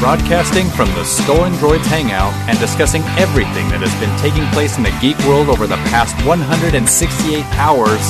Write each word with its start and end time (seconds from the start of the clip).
broadcasting 0.00 0.66
from 0.70 0.88
the 0.94 1.04
Stolen 1.04 1.52
Droids 1.54 1.84
Hangout 1.84 2.32
and 2.48 2.58
discussing 2.58 3.02
everything 3.20 3.68
that 3.68 3.84
has 3.84 3.92
been 4.00 4.10
taking 4.18 4.42
place 4.56 4.78
in 4.78 4.82
the 4.82 4.96
geek 4.98 5.18
world 5.28 5.48
over 5.52 5.66
the 5.66 5.76
past 5.92 6.16
168 6.24 7.44
hours. 7.60 8.00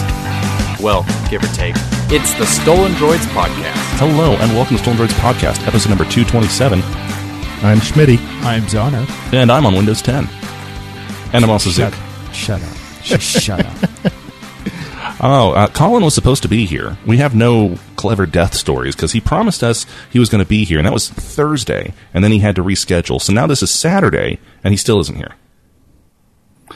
Well, 0.80 1.03
give 1.29 1.42
or 1.42 1.50
take. 1.53 1.74
It's 2.14 2.32
the 2.38 2.46
Stolen 2.46 2.92
Droids 2.92 3.26
Podcast. 3.35 3.99
Hello, 3.99 4.32
and 4.38 4.53
welcome 4.54 4.76
to 4.76 4.82
Stolen 4.82 4.99
Droids 5.03 5.18
Podcast, 5.18 5.67
episode 5.67 5.88
number 5.90 6.04
227. 6.06 6.78
I'm 7.67 7.78
Schmitty. 7.82 8.18
I'm 8.46 8.63
Zono. 8.71 9.04
And 9.35 9.50
I'm 9.50 9.67
on 9.67 9.74
Windows 9.74 10.00
10. 10.00 10.28
And 11.35 11.45
I'm 11.45 11.50
also 11.50 11.71
Shut, 11.71 11.92
Zook. 11.92 12.32
shut 12.32 12.63
up. 12.63 13.21
Shut 13.21 13.67
up. 13.67 13.89
Oh, 15.22 15.52
uh, 15.52 15.66
Colin 15.68 16.02
was 16.02 16.14
supposed 16.14 16.42
to 16.45 16.48
be 16.48 16.64
here. 16.64 16.96
We 17.06 17.18
have 17.18 17.34
no 17.34 17.77
clever 17.96 18.24
death 18.24 18.54
stories 18.54 18.96
because 18.96 19.12
he 19.12 19.20
promised 19.20 19.62
us 19.62 19.84
he 20.10 20.18
was 20.18 20.30
going 20.30 20.42
to 20.42 20.48
be 20.48 20.64
here, 20.64 20.78
and 20.78 20.86
that 20.86 20.95
was 20.95 21.10
Thursday, 21.10 21.92
and 22.14 22.24
then 22.24 22.32
he 22.32 22.38
had 22.38 22.56
to 22.56 22.64
reschedule. 22.64 23.20
So 23.20 23.32
now 23.32 23.46
this 23.46 23.62
is 23.62 23.70
Saturday, 23.70 24.38
and 24.64 24.72
he 24.72 24.78
still 24.78 24.98
isn't 25.00 25.16
here. 25.16 25.34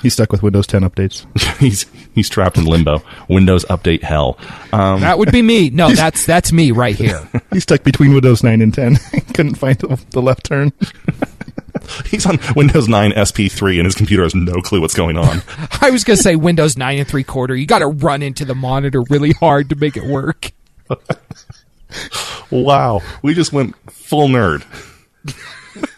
He's 0.03 0.13
stuck 0.13 0.31
with 0.31 0.43
Windows 0.43 0.67
10 0.67 0.83
updates. 0.83 1.25
he's 1.59 1.87
he's 2.15 2.29
trapped 2.29 2.59
in 2.59 2.65
limbo. 2.67 3.03
Windows 3.31 3.65
update 3.67 4.03
hell. 4.03 4.37
Um, 4.73 5.01
That 5.01 5.19
would 5.19 5.33
be 5.33 5.41
me. 5.41 5.71
No, 5.71 5.91
that's 5.95 6.27
that's 6.27 6.53
me 6.53 6.73
right 6.73 6.95
here. 6.97 7.27
He's 7.51 7.63
stuck 7.63 7.83
between 7.83 8.13
Windows 8.13 8.43
9 8.43 8.61
and 8.61 8.75
10. 8.75 8.97
Couldn't 9.35 9.55
find 9.55 9.79
the, 9.79 9.99
the 10.11 10.21
left 10.21 10.45
turn. 10.45 10.73
he's 12.07 12.27
on 12.27 12.39
Windows 12.57 12.89
9 12.89 13.13
SP3, 13.13 13.77
and 13.77 13.85
his 13.85 13.95
computer 13.95 14.23
has 14.23 14.35
no 14.35 14.55
clue 14.61 14.81
what's 14.81 14.95
going 14.95 15.17
on. 15.17 15.43
I 15.81 15.91
was 15.91 16.05
gonna 16.05 16.17
say 16.17 16.37
Windows 16.37 16.77
nine 16.77 16.99
and 16.99 17.09
three 17.09 17.25
quarter. 17.25 17.55
You 17.55 17.67
got 17.67 17.81
to 17.81 17.87
run 17.89 18.23
into 18.23 18.45
the 18.45 18.55
monitor 18.55 19.03
really 19.11 19.33
hard 19.33 19.71
to 19.71 19.77
make 19.77 19.97
it 19.97 20.05
work. 20.05 20.53
wow, 22.51 23.01
we 23.23 23.35
just 23.35 23.53
went 23.53 23.75
full 23.91 24.29
nerd. 24.29 24.65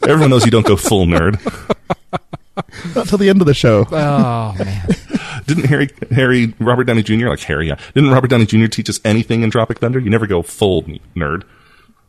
Everyone 0.02 0.30
knows 0.30 0.44
you 0.44 0.50
don't 0.50 0.66
go 0.66 0.77
full 0.77 1.06
nerd. 1.06 1.41
Not 2.94 3.08
till 3.08 3.19
the 3.19 3.28
end 3.28 3.41
of 3.41 3.47
the 3.47 3.55
show. 3.55 3.86
Oh 3.91 4.55
man, 4.58 4.88
Didn't 5.47 5.64
Harry, 5.66 5.91
Harry, 6.10 6.55
Robert 6.58 6.84
Downey 6.84 7.03
Jr. 7.03 7.28
like 7.28 7.41
Harry? 7.41 7.69
Yeah. 7.69 7.78
Didn't 7.94 8.10
Robert 8.10 8.28
Downey 8.28 8.47
Jr. 8.47 8.66
teach 8.66 8.88
us 8.88 9.00
anything 9.05 9.42
in 9.42 9.50
Tropic 9.50 9.78
Thunder? 9.78 9.98
You 9.98 10.10
never 10.10 10.27
go 10.27 10.42
full 10.42 10.82
nerd. 11.14 11.42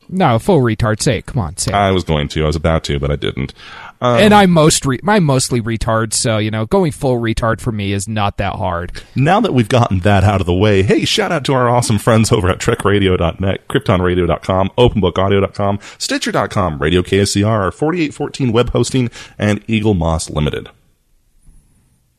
No, 0.09 0.39
full 0.39 0.59
retard. 0.59 1.01
Say 1.01 1.17
it. 1.19 1.25
Come 1.25 1.41
on, 1.41 1.57
say 1.57 1.71
it. 1.71 1.75
I 1.75 1.91
was 1.91 2.03
going 2.03 2.27
to. 2.29 2.43
I 2.43 2.47
was 2.47 2.55
about 2.55 2.83
to, 2.85 2.99
but 2.99 3.11
I 3.11 3.15
didn't. 3.15 3.53
Um, 3.99 4.17
and 4.19 4.33
I'm 4.33 4.51
most 4.51 4.85
re- 4.85 4.99
I'm 5.07 5.23
mostly 5.23 5.59
retard, 5.61 6.13
so 6.13 6.37
you 6.37 6.51
know, 6.51 6.65
going 6.65 6.91
full 6.91 7.19
retard 7.19 7.59
for 7.59 7.71
me 7.71 7.91
is 7.93 8.07
not 8.07 8.37
that 8.37 8.55
hard. 8.55 9.01
now 9.15 9.39
that 9.41 9.53
we've 9.53 9.67
gotten 9.69 9.99
that 10.01 10.23
out 10.23 10.39
of 10.39 10.45
the 10.47 10.53
way, 10.53 10.83
hey, 10.83 11.03
shout 11.03 11.31
out 11.31 11.43
to 11.45 11.53
our 11.53 11.67
awesome 11.67 11.97
friends 11.97 12.31
over 12.31 12.47
at 12.49 12.59
TrekRadio.net, 12.59 13.67
KryptonRadio.com, 13.67 14.71
OpenBookAudio.com, 14.77 15.79
Stitcher.com, 15.97 16.79
Radio 16.79 17.01
KSCR, 17.01 17.73
4814 17.73 18.51
Web 18.51 18.69
Hosting, 18.69 19.09
and 19.39 19.65
Eaglemoss 19.67 20.29
Limited. 20.29 20.69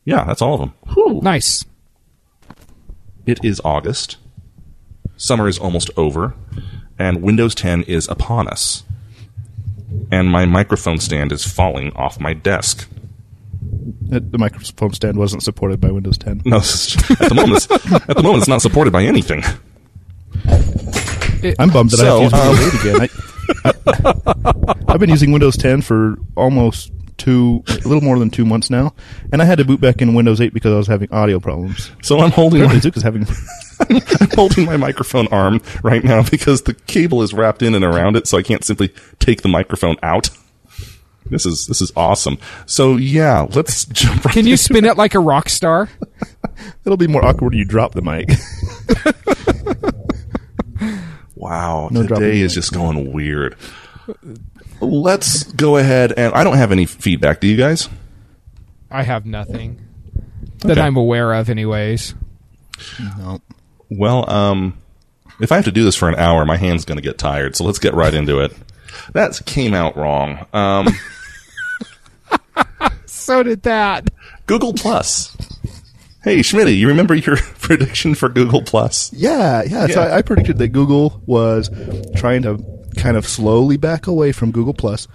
Yeah, 0.04 0.24
that's 0.24 0.42
all 0.42 0.54
of 0.54 0.60
them. 0.60 0.74
Whew. 0.94 1.20
Nice. 1.22 1.64
It 3.26 3.44
is 3.44 3.60
August. 3.64 4.16
Summer 5.16 5.48
is 5.48 5.58
almost 5.58 5.90
over, 5.96 6.34
and 6.98 7.22
Windows 7.22 7.54
10 7.54 7.84
is 7.84 8.08
upon 8.08 8.48
us. 8.48 8.84
And 10.10 10.30
my 10.30 10.44
microphone 10.46 10.98
stand 10.98 11.32
is 11.32 11.46
falling 11.46 11.92
off 11.94 12.20
my 12.20 12.34
desk. 12.34 12.88
Uh, 14.12 14.20
The 14.22 14.38
microphone 14.38 14.92
stand 14.92 15.18
wasn't 15.18 15.42
supported 15.42 15.80
by 15.80 15.90
Windows 15.90 16.18
10. 16.18 16.42
No, 16.44 16.56
at 16.58 16.62
the 16.62 17.34
moment, 17.34 17.64
it's, 17.64 17.70
at 18.08 18.16
the 18.16 18.22
moment, 18.22 18.38
it's 18.38 18.48
not 18.48 18.62
supported 18.62 18.92
by 18.92 19.04
anything. 19.04 19.42
I'm 21.58 21.70
bummed 21.70 21.90
that 21.90 21.98
So, 21.98 22.18
I 22.18 22.22
have 22.22 22.30
to 22.32 22.66
use 22.66 22.84
Windows 22.84 22.84
8 22.84 22.96
again. 22.96 23.08
I, 23.64 24.92
have 24.92 25.00
been 25.00 25.10
using 25.10 25.32
Windows 25.32 25.56
10 25.56 25.82
for 25.82 26.16
almost 26.36 26.92
two, 27.16 27.62
a 27.68 27.88
little 27.88 28.00
more 28.00 28.18
than 28.18 28.30
two 28.30 28.44
months 28.44 28.70
now, 28.70 28.94
and 29.32 29.42
I 29.42 29.44
had 29.44 29.58
to 29.58 29.64
boot 29.64 29.80
back 29.80 30.00
in 30.00 30.14
Windows 30.14 30.40
8 30.40 30.52
because 30.54 30.72
I 30.72 30.76
was 30.76 30.86
having 30.86 31.12
audio 31.12 31.40
problems. 31.40 31.90
So 32.02 32.20
I'm 32.20 32.30
holding 32.30 32.62
Apparently, 32.62 32.90
is 32.90 33.02
having. 33.02 33.26
I'm 33.80 34.00
holding 34.34 34.66
my 34.66 34.76
microphone 34.76 35.28
arm 35.28 35.60
right 35.82 36.02
now 36.02 36.22
because 36.22 36.62
the 36.62 36.74
cable 36.74 37.22
is 37.22 37.32
wrapped 37.32 37.62
in 37.62 37.74
and 37.74 37.84
around 37.84 38.16
it, 38.16 38.26
so 38.26 38.38
I 38.38 38.42
can't 38.42 38.64
simply 38.64 38.92
take 39.18 39.42
the 39.42 39.48
microphone 39.48 39.96
out. 40.02 40.30
This 41.26 41.44
is 41.44 41.66
this 41.66 41.80
is 41.82 41.92
awesome. 41.96 42.38
So 42.66 42.96
yeah, 42.96 43.46
let's 43.50 43.84
jump. 43.92 44.24
Right 44.24 44.34
Can 44.34 44.46
you 44.46 44.56
spin 44.56 44.84
it 44.84 44.96
like 44.96 45.14
a 45.14 45.20
rock 45.20 45.48
star? 45.48 45.88
It'll 46.84 46.96
be 46.96 47.06
more 47.06 47.24
awkward 47.24 47.50
when 47.50 47.58
you 47.58 47.64
drop 47.64 47.92
the 47.94 48.02
mic. 48.02 48.30
Wow, 51.34 51.88
No 51.92 52.02
today 52.02 52.32
the 52.32 52.42
is 52.42 52.52
just 52.54 52.72
going 52.72 53.12
weird. 53.12 53.56
Let's 54.80 55.44
go 55.44 55.76
ahead 55.76 56.12
and 56.16 56.34
I 56.34 56.42
don't 56.44 56.56
have 56.56 56.72
any 56.72 56.84
feedback. 56.84 57.40
Do 57.40 57.46
you 57.46 57.56
guys? 57.56 57.88
I 58.90 59.02
have 59.02 59.24
nothing 59.24 59.80
that 60.60 60.72
Okay. 60.72 60.80
I'm 60.80 60.96
aware 60.96 61.32
of, 61.34 61.48
anyways. 61.48 62.14
no. 63.18 63.40
Well, 63.90 64.28
um, 64.30 64.78
if 65.40 65.52
I 65.52 65.56
have 65.56 65.64
to 65.64 65.72
do 65.72 65.84
this 65.84 65.96
for 65.96 66.08
an 66.08 66.16
hour, 66.16 66.44
my 66.44 66.56
hand's 66.56 66.84
going 66.84 66.98
to 66.98 67.02
get 67.02 67.18
tired. 67.18 67.56
So 67.56 67.64
let's 67.64 67.78
get 67.78 67.94
right 67.94 68.12
into 68.12 68.40
it. 68.40 68.52
That 69.12 69.40
came 69.46 69.74
out 69.74 69.96
wrong. 69.96 70.46
Um, 70.52 70.88
So 73.28 73.42
did 73.42 73.62
that. 73.64 74.08
Google 74.46 74.72
Plus. 74.72 75.36
Hey, 76.24 76.38
Schmitty, 76.38 76.78
you 76.78 76.88
remember 76.88 77.14
your 77.14 77.36
prediction 77.60 78.14
for 78.14 78.30
Google 78.30 78.62
Plus? 78.62 79.12
Yeah, 79.12 79.62
yeah. 79.64 79.86
So 79.86 80.00
I, 80.00 80.16
I 80.16 80.22
predicted 80.22 80.56
that 80.56 80.68
Google 80.68 81.22
was 81.26 81.68
trying 82.16 82.40
to 82.44 82.58
kind 82.96 83.18
of 83.18 83.26
slowly 83.26 83.76
back 83.76 84.06
away 84.06 84.32
from 84.32 84.50
Google 84.50 84.72
Plus. 84.72 85.08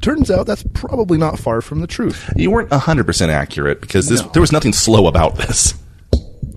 Turns 0.00 0.30
out 0.30 0.46
that's 0.46 0.64
probably 0.72 1.18
not 1.18 1.38
far 1.38 1.60
from 1.60 1.82
the 1.82 1.86
truth. 1.86 2.32
You 2.36 2.50
weren't 2.50 2.70
100% 2.70 3.28
accurate 3.28 3.82
because 3.82 4.08
this, 4.08 4.22
there 4.22 4.40
was 4.40 4.50
nothing 4.50 4.72
slow 4.72 5.06
about 5.06 5.36
this. 5.36 5.74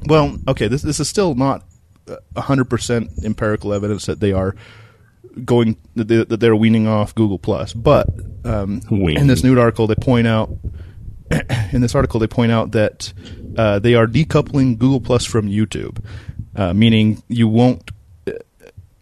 Well, 0.06 0.38
okay, 0.48 0.68
this 0.68 0.82
this 0.82 1.00
is 1.00 1.08
still 1.08 1.36
not 1.36 1.64
hundred 2.36 2.66
percent 2.66 3.12
empirical 3.24 3.74
evidence 3.74 4.06
that 4.08 4.20
they 4.20 4.34
are 4.34 4.56
going 5.46 5.78
that, 5.96 6.08
they, 6.08 6.24
that 6.24 6.40
they're 6.40 6.56
weaning 6.56 6.88
off 6.88 7.16
Google 7.16 7.40
Plus. 7.40 7.74
But 7.74 8.08
um, 8.44 8.82
in 8.90 9.28
this 9.28 9.44
new 9.44 9.60
article, 9.60 9.88
they 9.88 9.96
point 9.96 10.28
out 10.28 10.50
in 11.72 11.82
this 11.82 11.96
article 11.96 12.20
they 12.20 12.28
point 12.28 12.52
out 12.52 12.72
that 12.72 13.14
uh, 13.58 13.80
they 13.80 13.96
are 13.96 14.08
decoupling 14.08 14.78
Google 14.78 15.00
Plus 15.00 15.26
from 15.26 15.48
YouTube, 15.48 16.04
uh, 16.56 16.74
meaning 16.74 17.22
you 17.28 17.48
won't 17.48 17.92
uh, 18.28 18.32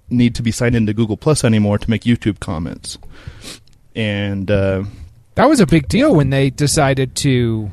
need 0.10 0.36
to 0.36 0.44
be 0.44 0.52
signed 0.52 0.76
into 0.76 0.94
Google 0.94 1.18
Plus 1.18 1.44
anymore 1.44 1.78
to 1.78 1.90
make 1.90 2.04
YouTube 2.04 2.40
comments. 2.40 2.98
And 3.96 4.50
uh, 4.52 4.84
That 5.36 5.50
was 5.50 5.60
a 5.60 5.66
big 5.66 5.88
deal 5.88 6.14
when 6.16 6.30
they 6.30 6.50
decided 6.50 7.16
to 7.18 7.72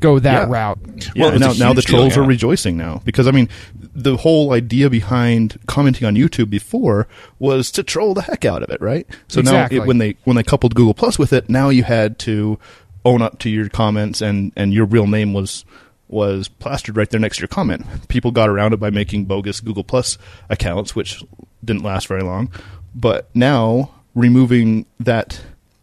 go 0.00 0.18
that 0.18 0.48
Yeah. 0.48 0.52
route. 0.54 0.78
Yeah, 1.14 1.22
Well, 1.30 1.38
now, 1.38 1.52
now 1.52 1.72
the 1.72 1.80
huge 1.80 1.86
deal, 1.86 1.96
trolls 1.98 2.16
yeah. 2.16 2.22
are 2.22 2.26
rejoicing 2.26 2.76
now 2.76 3.02
because 3.04 3.26
I 3.26 3.30
mean, 3.30 3.48
the 3.94 4.16
whole 4.16 4.52
idea 4.52 4.90
behind 4.90 5.58
commenting 5.66 6.06
on 6.06 6.14
YouTube 6.14 6.50
before 6.50 7.06
was 7.38 7.70
to 7.72 7.82
troll 7.82 8.14
the 8.14 8.22
heck 8.22 8.44
out 8.44 8.62
of 8.62 8.70
it, 8.70 8.80
right? 8.80 9.06
So 9.28 9.40
Exactly. 9.40 9.78
now 9.78 9.84
it, 9.84 9.86
when 9.86 9.98
they 9.98 10.16
when 10.24 10.36
they 10.36 10.42
coupled 10.42 10.74
Google 10.74 10.94
Plus 10.94 11.18
with 11.18 11.32
it, 11.32 11.48
now 11.48 11.68
you 11.70 11.82
had 11.84 12.18
to 12.20 12.58
own 13.04 13.22
up 13.22 13.38
to 13.40 13.50
your 13.50 13.68
comments 13.68 14.20
and 14.20 14.52
and 14.56 14.72
your 14.74 14.84
real 14.86 15.06
name 15.06 15.32
was 15.32 15.64
was 16.08 16.46
plastered 16.48 16.96
right 16.96 17.10
there 17.10 17.18
next 17.20 17.36
to 17.38 17.40
your 17.42 17.48
comment. 17.48 17.84
People 18.08 18.30
got 18.30 18.48
around 18.48 18.72
it 18.72 18.76
by 18.78 18.90
making 18.90 19.24
bogus 19.24 19.58
Google 19.60 19.82
Plus 19.84 20.18
accounts, 20.48 20.94
which 20.94 21.22
didn't 21.64 21.82
last 21.82 22.06
very 22.06 22.22
long. 22.22 22.48
But 22.94 23.28
now 23.34 23.90
removing 24.14 24.86
that 25.00 25.40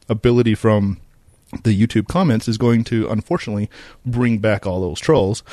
ability 0.10 0.56
from 0.56 0.98
the 1.64 1.80
YouTube 1.80 2.08
comments 2.08 2.48
is 2.48 2.58
going 2.58 2.84
to 2.86 3.10
unfortunately 3.10 3.70
bring 4.06 4.40
back 4.40 4.66
all 4.66 4.82
those 4.82 5.00
trolls. 5.00 5.44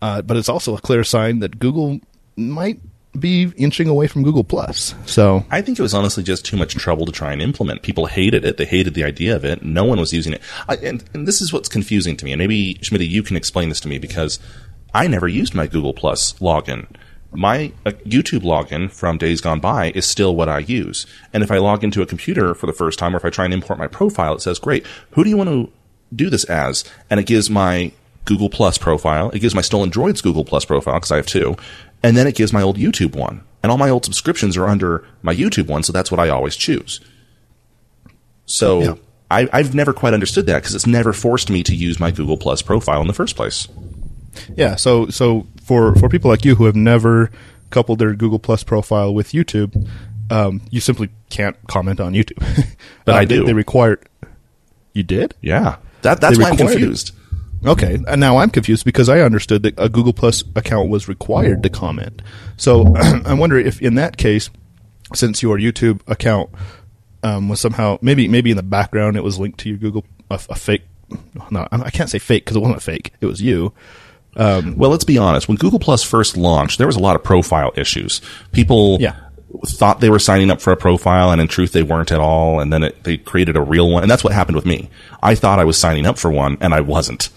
Uh, 0.00 0.22
but 0.22 0.36
it's 0.36 0.48
also 0.48 0.76
a 0.76 0.80
clear 0.80 1.02
sign 1.02 1.40
that 1.40 1.58
Google 1.58 2.00
might 2.36 2.80
be 3.18 3.52
inching 3.56 3.88
away 3.88 4.06
from 4.06 4.22
Google 4.22 4.44
Plus. 4.44 4.94
So 5.06 5.44
I 5.50 5.60
think 5.60 5.78
it 5.78 5.82
was 5.82 5.94
honestly 5.94 6.22
just 6.22 6.44
too 6.44 6.56
much 6.56 6.74
trouble 6.74 7.06
to 7.06 7.12
try 7.12 7.32
and 7.32 7.42
implement. 7.42 7.82
People 7.82 8.06
hated 8.06 8.44
it. 8.44 8.58
They 8.58 8.64
hated 8.64 8.94
the 8.94 9.04
idea 9.04 9.34
of 9.34 9.44
it. 9.44 9.62
No 9.62 9.84
one 9.84 9.98
was 9.98 10.12
using 10.12 10.32
it. 10.34 10.42
I, 10.68 10.76
and, 10.76 11.02
and 11.14 11.26
this 11.26 11.40
is 11.40 11.52
what's 11.52 11.68
confusing 11.68 12.16
to 12.16 12.24
me. 12.24 12.32
And 12.32 12.38
maybe, 12.38 12.74
Schmitty, 12.76 13.08
you 13.08 13.22
can 13.22 13.36
explain 13.36 13.70
this 13.70 13.80
to 13.80 13.88
me 13.88 13.98
because 13.98 14.38
I 14.94 15.06
never 15.06 15.26
used 15.26 15.54
my 15.54 15.66
Google 15.66 15.94
Plus 15.94 16.34
login. 16.34 16.86
My 17.30 17.72
uh, 17.84 17.90
YouTube 18.06 18.40
login 18.40 18.90
from 18.90 19.18
days 19.18 19.40
gone 19.40 19.60
by 19.60 19.90
is 19.90 20.06
still 20.06 20.34
what 20.34 20.48
I 20.48 20.60
use. 20.60 21.06
And 21.32 21.42
if 21.42 21.50
I 21.50 21.58
log 21.58 21.84
into 21.84 22.00
a 22.02 22.06
computer 22.06 22.54
for 22.54 22.66
the 22.66 22.72
first 22.72 22.98
time 22.98 23.14
or 23.14 23.18
if 23.18 23.24
I 23.24 23.30
try 23.30 23.44
and 23.44 23.52
import 23.52 23.78
my 23.78 23.86
profile, 23.86 24.34
it 24.34 24.40
says, 24.40 24.58
great, 24.58 24.86
who 25.12 25.24
do 25.24 25.30
you 25.30 25.36
want 25.36 25.50
to 25.50 25.70
do 26.14 26.30
this 26.30 26.44
as? 26.44 26.84
And 27.10 27.20
it 27.20 27.26
gives 27.26 27.50
my 27.50 27.92
Google 28.24 28.48
Plus 28.48 28.78
profile. 28.78 29.30
It 29.30 29.40
gives 29.40 29.54
my 29.54 29.60
Stolen 29.60 29.90
Droids 29.90 30.22
Google 30.22 30.44
Plus 30.44 30.64
profile 30.64 30.94
because 30.94 31.12
I 31.12 31.16
have 31.16 31.26
two. 31.26 31.56
And 32.02 32.16
then 32.16 32.26
it 32.26 32.34
gives 32.34 32.52
my 32.52 32.62
old 32.62 32.76
YouTube 32.76 33.14
one. 33.14 33.42
And 33.62 33.72
all 33.72 33.78
my 33.78 33.90
old 33.90 34.04
subscriptions 34.04 34.56
are 34.56 34.66
under 34.66 35.04
my 35.22 35.34
YouTube 35.34 35.66
one, 35.66 35.82
so 35.82 35.92
that's 35.92 36.10
what 36.10 36.20
I 36.20 36.28
always 36.28 36.56
choose. 36.56 37.00
So 38.46 38.80
Yeah. 38.80 38.94
I, 39.30 39.48
I've 39.52 39.74
never 39.74 39.92
quite 39.92 40.14
understood 40.14 40.46
that 40.46 40.62
because 40.62 40.74
it's 40.74 40.86
never 40.86 41.12
forced 41.12 41.50
me 41.50 41.62
to 41.64 41.74
use 41.74 42.00
my 42.00 42.10
Google 42.10 42.38
Plus 42.38 42.62
profile 42.62 43.00
in 43.02 43.06
the 43.06 43.12
first 43.12 43.36
place. 43.36 43.68
yeah, 44.56 44.76
so 44.76 45.08
so 45.08 45.46
for 45.68 45.94
for 45.96 46.08
people 46.08 46.30
like 46.30 46.44
you 46.44 46.54
who 46.56 46.64
have 46.64 46.74
never 46.76 47.30
coupled 47.70 47.98
their 48.00 48.14
Google 48.14 48.38
Plus 48.38 48.64
profile 48.64 49.12
with 49.14 49.32
YouTube, 49.32 49.70
um, 50.30 50.62
you 50.70 50.80
simply 50.80 51.10
can't 51.30 51.56
comment 51.68 52.00
on 52.00 52.14
YouTube. 52.14 52.40
But 53.04 53.14
Uh, 53.14 53.18
I 53.18 53.24
they- 53.24 53.36
do. 53.36 53.44
They, 53.44 53.52
required. 53.54 54.00
You 54.94 55.02
did? 55.02 55.34
Yeah, 55.42 55.76
that 56.02 56.20
that's 56.20 56.36
They 56.38 56.42
why 56.42 56.50
I'm 56.50 56.54
it. 56.54 56.58
confused. 56.58 57.12
Okay, 57.66 57.98
and 58.06 58.20
now 58.20 58.36
I'm 58.38 58.50
confused 58.50 58.84
because 58.84 59.08
I 59.08 59.20
understood 59.20 59.62
that 59.64 59.74
a 59.78 59.88
Google 59.88 60.12
Plus 60.12 60.44
account 60.56 60.88
was 60.90 61.08
required 61.08 61.62
to 61.64 61.68
comment. 61.70 62.22
So 62.56 62.94
I 63.26 63.34
wonder 63.34 63.58
if, 63.58 63.82
in 63.82 63.94
that 63.96 64.16
case, 64.16 64.48
since 65.14 65.42
your 65.42 65.58
YouTube 65.58 66.00
account 66.06 66.50
um, 67.24 67.48
was 67.48 67.60
somehow 67.60 67.98
maybe 68.00 68.28
maybe 68.28 68.50
in 68.50 68.56
the 68.56 68.62
background 68.62 69.16
it 69.16 69.24
was 69.24 69.38
linked 69.38 69.58
to 69.60 69.68
your 69.70 69.78
Google 69.78 70.04
a, 70.30 70.40
a 70.50 70.54
fake. 70.54 70.82
No, 71.50 71.66
I 71.72 71.90
can't 71.90 72.08
say 72.10 72.18
fake 72.18 72.44
because 72.44 72.56
it 72.56 72.60
wasn't 72.60 72.82
fake. 72.82 73.12
It 73.20 73.26
was 73.26 73.40
you. 73.42 73.72
Um, 74.36 74.76
well, 74.76 74.90
let's 74.90 75.04
be 75.04 75.18
honest. 75.18 75.48
When 75.48 75.56
Google 75.56 75.78
Plus 75.80 76.02
first 76.02 76.36
launched, 76.36 76.78
there 76.78 76.86
was 76.86 76.96
a 76.96 77.00
lot 77.00 77.16
of 77.16 77.24
profile 77.24 77.72
issues. 77.76 78.20
People 78.52 78.98
Yeah. 79.00 79.14
thought 79.66 80.00
they 80.00 80.10
were 80.10 80.18
signing 80.18 80.50
up 80.50 80.60
for 80.60 80.72
a 80.72 80.76
profile, 80.76 81.30
and 81.32 81.40
in 81.40 81.48
truth, 81.48 81.72
they 81.72 81.82
weren't 81.82 82.12
at 82.12 82.20
all. 82.20 82.60
And 82.60 82.72
then 82.72 82.84
it, 82.84 83.02
they 83.04 83.16
created 83.16 83.56
a 83.56 83.60
real 83.62 83.90
one, 83.90 84.02
and 84.02 84.10
that's 84.10 84.22
what 84.22 84.32
happened 84.32 84.56
with 84.56 84.66
me. 84.66 84.90
I 85.22 85.34
thought 85.34 85.58
I 85.58 85.64
was 85.64 85.76
signing 85.78 86.06
up 86.06 86.18
for 86.18 86.30
one, 86.30 86.56
and 86.60 86.72
I 86.74 86.80
wasn't. 86.80 87.30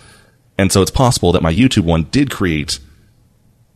And 0.58 0.72
so 0.72 0.82
it's 0.82 0.92
possible 0.92 1.32
that 1.32 1.42
my 1.42 1.54
YouTube 1.54 1.86
one 1.86 2.04
did 2.12 2.30
create 2.30 2.78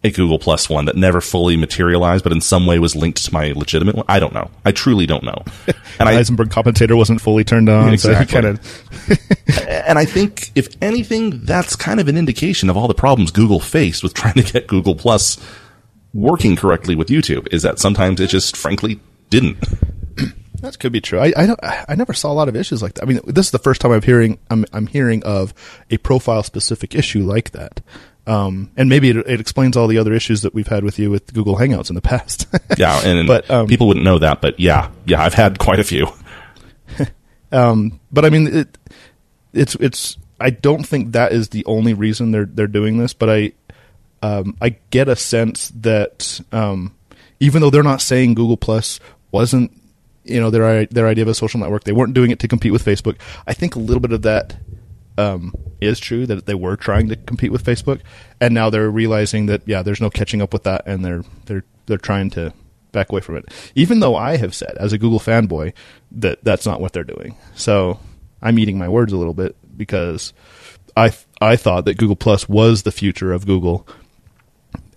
a 0.06 0.12
Google 0.12 0.40
Plus 0.40 0.70
one 0.70 0.86
that 0.86 0.96
never 0.96 1.20
fully 1.20 1.58
materialized, 1.58 2.24
but 2.24 2.32
in 2.32 2.40
some 2.40 2.66
way 2.66 2.80
was 2.80 2.96
linked 2.96 3.26
to 3.26 3.34
my 3.34 3.52
legitimate 3.56 3.96
one. 3.96 4.06
I 4.08 4.20
don't 4.20 4.34
know. 4.34 4.50
I 4.64 4.72
truly 4.72 5.06
don't 5.06 5.24
know. 5.24 5.44
And 5.98 6.10
I, 6.10 6.16
Heisenberg 6.16 6.48
compensator 6.50 6.98
wasn't 6.98 7.22
fully 7.22 7.46
turned 7.46 7.70
on, 7.70 7.94
Exactly. 7.94 8.26
so 8.26 8.32
kind 8.42 8.46
of 8.46 9.60
and 9.88 9.98
I 9.98 10.04
think, 10.04 10.52
if 10.54 10.68
anything, 10.82 11.46
that's 11.46 11.78
kind 11.78 12.02
of 12.02 12.10
an 12.10 12.18
indication 12.18 12.70
of 12.70 12.76
all 12.76 12.90
the 12.90 12.94
problems 12.94 13.32
Google 13.32 13.62
faced 13.62 14.04
with 14.04 14.14
trying 14.14 14.34
to 14.34 14.44
get 14.44 14.68
Google 14.68 14.96
Plus 14.96 15.38
working 16.14 16.58
correctly 16.58 16.96
with 16.96 17.08
YouTube. 17.08 17.48
Is 17.54 17.62
that 17.64 17.80
sometimes 17.80 18.20
it 18.20 18.28
just 18.28 18.58
frankly 18.58 19.00
didn't. 19.30 19.58
That 20.62 20.80
could 20.80 20.94
be 20.94 21.02
true. 21.02 21.20
I, 21.20 21.32
I 21.38 21.46
don't. 21.46 21.60
I 21.62 21.94
never 21.96 22.14
saw 22.14 22.32
a 22.32 22.34
lot 22.34 22.50
of 22.50 22.56
issues 22.56 22.82
like 22.82 22.96
that. 22.96 23.04
I 23.04 23.06
mean, 23.06 23.20
this 23.28 23.46
is 23.48 23.52
the 23.52 23.60
first 23.60 23.82
time 23.82 23.92
I'm 23.92 24.02
hearing. 24.02 24.40
I'm 24.50 24.66
I'm 24.74 24.88
hearing 24.88 25.22
of 25.24 25.54
a 25.92 25.98
profile 25.98 26.42
specific 26.42 26.96
issue 26.96 27.24
like 27.24 27.52
that. 27.52 27.82
Um, 28.28 28.72
and 28.76 28.90
maybe 28.90 29.10
it, 29.12 29.18
it 29.18 29.40
explains 29.40 29.78
all 29.78 29.88
the 29.88 30.00
other 30.00 30.14
issues 30.14 30.42
that 30.42 30.54
we've 30.54 30.68
had 30.68 30.84
with 30.84 30.98
you 30.98 31.12
with 31.12 31.32
Google 31.34 31.58
Hangouts 31.58 31.90
in 31.90 31.96
the 31.96 32.02
past. 32.02 32.48
Yeah, 32.78 33.00
and 33.06 33.28
But, 33.28 33.50
um, 33.50 33.68
people 33.68 33.88
wouldn't 33.88 34.04
know 34.04 34.20
that, 34.20 34.42
but 34.42 34.60
yeah, 34.60 34.90
yeah, 35.06 35.24
I've 35.24 35.36
had 35.36 35.60
quite 35.60 35.80
a 35.80 35.84
few. 35.84 36.08
um, 37.52 38.00
but 38.12 38.26
I 38.26 38.30
mean, 38.30 38.48
it, 38.48 38.78
it's 39.54 39.76
it's. 39.76 40.18
I 40.40 40.50
don't 40.50 40.84
think 40.84 41.14
that 41.14 41.32
is 41.32 41.50
the 41.50 41.64
only 41.66 41.94
reason 41.94 42.32
they're 42.32 42.46
they're 42.46 42.68
doing 42.68 42.98
this. 42.98 43.14
But 43.14 43.30
I 43.30 43.54
um, 44.22 44.58
I 44.62 44.78
get 44.90 45.08
a 45.08 45.16
sense 45.16 45.70
that 45.82 46.42
um, 46.52 46.96
even 47.40 47.62
though 47.62 47.70
they're 47.70 47.84
not 47.84 48.02
saying 48.02 48.34
Google 48.34 48.58
Plus 48.58 49.00
wasn't 49.32 49.72
you 50.24 50.40
know 50.40 50.50
their 50.50 50.86
their 50.88 51.08
idea 51.08 51.24
of 51.24 51.28
a 51.30 51.34
social 51.34 51.60
network, 51.60 51.84
they 51.84 51.94
weren't 51.94 52.14
doing 52.14 52.32
it 52.32 52.40
to 52.40 52.48
compete 52.48 52.72
with 52.72 52.84
Facebook. 52.84 53.18
I 53.48 53.54
think 53.54 53.76
a 53.76 53.80
little 53.80 54.02
bit 54.02 54.12
of 54.12 54.24
that 54.24 54.56
um, 55.18 55.54
is 55.82 56.00
true 56.00 56.26
that 56.28 56.46
they 56.46 56.56
were 56.56 56.76
trying 56.76 57.10
to 57.10 57.16
compete 57.16 57.52
with 57.52 57.64
Facebook, 57.64 58.02
and 58.40 58.54
now 58.54 58.70
they're 58.70 58.90
realizing 58.90 59.46
that 59.48 59.62
yeah, 59.66 59.82
there's 59.82 60.02
no 60.02 60.10
catching 60.10 60.42
up 60.42 60.54
with 60.54 60.64
that, 60.64 60.84
and 60.86 61.04
they're 61.04 61.24
they're 61.46 61.64
they're 61.86 61.98
trying 61.98 62.30
to 62.32 62.54
back 62.92 63.12
away 63.12 63.22
from 63.22 63.36
it. 63.38 63.46
Even 63.76 64.00
though 64.00 64.16
I 64.16 64.38
have 64.38 64.56
said 64.56 64.76
as 64.78 64.94
a 64.94 64.98
Google 64.98 65.20
fanboy 65.20 65.74
that 66.12 66.44
that's 66.44 66.66
not 66.66 66.82
what 66.82 66.94
they're 66.94 67.04
doing, 67.04 67.36
so 67.56 68.00
I'm 68.42 68.60
eating 68.60 68.78
my 68.78 68.90
words 68.90 69.14
a 69.14 69.18
little 69.18 69.34
bit 69.34 69.56
because 69.78 70.34
I 70.96 71.14
I 71.42 71.56
thought 71.56 71.86
that 71.86 71.98
Google 71.98 72.16
Plus 72.16 72.48
was 72.50 72.84
the 72.84 72.92
future 72.92 73.34
of 73.34 73.46
Google. 73.46 73.88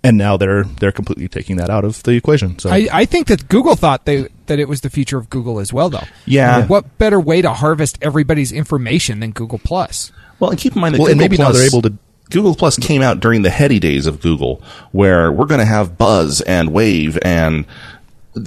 And 0.03 0.17
now 0.17 0.37
they're 0.37 0.63
they're 0.63 0.93
completely 0.93 1.27
taking 1.27 1.57
that 1.57 1.69
out 1.69 1.83
of 1.83 2.01
the 2.03 2.11
equation. 2.11 2.57
So 2.57 2.69
I, 2.69 2.87
I 2.91 3.05
think 3.05 3.27
that 3.27 3.49
Google 3.49 3.75
thought 3.75 4.05
they 4.05 4.27
that 4.45 4.57
it 4.59 4.69
was 4.69 4.81
the 4.81 4.89
future 4.89 5.17
of 5.17 5.29
Google 5.29 5.59
as 5.59 5.73
well, 5.73 5.89
though. 5.89 6.03
Yeah. 6.25 6.65
What 6.67 6.97
better 6.97 7.19
way 7.19 7.41
to 7.41 7.51
harvest 7.53 7.97
everybody's 8.01 8.51
information 8.51 9.19
than 9.19 9.31
Google 9.31 9.59
Plus? 9.59 10.11
Well, 10.39 10.51
and 10.51 10.59
keep 10.59 10.73
in 10.75 10.81
mind 10.81 10.95
that 10.95 10.99
Well, 10.99 11.11
and 11.11 11.19
Google 11.19 11.29
maybe 11.31 11.37
now 11.43 11.51
they're 11.51 11.67
able 11.67 11.81
to- 11.81 11.97
Google 12.29 12.55
Plus 12.55 12.77
came 12.77 13.01
out 13.01 13.19
during 13.19 13.41
the 13.41 13.49
heady 13.49 13.79
days 13.79 14.05
of 14.05 14.21
Google, 14.21 14.61
where 14.91 15.31
we're 15.31 15.47
going 15.47 15.59
to 15.59 15.65
have 15.65 15.97
Buzz 15.97 16.41
and 16.41 16.71
Wave 16.71 17.17
and 17.23 17.65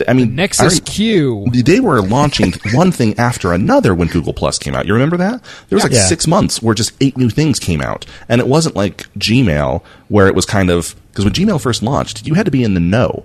I 0.08 0.12
mean 0.12 0.34
Nexus 0.36 0.78
I- 0.78 0.82
Q. 0.84 1.46
They 1.52 1.80
were 1.80 2.00
launching 2.02 2.52
one 2.72 2.92
thing 2.92 3.18
after 3.18 3.52
another 3.52 3.94
when 3.94 4.08
Google 4.08 4.32
Plus 4.32 4.58
came 4.58 4.74
out. 4.74 4.86
You 4.86 4.92
remember 4.92 5.16
that? 5.16 5.42
There 5.68 5.76
was 5.76 5.82
like 5.82 5.92
Yeah. 5.92 6.06
six 6.06 6.26
months 6.26 6.62
where 6.62 6.74
just 6.74 6.92
eight 7.00 7.16
new 7.16 7.28
things 7.30 7.58
came 7.58 7.80
out, 7.80 8.06
and 8.28 8.40
it 8.40 8.46
wasn't 8.46 8.76
like 8.76 9.12
Gmail 9.18 9.82
where 10.08 10.28
it 10.28 10.34
was 10.34 10.46
kind 10.46 10.70
of 10.70 10.94
because 11.10 11.24
when 11.24 11.34
Gmail 11.34 11.60
first 11.60 11.82
launched, 11.82 12.26
you 12.26 12.34
had 12.34 12.44
to 12.46 12.50
be 12.52 12.62
in 12.64 12.74
the 12.74 12.80
know 12.80 13.24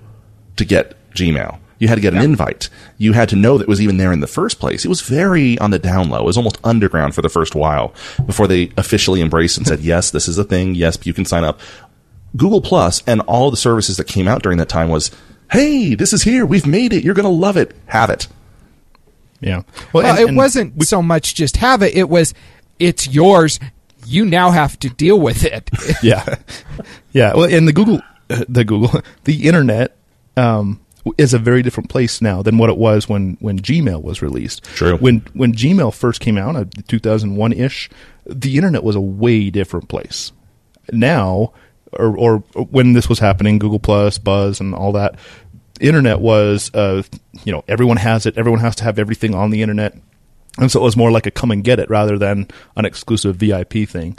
to 0.56 0.64
get 0.64 0.94
Gmail. 1.14 1.58
You 1.78 1.86
had 1.86 1.94
to 1.94 2.00
get 2.00 2.12
an 2.12 2.22
invite. 2.22 2.68
You 2.98 3.12
had 3.12 3.28
to 3.28 3.36
know 3.36 3.56
that 3.56 3.62
it 3.62 3.68
was 3.68 3.80
even 3.80 3.98
there 3.98 4.12
in 4.12 4.18
the 4.18 4.26
first 4.26 4.58
place. 4.58 4.84
It 4.84 4.88
was 4.88 5.00
very 5.00 5.56
on 5.58 5.70
the 5.70 5.78
down 5.78 6.10
low. 6.10 6.18
It 6.18 6.24
was 6.24 6.36
almost 6.36 6.58
underground 6.64 7.14
for 7.14 7.22
the 7.22 7.28
first 7.28 7.54
while 7.54 7.94
before 8.26 8.48
they 8.48 8.72
officially 8.76 9.20
embraced 9.20 9.56
and 9.58 9.64
said, 9.64 9.78
yes, 9.78 10.10
this 10.10 10.26
is 10.26 10.38
a 10.38 10.44
thing. 10.44 10.74
Yes, 10.74 10.98
you 11.04 11.14
can 11.14 11.24
sign 11.24 11.44
up. 11.44 11.60
Google 12.36 12.60
Plus 12.60 13.04
and 13.06 13.20
all 13.22 13.52
the 13.52 13.56
services 13.56 13.96
that 13.96 14.08
came 14.08 14.26
out 14.26 14.42
during 14.42 14.58
that 14.58 14.68
time 14.68 14.88
was, 14.88 15.12
hey, 15.50 15.94
this 15.94 16.12
is 16.12 16.22
here. 16.22 16.44
We've 16.46 16.66
made 16.66 16.92
it. 16.92 17.04
You're 17.04 17.14
going 17.14 17.24
to 17.24 17.30
love 17.30 17.56
it. 17.56 17.74
Have 17.86 18.10
it. 18.10 18.28
yeah. 19.40 19.62
Well, 19.92 20.06
and- 20.06 20.18
it 20.18 20.28
and 20.28 20.36
wasn't 20.36 20.82
so 20.84 21.02
much 21.02 21.34
just 21.34 21.56
have 21.58 21.82
it; 21.82 21.94
it 21.94 22.08
was 22.08 22.34
it's 22.78 23.08
yours. 23.08 23.58
You 24.06 24.24
now 24.24 24.50
have 24.50 24.78
to 24.80 24.88
deal 24.88 25.20
with 25.20 25.44
it. 25.44 25.70
yeah, 26.02 26.36
yeah. 27.12 27.34
Well, 27.34 27.52
and 27.52 27.68
the 27.68 27.72
Google, 27.72 28.00
the 28.28 28.64
Google, 28.64 29.02
the 29.24 29.46
internet 29.46 29.96
um, 30.36 30.80
is 31.18 31.34
a 31.34 31.38
very 31.38 31.62
different 31.62 31.90
place 31.90 32.22
now 32.22 32.42
than 32.42 32.56
what 32.58 32.70
it 32.70 32.78
was 32.78 33.08
when 33.08 33.36
when 33.40 33.58
Gmail 33.58 34.02
was 34.02 34.22
released. 34.22 34.64
True. 34.64 34.96
When 34.96 35.20
when 35.34 35.52
Gmail 35.52 35.92
first 35.94 36.20
came 36.20 36.38
out, 36.38 36.56
uh, 36.56 36.64
2001 36.86 37.52
ish, 37.52 37.90
the 38.24 38.56
internet 38.56 38.82
was 38.82 38.96
a 38.96 39.00
way 39.00 39.50
different 39.50 39.88
place. 39.88 40.32
Now, 40.90 41.52
or 41.92 42.16
or 42.16 42.38
when 42.70 42.92
this 42.92 43.08
was 43.08 43.18
happening, 43.18 43.58
Google 43.58 43.78
Plus, 43.78 44.18
Buzz, 44.18 44.60
and 44.60 44.74
all 44.74 44.92
that. 44.92 45.16
Internet 45.80 46.20
was, 46.20 46.74
uh, 46.74 47.02
you 47.44 47.52
know, 47.52 47.62
everyone 47.68 47.98
has 47.98 48.26
it. 48.26 48.36
Everyone 48.36 48.60
has 48.60 48.74
to 48.76 48.84
have 48.84 48.98
everything 48.98 49.34
on 49.34 49.50
the 49.50 49.62
internet. 49.62 49.96
And 50.58 50.72
so 50.72 50.80
it 50.80 50.82
was 50.82 50.96
more 50.96 51.12
like 51.12 51.26
a 51.26 51.30
come 51.30 51.52
and 51.52 51.62
get 51.62 51.78
it 51.78 51.88
rather 51.88 52.18
than 52.18 52.48
an 52.76 52.84
exclusive 52.84 53.36
VIP 53.36 53.88
thing. 53.88 54.18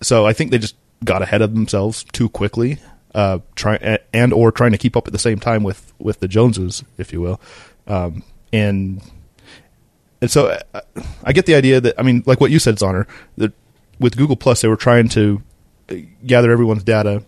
So 0.00 0.26
I 0.26 0.32
think 0.32 0.52
they 0.52 0.58
just 0.58 0.76
got 1.04 1.22
ahead 1.22 1.42
of 1.42 1.54
themselves 1.54 2.04
too 2.04 2.28
quickly, 2.28 2.78
uh, 3.14 3.40
try 3.56 3.98
and 4.12 4.32
or 4.32 4.52
trying 4.52 4.72
to 4.72 4.78
keep 4.78 4.96
up 4.96 5.06
at 5.06 5.12
the 5.12 5.18
same 5.18 5.40
time 5.40 5.62
with 5.64 5.92
with 5.98 6.20
the 6.20 6.28
Joneses, 6.28 6.84
if 6.98 7.12
you 7.12 7.20
will, 7.20 7.40
um, 7.86 8.22
and 8.52 9.02
and 10.20 10.30
so 10.30 10.56
uh, 10.72 10.80
I 11.24 11.32
get 11.32 11.46
the 11.46 11.54
idea 11.54 11.80
that 11.80 11.94
I 11.98 12.02
mean, 12.02 12.22
like 12.26 12.40
what 12.40 12.50
you 12.50 12.58
said, 12.58 12.76
Zonner, 12.76 13.06
that 13.38 13.52
with 13.98 14.16
Google 14.16 14.36
Plus 14.36 14.60
they 14.60 14.68
were 14.68 14.76
trying 14.76 15.08
to 15.10 15.42
gather 16.26 16.50
everyone's 16.50 16.82
data 16.84 17.22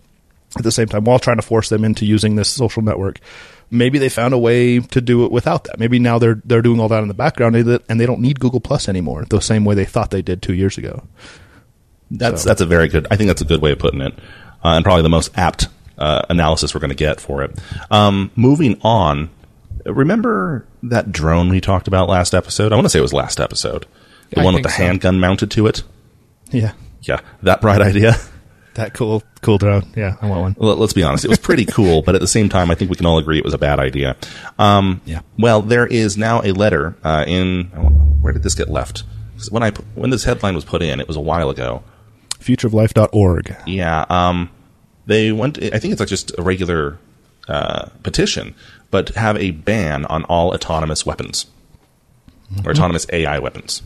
at 0.57 0.63
the 0.63 0.71
same 0.71 0.87
time 0.87 1.03
while 1.03 1.19
trying 1.19 1.37
to 1.37 1.41
force 1.41 1.69
them 1.69 1.83
into 1.83 2.05
using 2.05 2.35
this 2.35 2.49
social 2.49 2.81
network. 2.81 3.19
Maybe 3.71 3.97
they 3.97 4.09
found 4.09 4.33
a 4.33 4.37
way 4.37 4.79
to 4.79 5.01
do 5.01 5.25
it 5.25 5.31
without 5.31 5.63
that. 5.65 5.79
Maybe 5.79 5.97
now 5.99 6.19
they're 6.19 6.41
they're 6.45 6.61
doing 6.61 6.79
all 6.79 6.87
that 6.89 7.01
in 7.01 7.07
the 7.07 7.13
background 7.15 7.55
and 7.55 7.99
they- 7.99 8.05
don't 8.05 8.21
need 8.21 8.39
Google 8.39 8.59
Plus 8.59 8.87
anymore 8.87 9.25
the 9.29 9.41
same 9.41 9.65
way 9.65 9.73
they 9.75 9.85
thought 9.85 10.11
they 10.11 10.21
did 10.21 10.41
two 10.41 10.53
years 10.53 10.77
ago. 10.77 11.03
That's 12.11 12.43
So- 12.43 12.49
that's 12.49 12.61
a 12.61 12.65
very 12.65 12.87
good. 12.87 13.07
I 13.09 13.15
think 13.15 13.27
that's 13.27 13.41
a 13.41 13.45
good 13.45 13.61
way 13.61 13.71
of 13.71 13.79
putting 13.79 14.01
it, 14.01 14.13
uh, 14.63 14.69
and 14.69 14.83
probably 14.85 15.01
the 15.03 15.09
most 15.09 15.35
apt 15.37 15.67
uh, 15.97 16.21
analysis 16.29 16.73
we're 16.73 16.79
going 16.81 16.89
to 16.89 16.95
get 16.95 17.19
for 17.19 17.41
it. 17.43 17.57
Um, 17.89 18.29
moving 18.35 18.77
on, 18.83 19.29
remember 19.85 20.65
that 20.83 21.11
drone 21.11 21.49
we 21.49 21.59
talked 21.61 21.87
about 21.87 22.07
last 22.09 22.35
episode? 22.35 22.71
I 22.71 22.75
want 22.75 22.85
to 22.85 22.89
say 22.89 22.99
it 22.99 23.01
was 23.01 23.13
last 23.13 23.39
episode. 23.39 23.85
The 24.31 24.41
I 24.41 24.43
one 24.43 24.53
with 24.53 24.63
the 24.63 24.69
so. 24.69 24.83
handgun 24.83 25.19
mounted 25.19 25.51
to 25.51 25.67
it. 25.67 25.83
Yeah, 26.51 26.73
Yeah, 27.01 27.21
that 27.43 27.61
bright 27.61 27.81
idea. 27.81 28.15
that 28.75 28.93
cool 28.93 29.23
cool 29.41 29.57
drone. 29.57 29.85
Yeah, 29.95 30.15
I 30.21 30.27
want 30.27 30.41
one. 30.41 30.55
Well, 30.57 30.75
let's 30.75 30.93
be 30.93 31.03
honest. 31.03 31.25
It 31.25 31.29
was 31.29 31.39
pretty 31.39 31.65
cool, 31.77 32.01
but 32.01 32.15
at 32.15 32.21
the 32.21 32.27
same 32.27 32.47
time, 32.49 32.71
I 32.71 32.75
think 32.75 32.89
we 32.89 32.95
can 32.97 33.05
all 33.05 33.17
agree 33.17 33.37
it 33.37 33.43
was 33.43 33.53
a 33.53 33.57
bad 33.57 33.79
idea. 33.79 34.15
Um, 34.59 35.01
Yeah. 35.05 35.21
Well, 35.37 35.61
there 35.61 35.85
is 35.87 36.17
now 36.17 36.41
a 36.43 36.51
letter 36.51 36.95
uh, 37.03 37.25
in. 37.27 37.65
Where 38.21 38.33
did 38.33 38.43
this 38.43 38.55
get 38.55 38.69
left? 38.69 39.03
When 39.51 39.63
I 39.63 39.71
when 39.95 40.11
this 40.11 40.23
headline 40.23 40.55
was 40.55 40.63
put 40.65 40.81
in, 40.81 40.99
it 40.99 41.07
was 41.07 41.17
a 41.17 41.21
while 41.21 41.49
ago. 41.49 41.83
Futureoflife.org. 42.39 43.55
Yeah. 43.65 44.05
Um, 44.09 44.49
they 45.05 45.31
went. 45.31 45.57
I 45.61 45.79
think 45.79 45.91
it's 45.91 45.99
like 45.99 46.09
just 46.09 46.31
a 46.37 46.41
regular 46.41 46.97
uh, 47.47 47.89
petition, 48.03 48.55
but 48.91 49.09
have 49.09 49.37
a 49.37 49.51
ban 49.51 50.05
on 50.05 50.23
all 50.25 50.53
autonomous 50.53 51.05
weapons 51.05 51.45
or 52.63 52.71
autonomous 52.71 53.05
AI 53.11 53.39
weapons, 53.39 53.81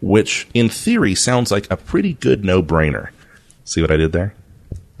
which 0.00 0.48
in 0.54 0.68
theory 0.68 1.14
sounds 1.14 1.50
like 1.50 1.70
a 1.70 1.76
pretty 1.76 2.14
good 2.14 2.44
no-brainer. 2.44 3.10
See 3.64 3.80
what 3.80 3.90
I 3.90 3.96
did 3.96 4.12
there? 4.12 4.34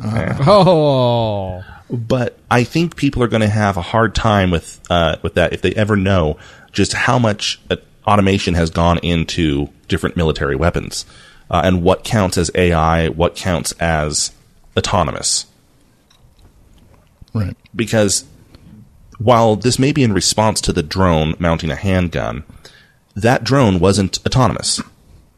oh, 0.04 1.62
but 1.90 2.38
I 2.50 2.64
think 2.64 2.96
people 2.96 3.22
are 3.22 3.28
going 3.28 3.42
to 3.42 3.48
have 3.48 3.76
a 3.76 3.82
hard 3.82 4.14
time 4.14 4.50
with 4.50 4.80
uh, 4.90 5.16
with 5.22 5.34
that 5.34 5.52
if 5.52 5.62
they 5.62 5.72
ever 5.74 5.96
know 5.96 6.38
just 6.72 6.92
how 6.92 7.18
much 7.18 7.60
uh, 7.70 7.76
automation 8.06 8.54
has 8.54 8.70
gone 8.70 8.98
into 8.98 9.68
different 9.88 10.16
military 10.16 10.56
weapons 10.56 11.04
uh, 11.50 11.62
and 11.64 11.82
what 11.82 12.02
counts 12.04 12.38
as 12.38 12.50
AI, 12.54 13.08
what 13.08 13.36
counts 13.36 13.72
as 13.72 14.32
autonomous. 14.76 15.46
Right. 17.34 17.56
Because 17.74 18.24
while 19.18 19.56
this 19.56 19.78
may 19.78 19.92
be 19.92 20.02
in 20.02 20.12
response 20.12 20.60
to 20.62 20.72
the 20.72 20.82
drone 20.82 21.34
mounting 21.38 21.70
a 21.70 21.76
handgun, 21.76 22.42
that 23.14 23.44
drone 23.44 23.78
wasn't 23.78 24.18
autonomous. 24.26 24.80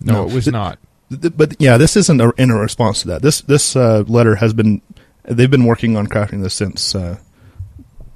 No, 0.01 0.13
No. 0.15 0.29
it 0.29 0.33
was 0.33 0.47
not. 0.47 0.79
But 1.15 1.57
yeah, 1.61 1.77
this 1.77 1.97
isn't 1.97 2.21
a, 2.21 2.33
in 2.37 2.51
a 2.51 2.57
response 2.57 3.03
to 3.03 3.09
that. 3.09 3.23
This 3.23 3.41
this 3.43 3.77
uh, 3.77 4.05
letter 4.07 4.37
has 4.37 4.53
been 4.53 4.81
they've 5.25 5.51
been 5.51 5.65
working 5.65 5.97
on 5.97 6.07
crafting 6.07 6.43
this 6.43 6.55
since 6.55 6.95
uh, 6.95 7.19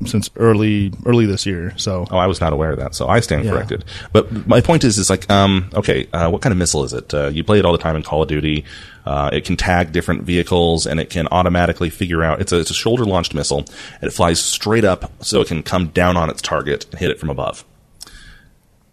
since 0.06 0.30
early 0.36 0.92
early 1.06 1.26
this 1.26 1.44
year. 1.44 1.72
So 1.76 2.06
Oh, 2.10 2.16
I 2.18 2.26
was 2.26 2.40
not 2.40 2.52
aware 2.52 2.70
of 2.70 2.78
that, 2.78 2.94
so 2.94 3.08
I 3.08 3.18
stand 3.20 3.44
Yeah. 3.44 3.50
corrected. 3.52 3.84
But 4.12 4.46
my 4.46 4.60
point 4.60 4.84
is, 4.84 4.96
is 4.98 5.10
like, 5.10 5.28
um, 5.30 5.70
okay, 5.74 6.06
uh, 6.12 6.30
what 6.30 6.40
kind 6.40 6.52
of 6.52 6.58
missile 6.58 6.84
is 6.84 6.92
it? 6.92 7.12
Uh, 7.12 7.28
you 7.28 7.42
play 7.42 7.58
it 7.58 7.64
all 7.64 7.72
the 7.72 7.78
time 7.78 7.96
in 7.96 8.02
Call 8.04 8.22
of 8.22 8.28
Duty. 8.28 8.64
Uh, 9.04 9.30
it 9.32 9.44
can 9.44 9.56
tag 9.56 9.90
different 9.90 10.22
vehicles, 10.22 10.86
and 10.86 11.00
it 11.00 11.08
can 11.10 11.26
automatically 11.32 11.88
figure 11.90 12.22
out. 12.22 12.40
It's 12.40 12.52
a, 12.52 12.60
it's 12.60 12.70
a 12.70 12.74
shoulder 12.74 13.04
launched 13.06 13.32
missile, 13.34 13.58
and 14.00 14.02
it 14.04 14.12
flies 14.12 14.38
straight 14.38 14.84
up, 14.84 15.10
so 15.24 15.40
it 15.40 15.48
can 15.48 15.62
come 15.62 15.88
down 15.88 16.16
on 16.16 16.28
its 16.30 16.42
target 16.42 16.84
and 16.90 17.00
hit 17.00 17.10
it 17.10 17.18
from 17.18 17.30
above. 17.30 17.64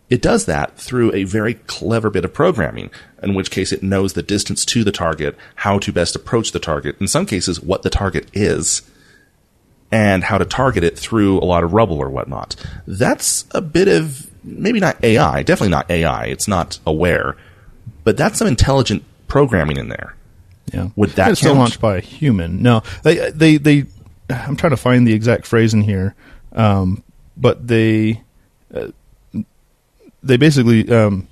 It 0.10 0.22
does 0.22 0.46
that 0.46 0.78
through 0.78 1.14
a 1.14 1.24
very 1.24 1.56
clever 1.56 2.10
bit 2.10 2.26
of 2.26 2.34
programming, 2.34 2.92
in 3.24 3.34
which 3.34 3.50
case 3.50 3.72
it 3.72 3.82
knows 3.82 4.14
the 4.14 4.22
distance 4.22 4.64
to 4.66 4.84
the 4.84 4.92
target, 4.92 5.36
how 5.56 5.80
to 5.80 5.92
best 5.92 6.16
approach 6.16 6.52
the 6.52 6.60
target, 6.60 6.96
in 7.00 7.08
some 7.08 7.26
cases, 7.26 7.60
what 7.60 7.82
the 7.82 7.90
target 7.90 8.30
is, 8.34 8.84
and 9.92 10.24
how 10.24 10.38
to 10.38 10.46
target 10.46 10.84
it 10.84 10.98
through 10.98 11.40
a 11.40 11.46
lot 11.46 11.64
of 11.64 11.74
rubble 11.74 11.98
or 11.98 12.10
whatnot. 12.10 12.56
That's 12.86 13.46
a 13.52 13.62
bit 13.62 13.88
of 13.88 14.30
maybe 14.44 14.80
not 14.80 15.04
AI, 15.04 15.42
definitely 15.44 15.72
not 15.72 15.90
AI. 15.90 16.26
It's 16.26 16.48
not 16.48 16.78
aware, 16.86 17.36
but 18.04 18.16
that's 18.16 18.38
some 18.38 18.48
intelligent 18.48 19.04
programming 19.28 19.78
in 19.78 19.90
there. 19.90 20.16
yeah, 20.72 20.90
Would 20.96 21.12
that 21.12 21.32
it's 21.32 21.40
still 21.40 21.56
launched 21.56 21.82
by 21.82 21.98
a 21.98 22.02
human? 22.02 22.62
No, 22.62 22.84
they 23.04 23.32
they 23.32 23.58
they. 23.58 23.86
I'm 24.30 24.56
trying 24.56 24.72
to 24.72 24.78
find 24.78 25.08
the 25.08 25.14
exact 25.14 25.46
phrase 25.46 25.74
in 25.74 25.82
here, 25.82 26.16
um, 26.54 27.04
but 27.38 27.68
they 27.68 28.22
uh, 28.74 28.88
they 30.26 30.38
basically 30.38 30.90
um, 30.92 31.28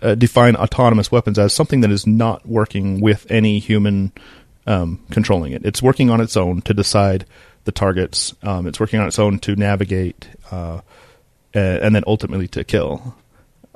uh, 0.00 0.14
define 0.14 0.56
autonomous 0.56 1.12
weapons 1.12 1.38
as 1.38 1.52
something 1.52 1.82
that 1.82 1.90
is 1.90 2.06
not 2.06 2.46
working 2.48 3.00
with 3.00 3.30
any 3.30 3.58
human 3.58 4.12
um, 4.66 4.98
controlling 5.10 5.52
it. 5.52 5.64
It's 5.64 5.82
working 5.82 6.10
on 6.10 6.20
its 6.20 6.36
own 6.36 6.62
to 6.62 6.74
decide 6.74 7.26
the 7.64 7.72
targets. 7.72 8.34
Um, 8.42 8.66
it's 8.66 8.80
working 8.80 8.98
on 8.98 9.06
its 9.06 9.18
own 9.18 9.38
to 9.40 9.54
navigate, 9.54 10.26
uh, 10.50 10.80
and 11.54 11.94
then 11.94 12.02
ultimately 12.06 12.48
to 12.48 12.64
kill, 12.64 13.14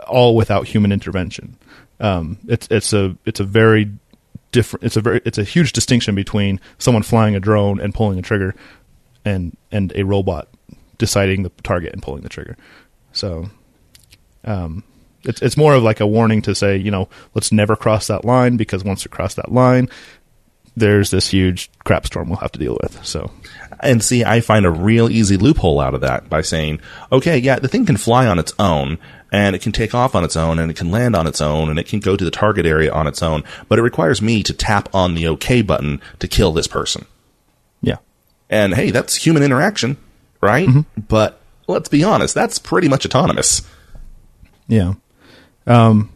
all 0.08 0.34
without 0.34 0.66
human 0.66 0.92
intervention. 0.92 1.56
Um, 2.00 2.38
it's 2.48 2.66
it's 2.70 2.92
a 2.92 3.16
it's 3.26 3.40
a 3.40 3.44
very 3.44 3.90
different. 4.50 4.84
It's 4.84 4.96
a 4.96 5.00
very 5.02 5.20
it's 5.24 5.38
a 5.38 5.44
huge 5.44 5.72
distinction 5.72 6.14
between 6.14 6.58
someone 6.78 7.02
flying 7.02 7.36
a 7.36 7.40
drone 7.40 7.80
and 7.80 7.94
pulling 7.94 8.18
a 8.18 8.22
trigger, 8.22 8.54
and 9.24 9.56
and 9.70 9.92
a 9.94 10.04
robot 10.04 10.48
deciding 10.98 11.42
the 11.42 11.50
target 11.62 11.92
and 11.92 12.02
pulling 12.02 12.22
the 12.22 12.28
trigger. 12.30 12.56
So 13.12 13.50
um, 14.46 14.82
it's 15.24 15.42
it's 15.42 15.56
more 15.56 15.74
of 15.74 15.82
like 15.82 16.00
a 16.00 16.06
warning 16.06 16.42
to 16.42 16.54
say, 16.54 16.76
you 16.76 16.90
know, 16.90 17.08
let's 17.34 17.52
never 17.52 17.76
cross 17.76 18.06
that 18.06 18.24
line 18.24 18.56
because 18.56 18.84
once 18.84 19.04
you 19.04 19.10
cross 19.10 19.34
that 19.34 19.52
line, 19.52 19.88
there's 20.76 21.10
this 21.10 21.28
huge 21.28 21.70
crap 21.84 22.06
storm 22.06 22.28
we'll 22.28 22.38
have 22.38 22.52
to 22.52 22.58
deal 22.58 22.78
with. 22.82 23.04
So 23.04 23.30
And 23.80 24.02
see, 24.02 24.24
I 24.24 24.40
find 24.40 24.64
a 24.64 24.70
real 24.70 25.10
easy 25.10 25.36
loophole 25.36 25.80
out 25.80 25.94
of 25.94 26.00
that 26.02 26.28
by 26.28 26.42
saying, 26.42 26.80
okay, 27.10 27.38
yeah, 27.38 27.58
the 27.58 27.68
thing 27.68 27.86
can 27.86 27.96
fly 27.96 28.26
on 28.26 28.38
its 28.38 28.52
own 28.58 28.98
and 29.32 29.56
it 29.56 29.62
can 29.62 29.72
take 29.72 29.94
off 29.94 30.14
on 30.14 30.22
its 30.22 30.36
own 30.36 30.58
and 30.58 30.70
it 30.70 30.76
can 30.76 30.90
land 30.90 31.16
on 31.16 31.26
its 31.26 31.40
own 31.40 31.68
and 31.68 31.78
it 31.78 31.88
can 31.88 31.98
go 31.98 32.16
to 32.16 32.24
the 32.24 32.30
target 32.30 32.64
area 32.64 32.92
on 32.92 33.06
its 33.06 33.22
own, 33.22 33.42
but 33.68 33.78
it 33.78 33.82
requires 33.82 34.22
me 34.22 34.42
to 34.42 34.52
tap 34.52 34.88
on 34.94 35.14
the 35.14 35.26
OK 35.26 35.62
button 35.62 36.00
to 36.20 36.28
kill 36.28 36.52
this 36.52 36.68
person. 36.68 37.04
yeah, 37.82 37.96
And 38.48 38.74
hey, 38.74 38.90
that's 38.92 39.16
human 39.16 39.42
interaction, 39.42 39.96
right? 40.40 40.68
But 41.08 41.40
let's 41.66 41.88
be 41.88 42.04
honest, 42.04 42.34
that's 42.34 42.58
pretty 42.58 42.88
much 42.88 43.04
autonomous. 43.04 43.62
Yeah. 44.68 44.94
Um, 45.66 46.10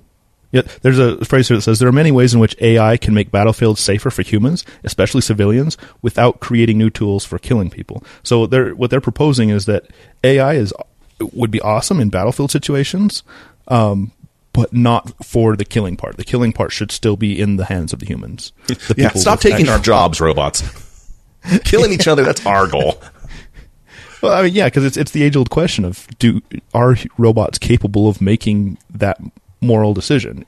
yeah, 0.53 0.63
there's 0.83 0.99
a 0.99 1.25
phrase 1.25 1.47
here 1.47 1.57
that 1.57 1.63
says 1.63 1.79
there 1.79 1.89
are 1.89 1.93
many 1.93 2.11
ways 2.11 2.35
in 2.35 2.41
which 2.41 2.57
AI 2.61 2.97
can 2.97 3.15
make 3.15 3.31
battlefields 3.31 3.81
safer 3.81 4.11
for 4.11 4.23
humans, 4.23 4.65
especially 4.83 5.21
civilians, 5.21 5.77
without 6.03 6.41
creating 6.41 6.77
new 6.77 6.91
tools 6.91 7.25
for 7.25 7.39
killing 7.39 7.71
people. 7.71 8.03
So 8.25 8.47
they're, 8.47 8.75
what 8.75 8.91
they're 8.91 9.01
proposing 9.01 9.51
is 9.51 9.67
that 9.67 9.87
AI 10.25 10.55
is 10.55 10.73
would 11.21 11.51
be 11.51 11.61
awesome 11.61 12.01
in 12.01 12.09
battlefield 12.09 12.51
situations, 12.51 13.23
um, 13.69 14.13
but 14.53 14.73
not 14.73 15.25
for 15.25 15.55
the 15.55 15.65
killing 15.65 15.97
part. 15.97 16.17
The 16.17 16.25
killing 16.25 16.53
part 16.53 16.73
should 16.73 16.91
still 16.91 17.17
be 17.17 17.39
in 17.41 17.57
the 17.57 17.67
hands 17.67 17.93
of 17.93 18.01
the 18.01 18.07
humans. 18.07 18.53
The 18.67 18.95
Yeah, 18.97 19.11
stop 19.11 19.41
taking 19.41 19.69
our 19.69 19.79
jobs, 19.79 20.21
robots. 20.21 20.63
Killing 21.65 21.93
each 21.93 22.07
other, 22.07 22.23
that's 22.23 22.45
our 22.45 22.67
goal. 22.67 23.01
Well, 24.23 24.33
I 24.33 24.43
mean, 24.43 24.55
yeah, 24.55 24.67
because 24.67 24.85
it's 24.85 24.97
it's 24.97 25.13
the 25.13 25.23
age 25.23 25.37
old 25.37 25.51
question 25.51 25.85
of 25.85 26.07
do 26.19 26.41
are 26.75 26.97
robots 27.19 27.59
capable 27.59 28.09
of 28.09 28.21
making 28.21 28.79
that 28.91 29.19
moral 29.61 29.95
decision? 29.95 30.45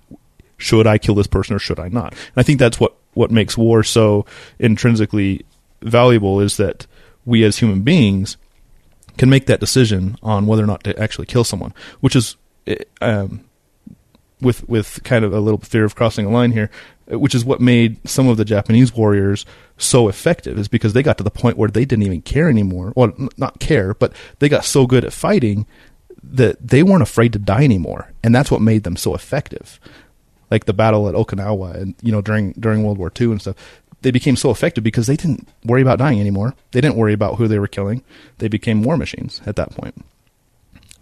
Should 0.59 0.87
I 0.87 0.99
kill 0.99 1.15
this 1.15 1.27
person 1.27 1.57
or 1.57 1.59
should 1.59 1.81
I 1.81 1.89
not? 1.89 2.13
And 2.13 2.37
I 2.37 2.43
think 2.43 2.59
that's 2.59 2.79
what 2.79 2.95
what 3.15 3.31
makes 3.31 3.59
war 3.59 3.83
so 3.83 4.27
intrinsically 4.59 5.45
valuable 5.83 6.41
is 6.41 6.57
that 6.57 6.87
we 7.25 7.45
as 7.45 7.59
human 7.59 7.83
beings 7.83 8.37
can 9.19 9.29
make 9.29 9.47
that 9.47 9.61
decision 9.61 10.17
on 10.23 10.47
whether 10.47 10.63
or 10.63 10.67
not 10.67 10.85
to 10.85 10.99
actually 10.99 11.27
kill 11.27 11.45
someone, 11.45 11.75
which 12.01 12.17
is 12.17 12.37
eh, 12.67 12.77
um, 13.01 13.45
with 14.41 14.69
with 14.69 15.01
kind 15.05 15.25
of 15.25 15.33
a 15.33 15.41
little 15.41 15.61
fear 15.61 15.85
of 15.85 15.95
crossing 15.95 16.27
a 16.27 16.31
line 16.31 16.53
here, 16.53 16.71
which 17.19 17.35
is 17.35 17.45
what 17.45 17.61
made 17.61 17.99
some 18.09 18.29
of 18.29 18.37
the 18.37 18.45
Japanese 18.45 18.95
warriors 18.95 19.45
so 19.77 20.09
effective, 20.09 20.59
is 20.59 20.69
because 20.69 20.93
they 20.93 21.03
got 21.03 21.19
to 21.19 21.25
the 21.25 21.31
point 21.31 21.57
where 21.57 21.69
they 21.69 21.85
didn't 21.85 22.05
even 22.05 22.23
care 22.23 22.49
anymore. 22.49 22.93
Well, 22.97 23.13
not 23.37 23.61
care, 23.61 23.95
but 23.95 24.13
they 24.39 24.49
got 24.49 24.65
so 24.65 24.87
good 24.87 25.05
at 25.05 25.13
fighting 25.13 25.67
that 26.23 26.67
they 26.67 26.83
weren't 26.83 27.03
afraid 27.03 27.33
to 27.33 27.39
die 27.39 27.65
anymore, 27.65 28.13
and 28.23 28.35
that's 28.35 28.51
what 28.51 28.61
made 28.61 28.85
them 28.85 28.97
so 28.97 29.15
effective. 29.15 29.81
Like 30.51 30.67
the 30.67 30.73
battle 30.73 31.09
at 31.09 31.15
Okinawa, 31.15 31.75
and 31.75 31.95
you 32.03 32.13
know 32.13 32.21
during 32.21 32.53
during 32.53 32.85
World 32.85 32.99
War 32.99 33.13
II 33.19 33.33
and 33.33 33.41
stuff, 33.41 33.57
they 34.03 34.11
became 34.11 34.37
so 34.37 34.51
effective 34.51 34.85
because 34.85 35.07
they 35.07 35.17
didn't 35.17 35.49
worry 35.65 35.83
about 35.83 35.99
dying 35.99 36.21
anymore. 36.21 36.55
They 36.73 36.81
didn't 36.81 36.97
worry 36.97 37.13
about 37.13 37.37
who 37.37 37.49
they 37.49 37.59
were 37.59 37.69
killing. 37.69 38.03
They 38.39 38.49
became 38.49 38.83
war 38.83 38.97
machines 38.97 39.41
at 39.47 39.57
that 39.57 39.71
point. 39.71 40.05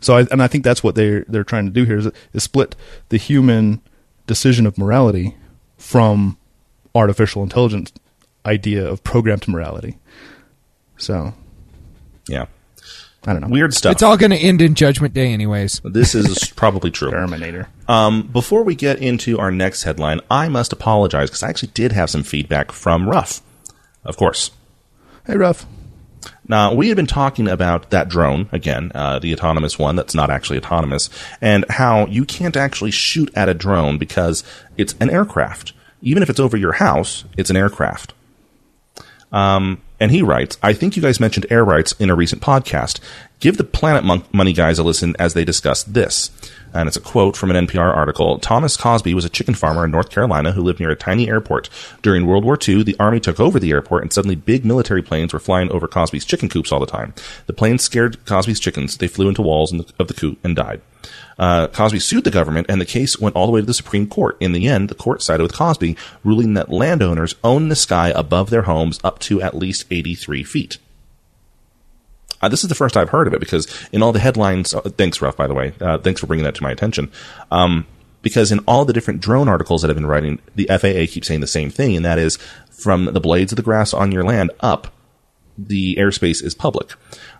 So, 0.00 0.16
I, 0.16 0.26
and 0.30 0.42
I 0.42 0.46
think 0.46 0.64
that's 0.64 0.82
what 0.82 0.94
they're 0.94 1.24
they're 1.28 1.44
trying 1.44 1.66
to 1.66 1.72
do 1.72 1.84
here 1.84 1.98
is, 1.98 2.08
is 2.32 2.42
split 2.42 2.76
the 3.08 3.16
human 3.16 3.80
decision 4.26 4.66
of 4.66 4.78
morality 4.78 5.36
from 5.80 6.36
artificial 6.94 7.42
intelligence 7.42 7.92
idea 8.46 8.86
of 8.86 9.02
programmed 9.02 9.48
morality. 9.48 9.98
So, 10.96 11.34
Yeah. 12.28 12.46
I 13.26 13.34
don't 13.34 13.42
know. 13.42 13.48
Weird 13.48 13.74
stuff. 13.74 13.92
It's 13.92 14.02
all 14.02 14.16
going 14.16 14.30
to 14.30 14.36
end 14.38 14.62
in 14.62 14.74
Judgment 14.74 15.12
Day, 15.12 15.30
anyways. 15.30 15.80
this 15.84 16.14
is 16.14 16.50
probably 16.56 16.90
true. 16.90 17.10
Terminator. 17.10 17.68
Um, 17.86 18.22
before 18.22 18.62
we 18.62 18.74
get 18.74 18.98
into 18.98 19.38
our 19.38 19.50
next 19.50 19.82
headline, 19.82 20.20
I 20.30 20.48
must 20.48 20.72
apologize 20.72 21.28
because 21.28 21.42
I 21.42 21.50
actually 21.50 21.72
did 21.74 21.92
have 21.92 22.08
some 22.08 22.22
feedback 22.22 22.72
from 22.72 23.08
Ruff, 23.10 23.42
of 24.04 24.16
course. 24.16 24.52
Hey, 25.26 25.36
Ruff. 25.36 25.66
Now, 26.48 26.74
we 26.74 26.88
had 26.88 26.96
been 26.96 27.06
talking 27.06 27.48
about 27.48 27.90
that 27.90 28.08
drone, 28.08 28.48
again, 28.52 28.92
uh, 28.94 29.18
the 29.18 29.32
autonomous 29.32 29.78
one 29.78 29.96
that's 29.96 30.14
not 30.14 30.30
actually 30.30 30.58
autonomous, 30.58 31.08
and 31.40 31.64
how 31.70 32.06
you 32.06 32.24
can't 32.24 32.56
actually 32.56 32.90
shoot 32.90 33.30
at 33.34 33.48
a 33.48 33.54
drone 33.54 33.98
because 33.98 34.44
it's 34.76 34.94
an 35.00 35.10
aircraft. 35.10 35.72
Even 36.02 36.22
if 36.22 36.30
it's 36.30 36.40
over 36.40 36.56
your 36.56 36.72
house, 36.72 37.24
it's 37.36 37.50
an 37.50 37.56
aircraft. 37.56 38.14
Um, 39.32 39.80
and 40.00 40.10
he 40.10 40.22
writes, 40.22 40.56
I 40.62 40.72
think 40.72 40.96
you 40.96 41.02
guys 41.02 41.20
mentioned 41.20 41.46
air 41.50 41.64
rights 41.64 41.92
in 41.92 42.08
a 42.08 42.14
recent 42.14 42.40
podcast. 42.42 43.00
Give 43.38 43.56
the 43.56 43.64
Planet 43.64 44.02
Mon- 44.02 44.24
Money 44.32 44.54
guys 44.54 44.78
a 44.78 44.82
listen 44.82 45.14
as 45.18 45.34
they 45.34 45.44
discuss 45.44 45.84
this. 45.84 46.30
And 46.72 46.86
it's 46.86 46.96
a 46.96 47.00
quote 47.00 47.36
from 47.36 47.50
an 47.50 47.66
NPR 47.66 47.94
article. 47.94 48.38
Thomas 48.38 48.76
Causby 48.76 49.12
was 49.12 49.24
a 49.24 49.30
chicken 49.30 49.54
farmer 49.54 49.84
in 49.84 49.90
North 49.90 50.08
Carolina 50.08 50.52
who 50.52 50.62
lived 50.62 50.80
near 50.80 50.90
a 50.90 50.96
tiny 50.96 51.28
airport. 51.28 51.68
During 52.00 52.26
World 52.26 52.44
War 52.44 52.56
II, 52.66 52.82
the 52.82 52.96
army 52.98 53.20
took 53.20 53.40
over 53.40 53.58
the 53.58 53.72
airport 53.72 54.02
and 54.02 54.12
suddenly 54.12 54.36
big 54.36 54.64
military 54.64 55.02
planes 55.02 55.32
were 55.32 55.40
flying 55.40 55.70
over 55.70 55.88
Causby's 55.88 56.24
chicken 56.24 56.48
coops 56.48 56.70
all 56.70 56.80
the 56.80 56.86
time. 56.86 57.12
The 57.46 57.52
planes 57.52 57.82
scared 57.82 58.24
Causby's 58.24 58.60
chickens. 58.60 58.96
They 58.96 59.08
flew 59.08 59.28
into 59.28 59.42
walls 59.42 59.72
of 59.98 60.08
the 60.08 60.14
coop 60.14 60.38
and 60.44 60.54
died. 60.54 60.80
Uh, 61.40 61.68
Causby 61.68 62.02
sued 62.02 62.24
the 62.24 62.30
government, 62.30 62.66
and 62.68 62.80
the 62.80 62.86
case 62.86 63.18
went 63.18 63.34
all 63.34 63.46
the 63.46 63.52
way 63.52 63.60
to 63.60 63.66
the 63.66 63.72
Supreme 63.72 64.06
Court. 64.06 64.36
In 64.40 64.52
the 64.52 64.68
end, 64.68 64.90
the 64.90 64.94
court 64.94 65.22
sided 65.22 65.42
with 65.42 65.54
Causby, 65.54 65.96
ruling 66.22 66.52
that 66.52 66.68
landowners 66.68 67.34
own 67.42 67.70
the 67.70 67.76
sky 67.76 68.12
above 68.14 68.50
their 68.50 68.62
homes 68.62 69.00
up 69.02 69.18
to 69.20 69.40
at 69.40 69.56
least 69.56 69.86
83 69.90 70.44
feet. 70.44 70.76
Uh, 72.42 72.50
this 72.50 72.62
is 72.62 72.68
the 72.68 72.74
first 72.74 72.94
I've 72.94 73.08
heard 73.08 73.26
of 73.26 73.32
it 73.32 73.40
because 73.40 73.66
in 73.90 74.02
all 74.02 74.12
the 74.12 74.18
headlines, 74.18 74.74
uh, 74.74 74.82
thanks, 74.82 75.22
Ruff, 75.22 75.36
by 75.36 75.46
the 75.46 75.54
way, 75.54 75.72
uh, 75.80 75.96
thanks 75.96 76.20
for 76.20 76.26
bringing 76.26 76.44
that 76.44 76.54
to 76.56 76.62
my 76.62 76.70
attention. 76.70 77.10
Um, 77.50 77.86
because 78.20 78.52
in 78.52 78.58
all 78.60 78.84
the 78.84 78.92
different 78.92 79.22
drone 79.22 79.48
articles 79.48 79.80
that 79.80 79.90
I've 79.90 79.96
been 79.96 80.06
writing, 80.06 80.40
the 80.56 80.66
FAA 80.66 81.10
keeps 81.10 81.28
saying 81.28 81.40
the 81.40 81.46
same 81.46 81.70
thing, 81.70 81.96
and 81.96 82.04
that 82.04 82.18
is 82.18 82.36
from 82.70 83.06
the 83.06 83.20
blades 83.20 83.52
of 83.52 83.56
the 83.56 83.62
grass 83.62 83.94
on 83.94 84.12
your 84.12 84.24
land 84.24 84.50
up, 84.60 84.92
the 85.56 85.96
airspace 85.96 86.42
is 86.42 86.54
public. 86.54 86.92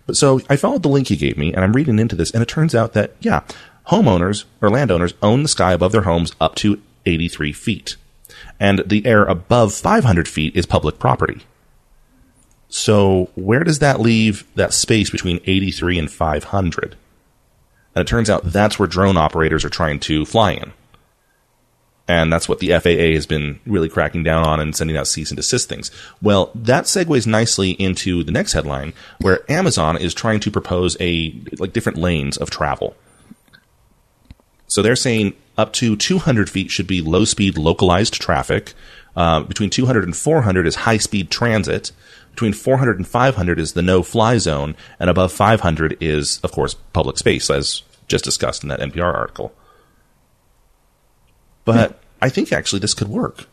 But 0.07 0.16
so 0.16 0.40
I 0.49 0.57
followed 0.57 0.83
the 0.83 0.88
link 0.88 1.09
he 1.09 1.16
gave 1.16 1.37
me, 1.37 1.52
and 1.52 1.62
I'm 1.62 1.75
reading 1.75 1.99
into 1.99 2.16
this, 2.16 2.30
and 2.30 2.42
it 2.42 2.49
turns 2.49 2.75
out 2.75 2.95
that 2.95 3.14
yeah, 3.21 3.42
homeowners 3.88 4.44
or 4.60 4.70
landowners 4.70 5.14
own 5.22 5.42
the 5.42 5.49
sky 5.49 5.72
above 5.72 5.92
their 5.92 6.02
homes 6.02 6.32
up 6.40 6.54
to 6.56 6.80
83 7.06 7.52
feet, 7.52 7.96
and 8.58 8.82
the 8.87 9.04
air 9.06 9.25
above 9.25 9.75
500 9.75 10.28
feet 10.28 10.54
is 10.56 10.66
public 10.66 10.99
property. 10.99 11.42
So 12.68 13.30
where 13.34 13.64
does 13.64 13.80
that 13.80 14.00
leave 14.00 14.46
that 14.54 14.72
space 14.72 15.10
between 15.10 15.40
83 15.44 15.99
and 15.99 16.10
500? 16.10 16.96
And 17.94 18.02
it 18.02 18.08
turns 18.08 18.30
out 18.30 18.44
that's 18.44 18.78
where 18.78 18.87
drone 18.87 19.16
operators 19.16 19.64
are 19.64 19.70
trying 19.70 19.99
to 20.00 20.25
fly 20.25 20.52
in. 20.52 20.72
And 22.06 22.32
that's 22.32 22.49
what 22.49 22.58
the 22.58 22.70
FAA 22.70 23.14
has 23.14 23.26
been 23.26 23.60
really 23.66 23.88
cracking 23.88 24.25
down 24.25 24.44
on 24.44 24.58
and 24.58 24.75
sending 24.75 24.96
out 24.96 25.06
cease 25.06 25.30
and 25.30 25.37
desist 25.37 25.68
things. 25.68 25.90
Well, 26.20 26.50
that 26.56 26.84
segues 26.84 27.26
nicely 27.26 27.72
into 27.72 28.25
the 28.25 28.32
next 28.32 28.52
headline 28.52 28.94
where 29.20 29.49
Amazon 29.50 29.96
is 29.96 30.12
trying 30.12 30.40
to 30.40 30.50
propose 30.50 30.96
a, 31.00 31.40
like 31.58 31.72
different 31.72 31.99
lanes 31.99 32.37
of 32.37 32.50
travel. 32.50 32.96
So 34.70 34.82
they're 34.82 34.96
saying 34.96 35.34
up 35.58 35.72
to 35.74 35.96
200 35.96 36.48
feet 36.48 36.70
should 36.70 36.86
be 36.86 37.02
low 37.02 37.24
speed 37.24 37.58
localized 37.58 38.14
traffic. 38.14 38.72
Uh, 39.16 39.40
between 39.40 39.68
200 39.68 40.04
and 40.04 40.16
400 40.16 40.64
is 40.64 40.76
high 40.76 40.96
speed 40.96 41.28
transit. 41.28 41.90
Between 42.30 42.52
400 42.52 42.96
and 42.96 43.06
500 43.06 43.58
is 43.58 43.72
the 43.72 43.82
no 43.82 44.04
fly 44.04 44.38
zone. 44.38 44.76
And 45.00 45.10
above 45.10 45.32
500 45.32 45.98
is, 46.00 46.38
of 46.44 46.52
course, 46.52 46.74
public 46.92 47.18
space, 47.18 47.50
as 47.50 47.82
just 48.06 48.24
discussed 48.24 48.62
in 48.62 48.68
that 48.68 48.78
NPR 48.78 49.12
article. 49.12 49.52
But 51.64 52.00
I 52.22 52.28
think 52.28 52.52
actually 52.52 52.78
this 52.78 52.94
could 52.94 53.08
work. 53.08 53.46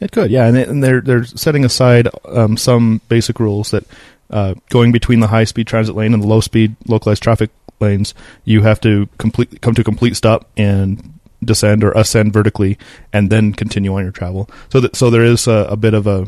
It 0.00 0.10
could, 0.10 0.32
yeah, 0.32 0.46
and, 0.46 0.56
it, 0.56 0.68
and 0.68 0.82
they're 0.82 1.00
they're 1.00 1.24
setting 1.24 1.64
aside 1.64 2.08
um, 2.24 2.56
some 2.56 3.00
basic 3.08 3.38
rules 3.38 3.70
that 3.70 3.84
uh, 4.30 4.54
going 4.68 4.90
between 4.90 5.20
the 5.20 5.28
high 5.28 5.44
speed 5.44 5.68
transit 5.68 5.94
lane 5.94 6.12
and 6.12 6.20
the 6.20 6.26
low 6.26 6.40
speed 6.40 6.74
localized 6.88 7.22
traffic 7.22 7.50
lanes, 7.82 8.14
you 8.44 8.62
have 8.62 8.80
to 8.80 9.08
complete 9.18 9.60
come 9.60 9.74
to 9.74 9.82
a 9.82 9.84
complete 9.84 10.16
stop 10.16 10.48
and 10.56 11.18
descend 11.44 11.84
or 11.84 11.92
ascend 11.92 12.32
vertically, 12.32 12.78
and 13.12 13.30
then 13.30 13.52
continue 13.52 13.94
on 13.94 14.02
your 14.02 14.12
travel. 14.12 14.48
So 14.70 14.80
that 14.80 14.96
so 14.96 15.10
there 15.10 15.24
is 15.24 15.46
a, 15.46 15.66
a 15.70 15.76
bit 15.76 15.94
of 15.94 16.06
a 16.06 16.26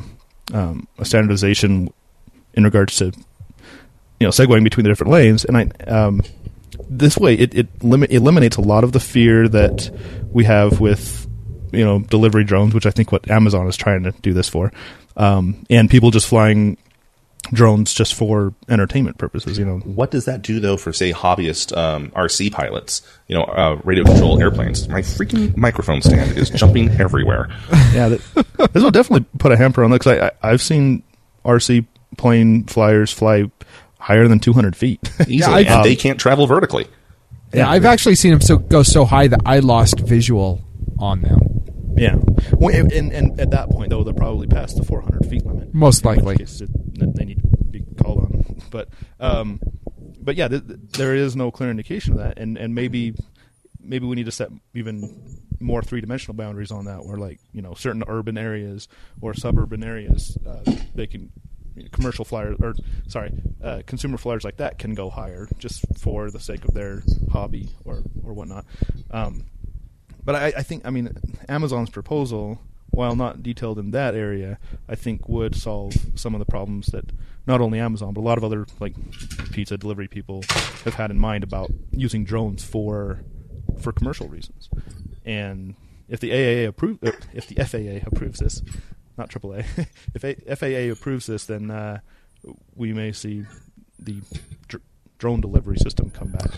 um, 0.53 0.87
a 0.99 1.05
standardization 1.05 1.93
in 2.55 2.65
regards 2.65 2.97
to 2.97 3.07
you 3.07 4.27
know 4.27 4.31
segueing 4.31 4.65
between 4.65 4.85
the 4.85 4.91
different 4.91 5.13
lanes, 5.13 5.45
and 5.45 5.57
I 5.57 5.63
um, 5.87 6.23
this 6.89 7.17
way 7.17 7.35
it 7.35 7.55
it 7.55 7.83
limit, 7.83 8.11
eliminates 8.11 8.57
a 8.57 8.63
lot 8.63 8.85
of 8.85 8.93
the 8.93 9.01
fear 9.01 9.49
that 9.49 9.91
we 10.33 10.45
have 10.45 10.81
with 10.81 11.27
you 11.73 11.85
know 11.85 12.01
delivery 12.01 12.45
drones, 12.45 12.75
which 12.75 12.87
I 12.87 12.91
think 12.91 13.13
what 13.13 13.31
Amazon 13.31 13.67
is 13.67 13.77
trying 13.77 14.05
to 14.05 14.13
do 14.23 14.33
this 14.33 14.49
for, 14.49 14.73
um, 15.17 15.65
and 15.71 15.91
people 15.91 16.11
just 16.11 16.29
flying 16.29 16.77
drones 17.53 17.93
just 17.95 18.15
for 18.15 18.55
entertainment 18.69 19.19
purposes. 19.19 19.59
You 19.59 19.65
know, 19.65 19.79
What 19.79 20.11
does 20.11 20.25
that 20.25 20.43
do 20.43 20.61
though 20.61 20.77
for 20.77 20.93
say 20.93 21.13
hobbyist 21.13 21.77
um, 21.77 22.11
RC 22.11 22.53
pilots? 22.53 23.03
You 23.29 23.37
know, 23.37 23.45
uh, 23.45 23.81
radio 23.85 24.05
control 24.05 24.41
airplanes. 24.41 24.89
My 24.89 25.01
freaking 25.03 25.57
microphone 25.57 26.03
stand 26.03 26.37
is 26.37 26.51
jumping 26.55 26.91
everywhere. 27.01 27.49
yeah, 27.93 28.09
that, 28.11 28.71
this 28.73 28.83
will 28.83 28.91
definitely 28.91 29.27
put 29.39 29.53
a 29.53 29.57
hamper 29.57 29.85
on 29.85 29.91
that 29.91 30.01
because 30.01 30.19
I, 30.19 30.27
I 30.27 30.53
I've 30.53 30.63
seen 30.63 31.03
RC 31.45 31.87
plane 32.17 32.65
flyers 32.65 33.13
fly 33.13 33.51
higher 33.99 34.29
than 34.29 34.39
200 34.39 34.77
feet. 34.77 35.01
Easily, 35.29 35.55
I've- 35.55 35.69
and 35.69 35.85
they 35.85 35.97
can't 35.97 36.19
travel 36.21 36.47
vertically. 36.47 36.87
Yeah, 37.53 37.71
I've 37.71 37.85
actually 37.85 38.17
seen 38.17 38.33
them 38.33 38.41
so 38.41 38.57
go 38.59 38.83
so 38.83 39.05
high 39.05 39.29
that 39.29 39.41
I 39.47 39.61
lost 39.61 40.01
visual 40.01 40.61
on 40.99 41.21
them. 41.23 41.39
yeah, 41.97 42.17
well, 42.55 42.75
and, 42.75 42.91
and 42.91 43.13
and 43.13 43.39
at 43.41 43.51
that 43.53 43.71
point 43.71 43.91
though, 43.91 44.03
they're 44.03 44.13
probably 44.13 44.49
past 44.49 44.77
the 44.77 44.85
400 44.85 45.27
feet 45.31 45.47
limit. 45.47 45.73
Most 45.73 46.05
In 46.05 46.11
which 46.11 46.25
likely. 46.25 46.47
They 46.95 47.25
need 47.25 47.43
to 47.43 47.65
be 47.71 47.85
called 48.03 48.19
on. 48.21 48.31
But 48.71 48.89
um, 49.21 49.61
but 50.21 50.35
yeah, 50.37 50.49
th- 50.49 50.67
th- 50.67 50.79
there 50.93 51.15
is 51.15 51.37
no 51.37 51.51
clear 51.51 51.71
indication 51.71 52.15
of 52.15 52.19
that, 52.19 52.39
and 52.39 52.57
and 52.57 52.75
maybe 52.75 53.15
maybe 53.81 54.07
we 54.07 54.17
need 54.17 54.27
to 54.27 54.33
set 54.33 54.49
even 54.75 55.39
more 55.61 55.83
three 55.83 56.01
dimensional 56.01 56.35
boundaries 56.35 56.73
on 56.73 56.87
that, 56.87 57.05
where 57.05 57.17
like 57.17 57.39
you 57.53 57.63
know 57.63 57.75
certain 57.75 58.03
urban 58.09 58.37
areas 58.37 58.89
or 59.21 59.33
suburban 59.35 59.85
areas, 59.85 60.37
uh, 60.47 60.73
they 60.95 61.07
can 61.07 61.31
commercial 61.93 62.25
flyers 62.25 62.57
or 62.61 62.75
sorry, 63.09 63.33
uh, 63.63 63.83
consumer 63.87 64.17
flyers 64.17 64.45
like 64.45 64.57
that 64.57 64.79
can 64.79 64.95
go 64.95 65.11
higher 65.11 65.49
just 65.59 65.85
for 65.99 66.31
the 66.31 66.41
sake 66.41 66.65
of 66.65 66.75
their 66.75 67.03
hobby 67.31 67.69
or 67.85 68.03
or 68.25 68.33
whatnot. 68.33 68.65
Um, 69.11 69.45
but 70.25 70.35
I, 70.35 70.47
I 70.47 70.63
think 70.63 70.87
I 70.87 70.91
mean 70.91 71.11
Amazon's 71.49 71.91
proposal, 71.91 72.61
while 72.95 73.17
not 73.17 73.43
detailed 73.43 73.79
in 73.79 73.91
that 73.91 74.15
area, 74.15 74.59
I 74.89 74.95
think 74.95 75.29
would 75.29 75.55
solve 75.55 75.95
some 76.15 76.35
of 76.35 76.39
the 76.39 76.45
problems 76.45 76.87
that 76.89 77.11
not 77.47 77.61
only 77.61 77.79
Amazon 77.79 78.15
but 78.15 78.21
a 78.21 78.23
lot 78.23 78.39
of 78.39 78.45
other 78.45 78.67
like 78.81 78.95
pizza 79.53 79.77
delivery 79.77 80.09
people 80.09 80.43
have 80.85 80.95
had 80.95 81.11
in 81.11 81.19
mind 81.19 81.45
about 81.45 81.71
using 81.91 82.25
drones 82.25 82.65
for 82.65 83.21
for 83.81 83.93
commercial 83.93 84.29
reasons. 84.29 84.69
And 85.25 85.75
if 86.09 86.21
the 86.21 86.31
AAA 86.31 86.67
approve, 86.69 86.99
uh, 87.03 87.13
if 87.33 87.49
the 87.49 87.57
FAA 87.65 88.07
approves 88.07 88.39
this, 88.41 88.63
not 89.17 89.31
AAA, 89.31 89.65
if 90.15 90.25
A- 90.25 90.57
FAA 90.57 90.93
approves 90.93 91.27
this, 91.27 91.47
then 91.47 91.71
uh, 91.71 91.99
we 92.75 92.93
may 92.93 93.13
see 93.13 93.45
the 93.99 94.21
dr- 94.69 94.83
drone 95.19 95.41
delivery 95.41 95.79
system 95.79 96.11
come 96.11 96.29
back. 96.31 96.51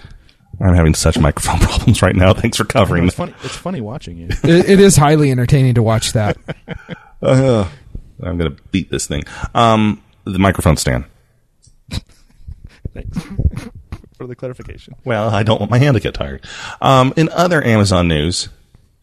I'm 0.60 0.74
having 0.74 0.94
such 0.94 1.18
microphone 1.18 1.58
problems 1.60 2.02
right 2.02 2.16
now. 2.16 2.32
Thanks 2.34 2.56
for 2.56 2.64
covering. 2.64 3.06
It's 3.06 3.14
funny. 3.14 3.34
It's 3.42 3.56
funny 3.56 3.80
watching 3.80 4.16
you. 4.18 4.28
It, 4.44 4.68
it 4.68 4.80
is 4.80 4.96
highly 4.96 5.30
entertaining 5.30 5.74
to 5.74 5.82
watch 5.82 6.12
that. 6.12 6.36
Uh, 7.22 7.66
I'm 8.22 8.36
going 8.36 8.54
to 8.54 8.62
beat 8.72 8.90
this 8.90 9.06
thing. 9.06 9.24
Um, 9.54 10.02
the 10.24 10.38
microphone 10.38 10.76
stand. 10.76 11.06
Thanks 12.92 13.18
for 14.18 14.26
the 14.26 14.36
clarification. 14.36 14.96
Well, 15.04 15.30
I 15.30 15.42
don't 15.42 15.58
want 15.58 15.70
my 15.70 15.78
hand 15.78 15.94
to 15.94 16.00
get 16.00 16.12
tired. 16.12 16.44
Um, 16.80 17.14
in 17.16 17.30
other 17.30 17.64
Amazon 17.64 18.06
news, 18.06 18.50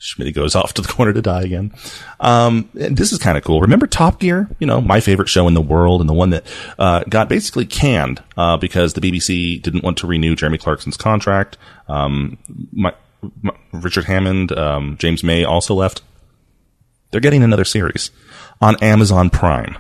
Schmidt 0.04 0.36
goes 0.36 0.54
off 0.54 0.74
to 0.74 0.82
the 0.82 0.88
corner 0.94 1.14
to 1.14 1.22
die 1.22 1.44
again. 1.44 1.74
Um, 2.20 2.70
and 2.80 2.98
this 2.98 3.14
is 3.14 3.20
kind 3.20 3.38
of 3.38 3.44
cool. 3.44 3.62
Remember 3.62 3.88
Top 3.88 4.20
Gear? 4.20 4.50
You 4.60 4.68
know, 4.68 4.82
my 4.82 5.00
favorite 5.00 5.30
show 5.30 5.48
in 5.48 5.54
the 5.54 5.62
world 5.62 6.02
and 6.02 6.10
the 6.10 6.14
one 6.14 6.32
that, 6.32 6.46
uh, 6.78 7.04
got 7.10 7.30
basically 7.30 7.66
canned, 7.66 8.22
uh, 8.38 8.58
because 8.58 8.94
the 8.94 9.02
BBC 9.02 9.62
didn't 9.62 9.84
want 9.84 9.98
to 10.00 10.08
renew 10.08 10.36
Jeremy 10.36 10.58
Clarkson's 10.58 10.98
contract. 10.98 11.58
Um, 11.88 12.38
my, 12.74 12.94
my, 13.42 13.56
Richard 13.72 14.04
Hammond, 14.04 14.52
um, 14.52 14.98
James 14.98 15.24
May 15.24 15.46
also 15.46 15.74
left. 15.74 16.02
They're 17.12 17.22
getting 17.22 17.44
another 17.44 17.66
series 17.66 18.12
on 18.60 18.76
Amazon 18.84 19.30
Prime. 19.30 19.78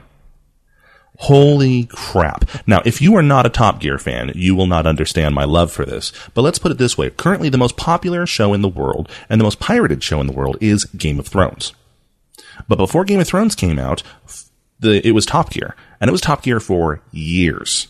Holy 1.23 1.86
crap. 1.86 2.49
Now, 2.67 2.81
if 2.83 3.01
you 3.01 3.15
are 3.15 3.23
not 3.23 3.45
a 3.45 3.49
Top 3.49 3.79
Gear 3.79 3.97
fan, 3.97 4.33
you 4.36 4.55
will 4.55 4.67
not 4.67 4.86
understand 4.86 5.33
my 5.33 5.45
love 5.45 5.71
for 5.71 5.86
this. 5.86 6.12
But 6.33 6.41
let's 6.41 6.59
put 6.59 6.73
it 6.73 6.77
this 6.77 6.97
way. 6.97 7.12
Currently, 7.12 7.47
the 7.47 7.57
most 7.57 7.77
popular 7.77 8.25
show 8.25 8.53
in 8.53 8.62
the 8.62 8.67
world 8.67 9.09
and 9.29 9.39
the 9.39 9.45
most 9.45 9.62
pirated 9.62 10.03
show 10.03 10.19
in 10.19 10.27
the 10.27 10.33
world 10.33 10.57
is 10.59 10.83
Game 10.83 11.19
of 11.19 11.27
Thrones. 11.27 11.73
But 12.67 12.75
before 12.75 13.05
Game 13.05 13.21
of 13.21 13.27
Thrones 13.27 13.55
came 13.55 13.79
out, 13.79 14.03
the, 14.81 15.05
it 15.07 15.12
was 15.12 15.25
Top 15.25 15.51
Gear. 15.51 15.77
And 16.01 16.09
it 16.09 16.12
was 16.12 16.19
Top 16.19 16.43
Gear 16.43 16.59
for 16.59 16.99
years. 17.13 17.88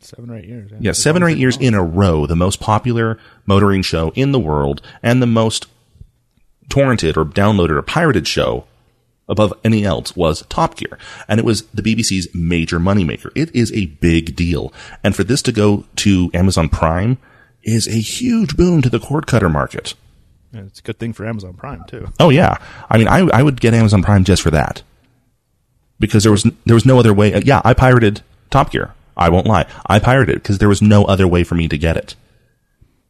Seven 0.00 0.30
or 0.30 0.38
eight 0.38 0.46
years. 0.46 0.72
Yeah, 0.80 0.90
seven 0.90 1.22
or 1.22 1.28
eight 1.28 1.38
years 1.38 1.56
in 1.58 1.74
a 1.74 1.84
row, 1.84 2.26
the 2.26 2.34
most 2.34 2.58
popular 2.58 3.16
motoring 3.46 3.82
show 3.82 4.10
in 4.16 4.32
the 4.32 4.40
world 4.40 4.82
and 5.04 5.22
the 5.22 5.26
most 5.26 5.68
torrented 6.68 7.16
or 7.16 7.24
downloaded 7.24 7.76
or 7.76 7.82
pirated 7.82 8.26
show 8.26 8.66
above 9.32 9.52
any 9.64 9.84
else 9.84 10.14
was 10.14 10.46
Top 10.48 10.76
Gear. 10.76 10.96
And 11.26 11.40
it 11.40 11.44
was 11.44 11.62
the 11.68 11.82
BBC's 11.82 12.32
major 12.34 12.78
moneymaker. 12.78 13.32
It 13.34 13.52
is 13.54 13.72
a 13.72 13.86
big 13.86 14.36
deal. 14.36 14.72
And 15.02 15.16
for 15.16 15.24
this 15.24 15.42
to 15.42 15.52
go 15.52 15.84
to 15.96 16.30
Amazon 16.32 16.68
Prime 16.68 17.18
is 17.64 17.88
a 17.88 17.98
huge 17.98 18.56
boon 18.56 18.82
to 18.82 18.90
the 18.90 19.00
cord 19.00 19.26
cutter 19.26 19.48
market. 19.48 19.94
Yeah, 20.52 20.62
it's 20.62 20.80
a 20.80 20.82
good 20.82 20.98
thing 20.98 21.12
for 21.12 21.26
Amazon 21.26 21.54
Prime 21.54 21.84
too. 21.88 22.12
Oh 22.20 22.30
yeah. 22.30 22.58
I 22.90 22.98
mean, 22.98 23.08
I, 23.08 23.20
I 23.32 23.42
would 23.42 23.60
get 23.60 23.74
Amazon 23.74 24.02
Prime 24.02 24.24
just 24.24 24.42
for 24.42 24.50
that. 24.50 24.82
Because 25.98 26.22
there 26.24 26.32
was, 26.32 26.44
there 26.66 26.74
was 26.74 26.86
no 26.86 26.98
other 26.98 27.14
way. 27.14 27.40
Yeah, 27.42 27.62
I 27.64 27.74
pirated 27.74 28.20
Top 28.50 28.70
Gear. 28.70 28.92
I 29.16 29.28
won't 29.28 29.46
lie. 29.46 29.66
I 29.86 29.98
pirated 29.98 30.36
it 30.36 30.42
because 30.42 30.58
there 30.58 30.68
was 30.68 30.82
no 30.82 31.04
other 31.04 31.26
way 31.26 31.44
for 31.44 31.54
me 31.54 31.68
to 31.68 31.78
get 31.78 31.96
it. 31.96 32.14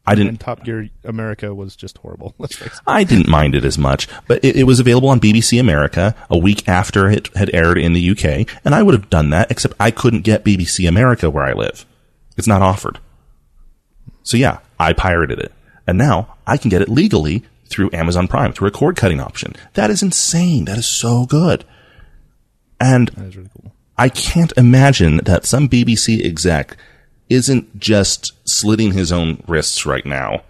I 0.05 0.15
didn't, 0.15 0.37
Top 0.37 0.63
Gear 0.65 0.89
America 1.05 1.55
was 1.55 1.75
just 1.75 1.97
horrible. 1.99 2.35
Let's 2.39 2.55
face 2.55 2.73
it. 2.73 2.81
I 2.85 3.03
didn't 3.03 3.29
mind 3.29 3.55
it 3.55 3.63
as 3.63 3.77
much, 3.77 4.07
but 4.27 4.43
it, 4.43 4.57
it 4.57 4.63
was 4.65 4.79
available 4.79 5.09
on 5.09 5.19
BBC 5.19 5.59
America 5.59 6.13
a 6.29 6.37
week 6.37 6.67
after 6.67 7.09
it 7.09 7.29
had 7.35 7.49
aired 7.53 7.77
in 7.77 7.93
the 7.93 8.09
UK, 8.09 8.47
and 8.65 8.75
I 8.75 8.83
would 8.83 8.93
have 8.93 9.09
done 9.09 9.29
that, 9.29 9.49
except 9.49 9.75
I 9.79 9.91
couldn't 9.91 10.21
get 10.21 10.43
BBC 10.43 10.87
America 10.87 11.29
where 11.29 11.45
I 11.45 11.53
live. 11.53 11.85
It's 12.37 12.47
not 12.47 12.61
offered. 12.61 12.99
So 14.23 14.37
yeah, 14.37 14.59
I 14.79 14.93
pirated 14.93 15.39
it. 15.39 15.53
And 15.87 15.97
now 15.97 16.35
I 16.47 16.57
can 16.57 16.69
get 16.69 16.81
it 16.81 16.89
legally 16.89 17.43
through 17.65 17.89
Amazon 17.93 18.27
Prime, 18.27 18.53
through 18.53 18.67
a 18.67 18.71
cord 18.71 18.95
cutting 18.95 19.19
option. 19.19 19.53
That 19.73 19.89
is 19.89 20.01
insane. 20.01 20.65
That 20.65 20.77
is 20.77 20.87
so 20.87 21.25
good. 21.25 21.65
And 22.79 23.09
That 23.09 23.27
is 23.27 23.37
really 23.37 23.49
cool. 23.61 23.73
I 23.97 24.09
can't 24.09 24.53
imagine 24.57 25.17
that 25.17 25.45
some 25.45 25.69
BBC 25.69 26.25
exec 26.25 26.77
isn't 27.33 27.79
just 27.79 28.33
slitting 28.47 28.93
his 28.93 29.11
own 29.11 29.43
wrists 29.47 29.85
right 29.85 30.05
now. 30.05 30.43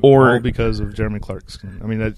All 0.00 0.14
or 0.14 0.40
because 0.40 0.80
of 0.80 0.94
Jeremy 0.94 1.20
Clarkson. 1.20 1.80
I 1.82 1.86
mean, 1.86 1.98
that, 1.98 2.14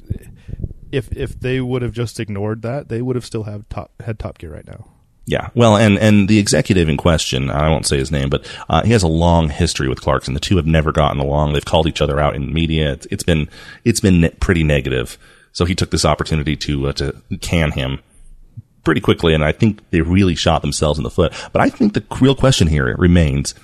if 0.90 1.12
if 1.12 1.38
they 1.38 1.60
would 1.60 1.82
have 1.82 1.92
just 1.92 2.18
ignored 2.20 2.62
that, 2.62 2.88
they 2.88 3.02
would 3.02 3.16
have 3.16 3.24
still 3.24 3.44
have 3.44 3.68
top 3.68 3.90
had 4.02 4.18
Top 4.18 4.38
Gear 4.38 4.52
right 4.52 4.66
now. 4.66 4.86
Yeah, 5.26 5.48
well, 5.54 5.76
and 5.76 5.98
and 5.98 6.28
the 6.28 6.38
executive 6.38 6.88
in 6.88 6.96
question, 6.96 7.50
I 7.50 7.70
won't 7.70 7.86
say 7.86 7.96
his 7.96 8.10
name, 8.10 8.28
but 8.28 8.46
uh, 8.68 8.82
he 8.82 8.92
has 8.92 9.02
a 9.02 9.08
long 9.08 9.48
history 9.48 9.88
with 9.88 10.02
Clarkson. 10.02 10.34
The 10.34 10.40
two 10.40 10.56
have 10.56 10.66
never 10.66 10.92
gotten 10.92 11.18
along. 11.18 11.52
They've 11.52 11.64
called 11.64 11.86
each 11.86 12.02
other 12.02 12.20
out 12.20 12.36
in 12.36 12.52
media. 12.52 12.92
It's, 12.92 13.06
it's 13.10 13.24
been 13.24 13.48
it's 13.84 14.00
been 14.00 14.30
pretty 14.40 14.64
negative. 14.64 15.16
So 15.52 15.64
he 15.64 15.74
took 15.74 15.90
this 15.90 16.04
opportunity 16.04 16.56
to 16.56 16.88
uh, 16.88 16.92
to 16.94 17.22
can 17.40 17.70
him. 17.72 18.00
Pretty 18.84 19.00
quickly, 19.00 19.34
and 19.34 19.44
I 19.44 19.52
think 19.52 19.80
they 19.90 20.00
really 20.00 20.34
shot 20.34 20.62
themselves 20.62 20.98
in 20.98 21.04
the 21.04 21.10
foot. 21.10 21.32
But 21.52 21.62
I 21.62 21.68
think 21.68 21.94
the 21.94 22.04
real 22.20 22.34
question 22.34 22.68
here 22.68 22.94
remains 22.98 23.54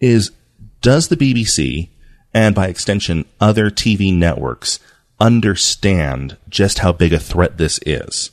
is 0.00 0.32
does 0.80 1.08
the 1.08 1.16
BBC 1.16 1.88
and 2.34 2.54
by 2.54 2.66
extension 2.66 3.24
other 3.40 3.70
TV 3.70 4.16
networks 4.16 4.80
understand 5.20 6.36
just 6.48 6.80
how 6.80 6.92
big 6.92 7.12
a 7.12 7.18
threat 7.18 7.56
this 7.56 7.78
is? 7.86 8.30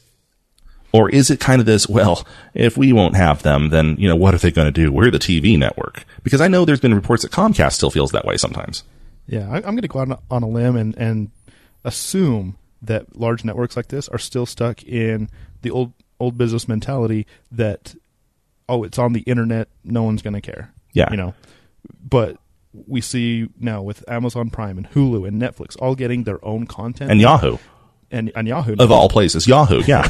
Or 0.91 1.09
is 1.09 1.29
it 1.29 1.39
kind 1.39 1.59
of 1.59 1.67
this, 1.67 1.87
well, 1.87 2.25
if 2.55 2.75
we 2.75 2.91
won't 2.91 3.15
have 3.15 3.43
them, 3.43 3.69
then, 3.69 3.95
you 3.99 4.07
know, 4.07 4.15
what 4.15 4.33
are 4.33 4.39
they 4.39 4.49
going 4.49 4.65
to 4.65 4.71
do? 4.71 4.91
We're 4.91 5.11
the 5.11 5.19
TV 5.19 5.57
network. 5.57 6.03
Because 6.23 6.41
I 6.41 6.47
know 6.47 6.65
there's 6.65 6.79
been 6.79 6.95
reports 6.95 7.21
that 7.21 7.31
Comcast 7.31 7.73
still 7.73 7.91
feels 7.91 8.11
that 8.11 8.25
way 8.25 8.37
sometimes. 8.37 8.83
Yeah, 9.27 9.47
I, 9.51 9.57
I'm 9.57 9.61
going 9.61 9.83
to 9.83 9.87
go 9.87 9.99
out 9.99 10.09
on 10.09 10.11
a, 10.13 10.19
on 10.31 10.43
a 10.43 10.49
limb 10.49 10.75
and, 10.75 10.97
and 10.97 11.29
assume 11.83 12.57
that 12.81 13.15
large 13.15 13.45
networks 13.45 13.77
like 13.77 13.89
this 13.89 14.09
are 14.09 14.17
still 14.17 14.47
stuck 14.47 14.83
in 14.83 15.29
the 15.61 15.71
old 15.71 15.93
old 16.19 16.37
business 16.37 16.67
mentality 16.67 17.25
that 17.51 17.95
oh, 18.67 18.83
it's 18.83 18.99
on 18.99 19.13
the 19.13 19.21
internet, 19.21 19.67
no 19.83 20.03
one's 20.03 20.21
going 20.21 20.35
to 20.35 20.41
care. 20.41 20.71
Yeah. 20.93 21.09
you 21.11 21.17
know. 21.17 21.33
But 22.03 22.37
we 22.73 23.01
see 23.01 23.49
now 23.59 23.81
with 23.81 24.07
Amazon 24.07 24.49
Prime 24.49 24.77
and 24.77 24.89
Hulu 24.91 25.27
and 25.27 25.41
Netflix 25.41 25.75
all 25.79 25.95
getting 25.95 26.23
their 26.23 26.43
own 26.45 26.67
content 26.67 27.11
And 27.11 27.19
Yahoo, 27.19 27.57
and, 28.11 28.31
and 28.35 28.47
Yahoo 28.47 28.75
of 28.77 28.91
all 28.91 29.09
places, 29.09 29.47
Yahoo, 29.47 29.81
yeah. 29.85 30.07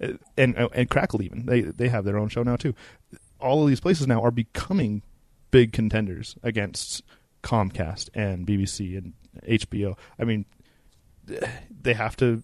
and 0.36 0.56
and 0.56 0.88
Crackle 0.88 1.22
even 1.22 1.46
they 1.46 1.62
they 1.62 1.88
have 1.88 2.04
their 2.04 2.18
own 2.18 2.28
show 2.28 2.42
now 2.42 2.56
too. 2.56 2.74
All 3.40 3.62
of 3.62 3.68
these 3.68 3.80
places 3.80 4.06
now 4.06 4.22
are 4.22 4.30
becoming 4.30 5.02
big 5.50 5.72
contenders 5.72 6.36
against 6.42 7.02
Comcast 7.42 8.10
and 8.14 8.46
BBC 8.46 8.96
and 8.96 9.14
HBO. 9.46 9.96
I 10.18 10.24
mean, 10.24 10.44
they 11.82 11.94
have 11.94 12.16
to 12.18 12.42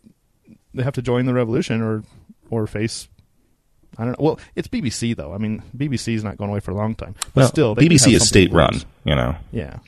they 0.74 0.82
have 0.82 0.94
to 0.94 1.02
join 1.02 1.26
the 1.26 1.34
revolution 1.34 1.82
or 1.82 2.04
or 2.50 2.66
face. 2.66 3.08
I 3.98 4.04
don't 4.04 4.12
know. 4.12 4.24
Well, 4.24 4.40
it's 4.54 4.68
BBC 4.68 5.16
though. 5.16 5.32
I 5.32 5.38
mean, 5.38 5.62
BBC 5.76 6.14
is 6.14 6.24
not 6.24 6.36
going 6.36 6.50
away 6.50 6.60
for 6.60 6.70
a 6.70 6.74
long 6.74 6.94
time. 6.94 7.14
But 7.34 7.36
Well, 7.36 7.48
still, 7.48 7.76
BBC 7.76 8.12
is 8.14 8.26
state 8.28 8.52
run, 8.52 8.72
lose. 8.74 8.86
you 9.04 9.14
know. 9.14 9.36
Yeah, 9.52 9.78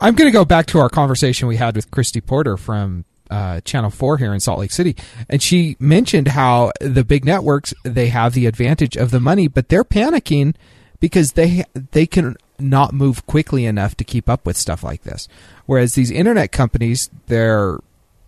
I'm 0.00 0.14
going 0.14 0.28
to 0.28 0.32
go 0.32 0.44
back 0.44 0.66
to 0.66 0.78
our 0.80 0.88
conversation 0.88 1.46
we 1.48 1.56
had 1.56 1.76
with 1.76 1.90
Christy 1.90 2.20
Porter 2.20 2.56
from 2.56 3.04
uh, 3.30 3.60
Channel 3.60 3.90
4 3.90 4.16
here 4.18 4.32
in 4.34 4.40
Salt 4.40 4.58
Lake 4.58 4.70
City. 4.72 4.96
And 5.28 5.42
she 5.42 5.76
mentioned 5.78 6.28
how 6.28 6.72
the 6.80 7.04
big 7.04 7.24
networks, 7.24 7.74
they 7.84 8.08
have 8.08 8.32
the 8.34 8.46
advantage 8.46 8.96
of 8.96 9.10
the 9.10 9.20
money, 9.20 9.46
but 9.48 9.68
they're 9.68 9.84
panicking 9.84 10.54
because 11.00 11.32
they 11.32 11.64
they 11.92 12.06
can 12.06 12.36
not 12.58 12.92
move 12.92 13.24
quickly 13.26 13.66
enough 13.66 13.96
to 13.98 14.04
keep 14.04 14.28
up 14.28 14.44
with 14.44 14.56
stuff 14.56 14.82
like 14.82 15.02
this. 15.04 15.28
Whereas 15.66 15.94
these 15.94 16.10
internet 16.10 16.50
companies, 16.50 17.08
they're 17.28 17.78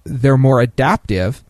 they're 0.05 0.39
more 0.39 0.61
adaptive. 0.61 1.43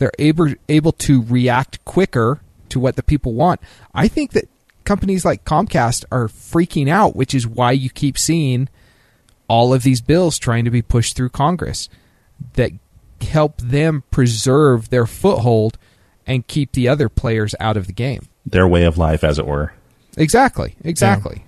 They're 0.00 0.10
able 0.18 0.54
able 0.68 0.92
to 0.92 1.22
react 1.24 1.84
quicker 1.84 2.40
to 2.70 2.80
what 2.80 2.96
the 2.96 3.02
people 3.02 3.34
want. 3.34 3.60
I 3.92 4.08
think 4.08 4.32
that 4.32 4.48
companies 4.84 5.26
like 5.26 5.44
Comcast 5.44 6.06
are 6.10 6.26
freaking 6.26 6.88
out, 6.88 7.14
which 7.14 7.34
is 7.34 7.46
why 7.46 7.72
you 7.72 7.90
keep 7.90 8.16
seeing 8.16 8.70
all 9.46 9.74
of 9.74 9.82
these 9.82 10.00
bills 10.00 10.38
trying 10.38 10.64
to 10.64 10.70
be 10.70 10.80
pushed 10.80 11.16
through 11.16 11.28
Congress 11.28 11.90
that 12.54 12.72
help 13.20 13.60
them 13.60 14.02
preserve 14.10 14.88
their 14.88 15.06
foothold 15.06 15.76
and 16.26 16.46
keep 16.46 16.72
the 16.72 16.88
other 16.88 17.10
players 17.10 17.54
out 17.60 17.76
of 17.76 17.86
the 17.86 17.92
game. 17.92 18.26
Their 18.46 18.66
way 18.66 18.84
of 18.84 18.96
life, 18.96 19.22
as 19.22 19.38
it 19.38 19.46
were. 19.46 19.74
Exactly. 20.16 20.76
Exactly. 20.82 21.44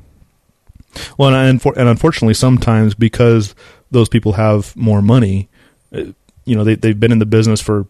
Well, 1.16 1.34
and, 1.34 1.64
and 1.64 1.88
unfortunately, 1.88 2.34
sometimes 2.34 2.94
because 2.94 3.54
those 3.90 4.10
people 4.10 4.32
have 4.34 4.76
more 4.76 5.00
money, 5.00 5.48
uh, 5.90 6.04
you 6.44 6.54
know, 6.54 6.64
they 6.64 6.74
they've 6.74 7.00
been 7.00 7.12
in 7.12 7.18
the 7.18 7.24
business 7.24 7.62
for 7.62 7.86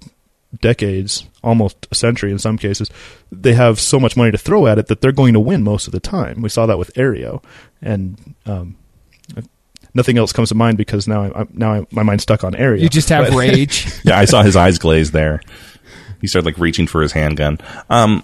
decades, 0.61 1.25
almost 1.43 1.87
a 1.91 1.95
century 1.95 2.31
in 2.31 2.39
some 2.39 2.59
cases. 2.59 2.91
They 3.31 3.55
have 3.55 3.81
so 3.81 3.99
much 3.99 4.17
money 4.17 4.31
to 4.31 4.39
throw 4.39 4.67
at 4.67 4.79
it 4.79 4.87
that 4.89 5.01
they're 5.01 5.13
going 5.13 5.33
to 5.35 5.41
win 5.41 5.63
most 5.63 5.87
of 5.87 5.93
the 5.93 6.01
time. 6.01 6.43
We 6.43 6.49
saw 6.49 6.67
that 6.67 6.79
with 6.79 6.93
Aereo, 6.95 7.43
and 7.81 8.35
um, 8.47 8.77
nothing 9.95 10.19
else 10.19 10.33
comes 10.33 10.51
to 10.51 10.55
mind 10.55 10.77
because 10.79 11.09
now 11.09 11.25
I, 11.25 11.41
I'm, 11.41 11.49
now 11.53 11.73
I, 11.75 11.87
my 11.91 12.03
mind's 12.03 12.23
stuck 12.23 12.45
on 12.45 12.53
Aereo. 12.55 12.81
You 12.81 12.89
just 12.89 13.09
have 13.09 13.29
But- 13.29 13.37
rage. 13.39 13.87
Yeah, 14.05 14.19
I 14.19 14.25
saw 14.25 14.43
his 14.43 14.57
eyes 14.57 14.79
glaze 14.79 15.11
there. 15.13 15.41
He 16.21 16.27
started 16.27 16.47
like 16.47 16.59
reaching 16.59 16.87
for 16.87 17.03
his 17.03 17.13
handgun. 17.13 17.59
Um, 17.91 18.23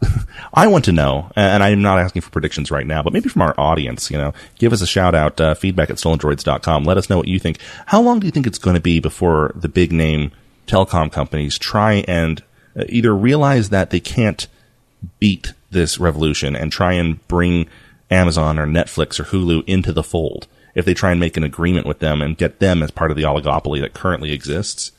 I 0.54 0.68
want 0.68 0.84
to 0.86 0.92
know, 0.92 1.30
and 1.36 1.62
I'm 1.62 1.82
not 1.82 1.98
asking 1.98 2.22
for 2.22 2.30
predictions 2.30 2.70
right 2.70 2.86
now, 2.86 3.02
but 3.02 3.12
maybe 3.12 3.28
from 3.28 3.42
our 3.42 3.54
audience, 3.58 4.10
you 4.10 4.16
know, 4.16 4.32
give 4.58 4.72
us 4.72 4.80
a 4.80 4.86
shout 4.86 5.14
out, 5.14 5.40
uh, 5.40 5.54
feedback 5.54 5.90
at 5.90 5.96
stolendroids.com. 5.96 6.84
Let 6.84 6.96
us 6.96 7.10
know 7.10 7.18
what 7.18 7.28
you 7.28 7.38
think. 7.38 7.58
How 7.86 8.00
long 8.00 8.20
do 8.20 8.26
you 8.26 8.30
think 8.30 8.46
it's 8.46 8.58
going 8.58 8.74
to 8.74 8.80
be 8.80 9.00
before 9.00 9.52
the 9.54 9.68
big 9.68 9.92
name 9.92 10.30
telecom 10.68 11.10
companies 11.10 11.58
try 11.58 12.04
and 12.06 12.42
uh, 12.78 12.84
either 12.88 13.14
realize 13.14 13.70
that 13.70 13.90
they 13.90 14.00
can't 14.00 14.46
beat 15.18 15.52
this 15.70 15.98
revolution 15.98 16.54
and 16.54 16.70
try 16.70 16.92
and 16.92 17.26
bring 17.28 17.68
Amazon 18.10 18.58
or 18.58 18.66
Netflix 18.66 19.18
or 19.18 19.24
Hulu 19.24 19.64
into 19.66 19.92
the 19.92 20.02
fold? 20.02 20.46
If 20.74 20.84
they 20.84 20.94
try 20.94 21.10
and 21.10 21.18
make 21.18 21.36
an 21.36 21.44
agreement 21.44 21.86
with 21.86 21.98
them 21.98 22.22
and 22.22 22.38
get 22.38 22.60
them 22.60 22.82
as 22.82 22.92
part 22.92 23.10
of 23.10 23.16
the 23.16 23.24
oligopoly 23.24 23.80
that 23.80 23.94
currently 23.94 24.32
exists, 24.32 24.92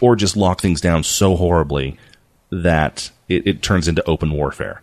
or 0.00 0.14
just 0.14 0.36
lock 0.36 0.60
things 0.60 0.80
down 0.80 1.02
so 1.02 1.36
horribly 1.36 1.98
that 2.50 3.10
it, 3.28 3.46
it 3.46 3.62
turns 3.62 3.88
into 3.88 4.08
open 4.08 4.30
warfare. 4.30 4.82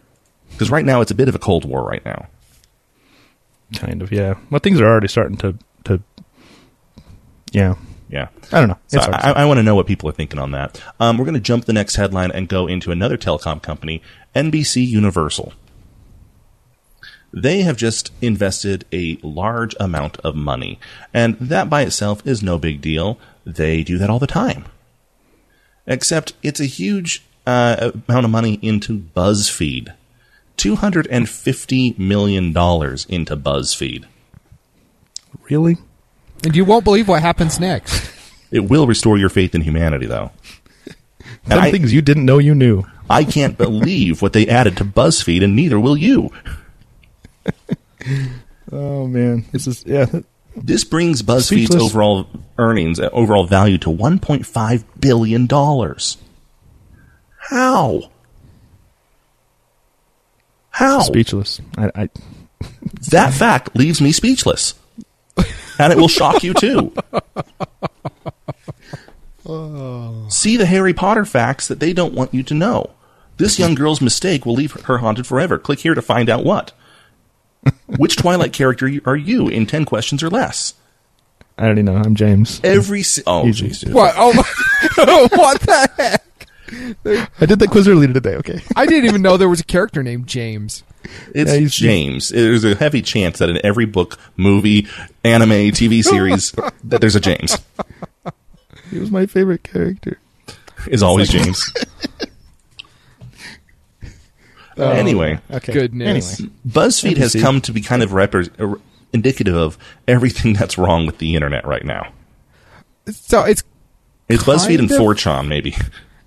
Because 0.52 0.72
right 0.72 0.86
now 0.86 1.02
it's 1.02 1.12
a 1.12 1.16
bit 1.16 1.30
of 1.30 1.36
a 1.36 1.40
cold 1.40 1.66
war 1.66 1.84
right 1.84 2.04
now. 2.04 2.28
kind 3.76 4.02
of, 4.02 4.12
yeah. 4.12 4.36
Well, 4.50 4.60
things 4.60 4.82
are 4.82 4.88
already 4.88 5.08
starting 5.08 5.38
to 5.38 5.58
to, 5.86 6.02
yeah. 7.52 7.76
Yeah. 8.10 8.30
I 8.52 8.60
don't 8.60 8.70
know. 8.70 8.80
So 8.88 8.98
It's 8.98 9.06
hard 9.06 9.20
to 9.20 9.28
I. 9.28 9.42
I 9.42 9.46
want 9.46 9.58
to 9.58 9.64
know 9.64 9.76
what 9.76 9.88
people 9.88 10.10
are 10.10 10.14
thinking 10.14 10.40
on 10.40 10.52
that. 10.52 10.82
Um, 11.00 11.18
we're 11.18 11.26
going 11.26 11.36
to 11.36 11.40
jump 11.40 11.66
the 11.66 11.74
next 11.74 11.96
headline 11.96 12.32
and 12.32 12.48
go 12.48 12.68
into 12.68 12.92
another 12.92 13.18
telecom 13.18 13.62
company, 13.62 14.02
NBC 14.36 14.88
Universal. 14.88 15.54
They 17.34 17.62
have 17.62 17.76
just 17.76 18.12
invested 18.22 18.86
a 18.94 19.20
large 19.22 19.76
amount 19.80 20.18
of 20.22 20.36
money, 20.36 20.80
and 21.14 21.38
that 21.40 21.70
by 21.70 21.82
itself 21.82 22.26
is 22.26 22.42
no 22.42 22.58
big 22.58 22.80
deal. 22.82 23.20
They 23.46 23.84
do 23.84 23.98
that 23.98 24.10
all 24.10 24.20
the 24.20 24.28
time. 24.28 24.66
Except 25.86 26.34
it's 26.42 26.60
a 26.60 26.66
huge 26.66 27.26
uh, 27.46 27.92
amount 28.08 28.26
of 28.26 28.32
money 28.32 28.60
into 28.62 28.98
BuzzFeed. 28.98 29.94
$250 30.58 32.00
million 32.00 32.46
into 32.48 33.38
BuzzFeed. 33.38 34.06
really. 35.50 35.78
And 36.44 36.56
you 36.56 36.66
won't 36.66 36.84
believe 36.84 37.08
what 37.08 37.22
happens 37.22 37.60
next. 37.60 38.12
It 38.52 38.62
will 38.62 38.88
restore 38.88 39.18
your 39.18 39.30
faith 39.30 39.54
in 39.56 39.62
humanity, 39.62 40.06
though. 40.06 40.32
Some 41.50 41.60
I- 41.60 41.72
things 41.72 41.94
you 41.94 42.02
didn't 42.02 42.26
know 42.26 42.38
you 42.38 42.56
knew. 42.56 42.84
I 43.10 43.24
can't 43.24 43.58
believe 43.58 44.22
what 44.22 44.34
they 44.34 44.48
added 44.48 44.76
to 44.78 44.86
BuzzFeed, 44.86 45.44
and 45.44 45.56
neither 45.56 45.80
will 45.80 45.98
you. 45.98 46.32
Oh 48.72 49.08
man, 49.08 49.46
this 49.54 49.66
is 49.68 49.86
yeah. 49.86 50.06
This 50.56 50.84
brings 50.84 51.22
BuzzFeed's 51.24 51.68
Speechless. 51.68 51.84
overall 51.84 52.28
earnings, 52.58 53.00
uh, 53.00 53.10
overall 53.14 53.46
value 53.46 53.78
to 53.80 53.90
$1.5 53.90 54.84
billion. 55.00 55.48
How? 57.38 58.12
How? 60.72 61.00
Speechless. 61.02 61.62
I, 61.78 61.92
I 61.96 62.10
That 63.12 63.34
fact 63.34 63.76
leaves 63.76 64.02
me 64.02 64.12
speechless. 64.12 64.74
And 65.80 65.94
it 65.94 65.98
will 65.98 66.08
shock 66.08 66.44
you 66.44 66.54
too. 66.54 66.94
Oh. 69.46 70.26
See 70.30 70.58
the 70.58 70.66
Harry 70.66 70.94
Potter 70.94 71.24
facts 71.26 71.68
that 71.68 71.80
they 71.80 71.94
don't 71.94 72.14
want 72.14 72.34
you 72.34 72.44
to 72.44 72.54
know. 72.54 72.92
This 73.38 73.58
young 73.60 73.76
girl's 73.76 74.02
mistake 74.02 74.46
will 74.46 74.56
leave 74.56 74.72
her 74.74 74.98
haunted 74.98 75.26
forever. 75.28 75.58
Click 75.58 75.80
here 75.80 75.94
to 75.94 76.02
find 76.02 76.30
out 76.30 76.44
what. 76.44 76.74
Which 77.98 78.16
Twilight 78.18 78.52
character 78.52 78.90
are 79.06 79.16
you 79.16 79.48
in 79.48 79.66
10 79.66 79.86
questions 79.86 80.22
or 80.24 80.30
less? 80.30 80.74
I 81.58 81.66
already 81.66 81.82
know. 81.84 81.96
I'm 81.96 82.16
James. 82.16 82.60
Every 82.64 83.04
si- 83.04 83.24
oh 83.26 83.48
Easy. 83.48 83.70
jeez. 83.70 83.94
what? 83.94 84.14
Oh, 84.18 84.34
my- 84.34 84.44
what 85.32 85.62
the 85.62 85.90
heck? 85.98 86.24
I 87.40 87.46
did 87.46 87.60
that 87.60 87.70
quiz 87.72 87.88
earlier 87.88 88.12
today. 88.12 88.36
Okay. 88.36 88.62
I 88.76 88.86
didn't 88.86 89.06
even 89.06 89.22
know 89.22 89.38
there 89.38 89.48
was 89.50 89.62
a 89.62 89.66
character 89.66 90.04
named 90.04 90.28
James. 90.28 90.84
It's 91.34 91.52
Yeah, 91.52 91.58
he's- 91.60 91.74
James. 91.76 92.30
There's 92.30 92.64
a 92.66 92.76
heavy 92.76 93.02
chance 93.02 93.40
that 93.40 93.50
in 93.50 93.60
every 93.66 93.86
book, 93.86 94.20
movie, 94.36 94.88
anime, 95.24 95.72
TV 95.72 96.04
series, 96.04 96.52
that 96.84 97.00
there's 97.02 97.16
a 97.16 97.22
James. 97.22 97.58
He 98.92 99.00
was 99.00 99.10
my 99.12 99.26
favorite 99.26 99.64
character. 99.64 100.20
Is 100.88 101.02
always 101.04 101.30
James. 101.30 101.64
anyway, 104.78 105.40
Okay. 105.52 105.74
Goodness. 105.74 106.40
Anyway, 106.40 106.54
BuzzFeed 106.68 107.18
has 107.18 107.34
come 107.36 107.62
to 107.62 107.72
be 107.72 107.82
kind 107.82 108.04
of 108.04 108.12
repre- 108.12 108.50
uh, 108.60 108.78
indicative 109.14 109.56
of 109.56 109.78
everything 110.08 110.54
that's 110.54 110.78
wrong 110.78 111.06
with 111.06 111.18
the 111.18 111.36
internet 111.36 111.66
right 111.66 111.84
now. 111.84 112.12
So 113.12 113.44
it's 113.44 113.64
It's 114.30 114.44
BuzzFeed 114.44 114.80
and 114.80 114.90
Kind 114.90 115.02
4chan, 115.02 115.48
maybe. 115.48 115.76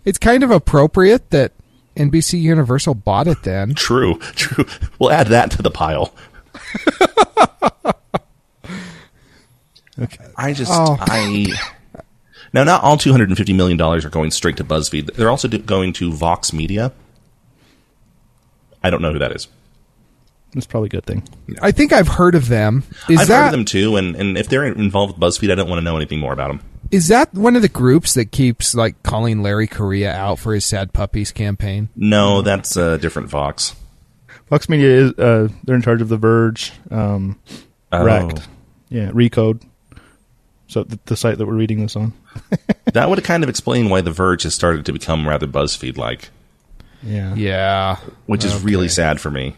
It's 0.04 0.18
kind 0.18 0.42
of 0.42 0.50
appropriate 0.50 1.30
that 1.30 1.52
NBC 1.96 2.40
Universal 2.40 2.94
bought 2.94 3.26
it 3.28 3.42
then. 3.42 3.74
True, 3.76 4.18
true. 4.18 4.64
We'll 4.98 5.10
add 5.10 5.28
that 5.28 5.50
to 5.52 5.62
the 5.62 5.70
pile. 5.70 6.14
okay. 9.98 10.24
I 10.36 10.52
just, 10.52 10.70
Oh. 10.74 10.96
I. 11.00 11.46
Now, 12.52 12.64
not 12.64 12.82
all 12.82 12.96
$250 12.96 13.54
million 13.54 13.80
are 13.80 14.00
going 14.08 14.30
straight 14.32 14.56
to 14.56 14.64
BuzzFeed. 14.64 15.14
They're 15.14 15.30
also 15.30 15.46
going 15.46 15.92
to 15.94 16.12
Vox 16.12 16.52
Media. 16.52 16.92
I 18.82 18.90
don't 18.90 19.00
know 19.02 19.12
who 19.12 19.20
that 19.20 19.30
is. 19.32 19.46
It's 20.56 20.66
probably 20.66 20.88
a 20.88 20.90
good 20.90 21.06
thing. 21.06 21.22
I 21.62 21.70
think 21.70 21.92
I've 21.92 22.08
heard 22.08 22.34
of 22.34 22.48
them. 22.48 22.82
Is 23.08 23.20
I've 23.20 23.28
that 23.28 23.38
heard 23.38 23.46
of 23.46 23.52
them 23.52 23.64
too, 23.64 23.94
and, 23.96 24.16
and 24.16 24.36
if 24.36 24.48
they're 24.48 24.64
involved 24.64 25.16
with 25.16 25.22
BuzzFeed, 25.22 25.52
I 25.52 25.54
don't 25.54 25.68
want 25.68 25.78
to 25.78 25.84
know 25.84 25.96
anything 25.96 26.18
more 26.18 26.32
about 26.32 26.48
them. 26.48 26.60
Is 26.90 27.09
that 27.09 27.33
one 27.35 27.55
of 27.57 27.62
the 27.62 27.69
groups 27.69 28.14
that 28.14 28.33
keeps 28.33 28.75
like 28.75 29.01
calling 29.03 29.43
Larry 29.43 29.66
Correia 29.66 30.12
out 30.12 30.38
for 30.38 30.55
his 30.55 30.64
sad 30.66 30.93
puppies 30.93 31.31
campaign? 31.31 31.88
No, 31.95 32.43
that's 32.43 32.77
a 32.77 32.99
different 32.99 33.29
Vox. 33.29 33.77
Fox 34.47 34.69
Media 34.69 34.88
is 34.88 35.12
uh, 35.19 35.49
they're 35.64 35.77
in 35.77 35.83
charge 35.83 36.03
of 36.03 36.09
The 36.09 36.16
Verge, 36.16 36.73
um, 36.90 37.38
Oh. 37.93 38.05
Wrecked, 38.05 38.47
yeah, 38.88 39.11
Recode. 39.11 39.62
So 40.69 40.85
the, 40.85 40.99
the 41.07 41.16
site 41.16 41.38
that 41.38 41.47
we're 41.47 41.55
reading 41.55 41.81
this 41.81 41.97
on. 41.97 42.12
That 42.93 43.09
would 43.09 43.23
kind 43.23 43.45
of 43.45 43.49
explain 43.51 43.88
why 43.88 44.01
The 44.01 44.11
Verge 44.11 44.43
has 44.43 44.53
started 44.55 44.85
to 44.87 44.93
become 44.93 45.29
rather 45.29 45.47
BuzzFeed 45.47 45.97
like, 45.97 46.31
Yeah, 47.05 47.35
Yeah. 47.37 47.97
which 48.27 48.45
is 48.45 48.61
really 48.64 48.88
sad 48.88 49.21
for 49.21 49.31
me. 49.31 49.55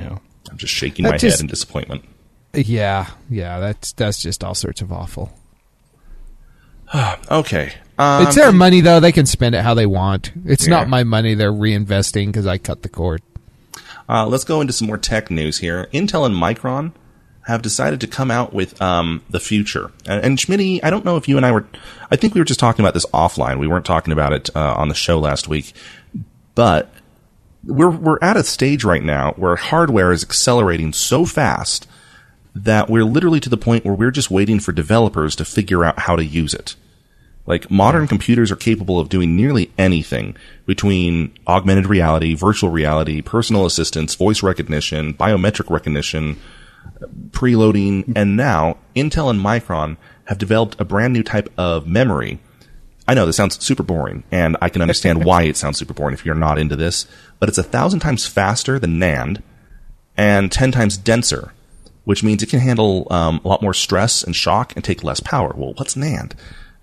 yeah. 0.00 0.18
I'm 0.50 0.56
just 0.56 0.72
shaking 0.72 1.04
That 1.04 1.10
my 1.12 1.16
just- 1.18 1.36
head 1.38 1.44
in 1.44 1.46
disappointment. 1.48 2.04
Yeah, 2.54 3.08
yeah, 3.30 3.60
that's 3.60 3.92
that's 3.92 4.20
just 4.22 4.44
all 4.44 4.54
sorts 4.54 4.80
of 4.82 4.92
awful. 4.92 5.32
Okay. 7.30 7.72
Um, 7.98 8.26
it's 8.26 8.36
their 8.36 8.52
money 8.52 8.80
though; 8.82 9.00
they 9.00 9.12
can 9.12 9.24
spend 9.26 9.54
it 9.54 9.62
how 9.62 9.74
they 9.74 9.86
want. 9.86 10.32
It's 10.44 10.66
Yeah. 10.66 10.76
not 10.76 10.88
my 10.88 11.04
money; 11.04 11.34
they're 11.34 11.52
reinvesting 11.52 12.26
because 12.26 12.46
I 12.46 12.58
cut 12.58 12.82
the 12.82 12.88
cord. 12.88 13.22
Uh, 14.08 14.26
let's 14.26 14.44
go 14.44 14.60
into 14.60 14.72
some 14.72 14.88
more 14.88 14.98
tech 14.98 15.30
news 15.30 15.58
here. 15.58 15.88
Intel 15.94 16.26
and 16.26 16.34
Micron 16.34 16.92
have 17.46 17.62
decided 17.62 18.00
to 18.02 18.06
come 18.06 18.30
out 18.30 18.52
with 18.52 18.80
um, 18.82 19.22
the 19.30 19.40
future. 19.40 19.90
And, 20.06 20.24
and 20.24 20.38
Schmitty, 20.38 20.80
I 20.82 20.90
don't 20.90 21.04
know 21.04 21.16
if 21.16 21.28
you 21.28 21.36
and 21.38 21.46
I 21.46 21.52
were. 21.52 21.66
I 22.10 22.16
think 22.16 22.34
we 22.34 22.40
were 22.40 22.44
just 22.44 22.60
talking 22.60 22.84
about 22.84 22.94
this 22.94 23.06
offline. 23.06 23.58
We 23.58 23.66
weren't 23.68 23.86
talking 23.86 24.12
about 24.12 24.32
it 24.34 24.50
uh, 24.54 24.74
on 24.76 24.88
the 24.88 24.94
show 24.94 25.18
last 25.18 25.48
week. 25.48 25.72
But 26.54 26.92
we're 27.64 27.90
we're 27.90 28.18
at 28.20 28.36
a 28.36 28.44
stage 28.44 28.84
right 28.84 29.02
now 29.02 29.32
where 29.36 29.56
hardware 29.56 30.12
is 30.12 30.22
accelerating 30.22 30.92
so 30.92 31.24
fast 31.24 31.86
that 32.54 32.90
we're 32.90 33.04
literally 33.04 33.40
to 33.40 33.48
the 33.48 33.56
point 33.56 33.84
where 33.84 33.94
we're 33.94 34.10
just 34.10 34.30
waiting 34.30 34.60
for 34.60 34.72
developers 34.72 35.36
to 35.36 35.44
figure 35.44 35.84
out 35.84 36.00
how 36.00 36.16
to 36.16 36.24
use 36.24 36.54
it. 36.54 36.76
Like 37.46 37.70
modern 37.70 38.06
computers 38.06 38.52
are 38.52 38.56
capable 38.56 39.00
of 39.00 39.08
doing 39.08 39.34
nearly 39.34 39.72
anything 39.76 40.36
between 40.64 41.36
augmented 41.46 41.86
reality, 41.86 42.34
virtual 42.34 42.70
reality, 42.70 43.20
personal 43.20 43.66
assistance, 43.66 44.14
voice 44.14 44.42
recognition, 44.42 45.14
biometric 45.14 45.68
recognition, 45.68 46.38
preloading, 47.30 48.00
mm-hmm. 48.00 48.12
and 48.16 48.36
now 48.36 48.78
Intel 48.94 49.30
and 49.30 49.40
Micron 49.40 49.96
have 50.26 50.38
developed 50.38 50.80
a 50.80 50.84
brand 50.84 51.12
new 51.12 51.22
type 51.22 51.52
of 51.58 51.86
memory. 51.86 52.38
I 53.08 53.14
know 53.14 53.26
this 53.26 53.36
sounds 53.36 53.62
super 53.64 53.82
boring, 53.82 54.22
and 54.30 54.56
I 54.62 54.68
can 54.68 54.82
understand 54.82 55.24
why 55.24 55.42
it 55.42 55.56
sounds 55.56 55.78
super 55.78 55.94
boring 55.94 56.14
if 56.14 56.24
you're 56.24 56.34
not 56.34 56.58
into 56.58 56.76
this, 56.76 57.06
but 57.40 57.48
it's 57.48 57.58
a 57.58 57.64
thousand 57.64 58.00
times 58.00 58.26
faster 58.26 58.78
than 58.78 59.00
NAND 59.00 59.42
and 60.16 60.52
10 60.52 60.70
times 60.70 60.96
denser, 60.96 61.52
which 62.04 62.22
means 62.22 62.42
it 62.42 62.48
can 62.50 62.60
handle 62.60 63.06
um, 63.10 63.40
a 63.44 63.48
lot 63.48 63.62
more 63.62 63.74
stress 63.74 64.22
and 64.22 64.34
shock 64.34 64.72
and 64.74 64.84
take 64.84 65.04
less 65.04 65.20
power. 65.20 65.52
Well, 65.56 65.74
what's 65.76 65.94
NAND? 65.94 66.32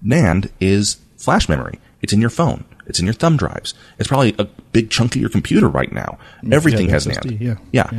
NAND 0.06 0.50
is 0.60 0.98
flash 1.18 1.50
memory. 1.50 1.80
It's 2.02 2.14
in 2.14 2.22
your 2.22 2.30
phone. 2.30 2.64
It's 2.86 3.00
in 3.00 3.06
your 3.06 3.14
thumb 3.14 3.38
drives. 3.38 3.74
It's 4.00 4.08
probably 4.08 4.34
a 4.40 4.46
big 4.72 4.90
chunk 4.90 5.16
of 5.16 5.22
your 5.22 5.30
computer 5.30 5.68
right 5.68 5.92
now. 5.92 6.18
Everything 6.52 6.88
the 6.88 6.94
has 6.94 7.06
SSD, 7.06 7.38
NAND. 7.40 7.42
yeah. 7.42 7.56
Yeah. 7.72 7.90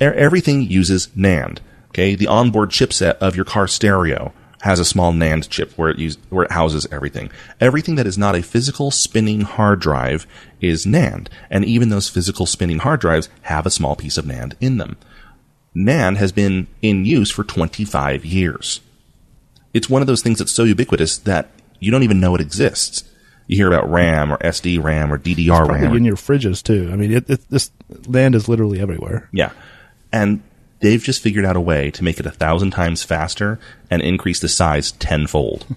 Yeah. 0.00 0.10
E- 0.10 0.16
Everything 0.16 0.62
uses 0.62 1.08
NAND. 1.16 1.58
Okay. 1.88 2.14
The 2.14 2.26
onboard 2.26 2.70
chipset 2.70 3.14
of 3.18 3.34
your 3.34 3.44
car 3.44 3.66
stereo 3.66 4.32
has 4.60 4.78
a 4.78 4.84
small 4.84 5.12
NAND 5.12 5.48
chip 5.48 5.72
where 5.72 5.88
it 5.90 5.98
use, 5.98 6.18
where 6.30 6.44
it 6.44 6.52
houses 6.52 6.86
everything. 6.92 7.30
Everything 7.60 7.96
that 7.96 8.06
is 8.06 8.16
not 8.16 8.36
a 8.36 8.42
physical 8.42 8.92
spinning 8.92 9.40
hard 9.40 9.80
drive 9.80 10.24
is 10.60 10.86
NAND. 10.86 11.26
And 11.50 11.64
even 11.64 11.88
those 11.88 12.08
physical 12.08 12.46
spinning 12.46 12.78
hard 12.78 13.00
drives 13.00 13.28
have 13.42 13.66
a 13.66 13.70
small 13.70 13.96
piece 13.96 14.16
of 14.18 14.24
NAND 14.24 14.54
in 14.60 14.76
them. 14.76 14.96
NAND 15.74 16.16
has 16.16 16.32
been 16.32 16.66
in 16.82 17.04
use 17.04 17.30
for 17.30 17.44
25 17.44 18.24
years. 18.24 18.80
It's 19.72 19.88
one 19.88 20.02
of 20.02 20.06
those 20.06 20.22
things 20.22 20.38
that's 20.38 20.52
so 20.52 20.64
ubiquitous 20.64 21.18
that 21.18 21.50
you 21.80 21.90
don't 21.90 22.02
even 22.02 22.20
know 22.20 22.34
it 22.34 22.40
exists. 22.40 23.04
You 23.46 23.56
hear 23.56 23.68
about 23.68 23.90
RAM 23.90 24.32
or 24.32 24.38
SD 24.38 24.82
RAM 24.82 25.12
or 25.12 25.18
DDR 25.18 25.66
Probably 25.66 25.86
RAM. 25.86 25.96
in 25.96 26.04
your 26.04 26.16
fridges 26.16 26.62
too. 26.62 26.90
I 26.92 26.96
mean, 26.96 27.12
it, 27.12 27.28
it, 27.28 27.50
this 27.50 27.70
NAND 27.90 28.34
is 28.34 28.48
literally 28.48 28.80
everywhere. 28.80 29.28
Yeah. 29.32 29.52
And 30.12 30.42
they've 30.80 31.02
just 31.02 31.22
figured 31.22 31.44
out 31.44 31.56
a 31.56 31.60
way 31.60 31.90
to 31.92 32.04
make 32.04 32.20
it 32.20 32.26
a 32.26 32.30
thousand 32.30 32.70
times 32.72 33.02
faster 33.02 33.58
and 33.90 34.02
increase 34.02 34.40
the 34.40 34.48
size 34.48 34.92
tenfold. 34.92 35.66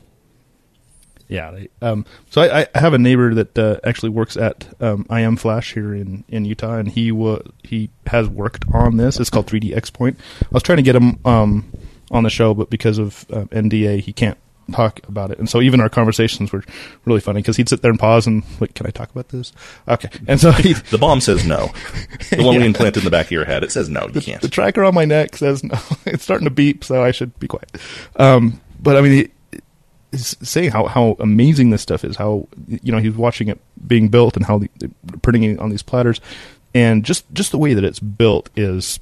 Yeah. 1.28 1.52
They, 1.52 1.70
um, 1.82 2.06
so 2.30 2.42
I, 2.42 2.68
I 2.76 2.80
have 2.80 2.94
a 2.94 2.98
neighbor 2.98 3.34
that 3.34 3.58
uh, 3.58 3.80
actually 3.84 4.10
works 4.10 4.38
at 4.38 4.68
um, 4.82 5.06
IM 5.10 5.36
Flash 5.38 5.74
here 5.74 5.94
in, 5.96 6.24
in 6.30 6.46
Utah, 6.46 6.76
and 6.78 6.88
he 6.88 7.12
wa- 7.12 7.42
he 7.64 7.90
has 8.08 8.28
worked 8.30 8.66
on 8.74 8.98
this. 8.98 9.20
It's 9.20 9.30
called 9.30 9.48
3D 9.48 9.76
XPoint. 9.76 10.16
I 10.44 10.48
was 10.52 10.64
trying 10.64 10.78
to 10.78 10.84
get 10.84 10.96
him 10.96 11.20
um, 11.26 11.72
on 12.12 12.24
the 12.24 12.30
show, 12.30 12.54
but 12.54 12.70
because 12.70 12.98
of 13.00 13.26
uh, 13.32 13.46
NDA, 13.46 14.02
he 14.02 14.14
can't 14.14 14.38
talk 14.72 15.00
about 15.08 15.30
it. 15.30 15.38
And 15.38 15.48
so 15.48 15.62
even 15.62 15.80
our 15.80 15.90
conversations 15.90 16.52
were 16.52 16.64
really 17.06 17.22
funny 17.22 17.40
because 17.42 17.56
he'd 17.56 17.70
sit 17.70 17.84
there 17.84 17.92
and 17.92 18.00
pause 18.00 18.26
and 18.26 18.44
like, 18.60 18.74
can 18.74 18.88
I 18.88 18.90
talk 18.90 19.12
about 19.12 19.30
this? 19.30 19.54
Okay. 19.88 20.10
And 20.28 20.40
so 20.42 20.52
he 20.52 20.74
The 20.74 20.98
bomb 20.98 21.22
says 21.22 21.46
no. 21.46 21.70
The 22.32 22.38
one 22.44 22.56
we 22.56 22.62
Yeah. 22.62 22.66
implanted 22.68 23.02
in 23.02 23.06
the 23.06 23.12
back 23.12 23.28
of 23.28 23.32
your 23.32 23.46
head, 23.46 23.64
it 23.64 23.72
says 23.72 23.90
no, 23.90 24.08
you 24.12 24.22
can't. 24.22 24.42
the 24.42 24.48
tracker 24.50 24.84
on 24.84 24.96
my 24.96 25.06
neck 25.06 25.36
says 25.38 25.64
no. 25.64 25.78
it's 26.08 26.24
starting 26.24 26.46
to 26.46 26.52
beep, 26.52 26.84
so 26.84 27.04
I 27.04 27.12
should 27.12 27.38
be 27.40 27.48
quiet. 27.48 27.70
Um, 28.16 28.60
but 28.82 28.96
I 28.98 29.02
mean, 29.02 29.30
saying 30.16 30.72
how, 30.72 30.86
how 30.86 31.16
amazing 31.20 31.70
this 31.70 31.82
stuff 31.82 32.04
is. 32.04 32.16
How 32.16 32.48
you 32.68 32.92
know 32.92 33.00
he's 33.00 33.14
watching 33.14 33.48
it 33.48 33.60
being 33.88 34.10
built 34.10 34.36
and 34.36 34.46
how 34.46 34.60
the, 34.60 34.70
they're 34.78 34.90
printing 35.22 35.44
it 35.44 35.60
on 35.60 35.70
these 35.70 35.84
platters, 35.84 36.22
and 36.74 37.04
just 37.04 37.26
just 37.34 37.52
the 37.52 37.58
way 37.58 37.74
that 37.74 37.84
it's 37.84 38.00
built 38.00 38.50
is 38.56 39.00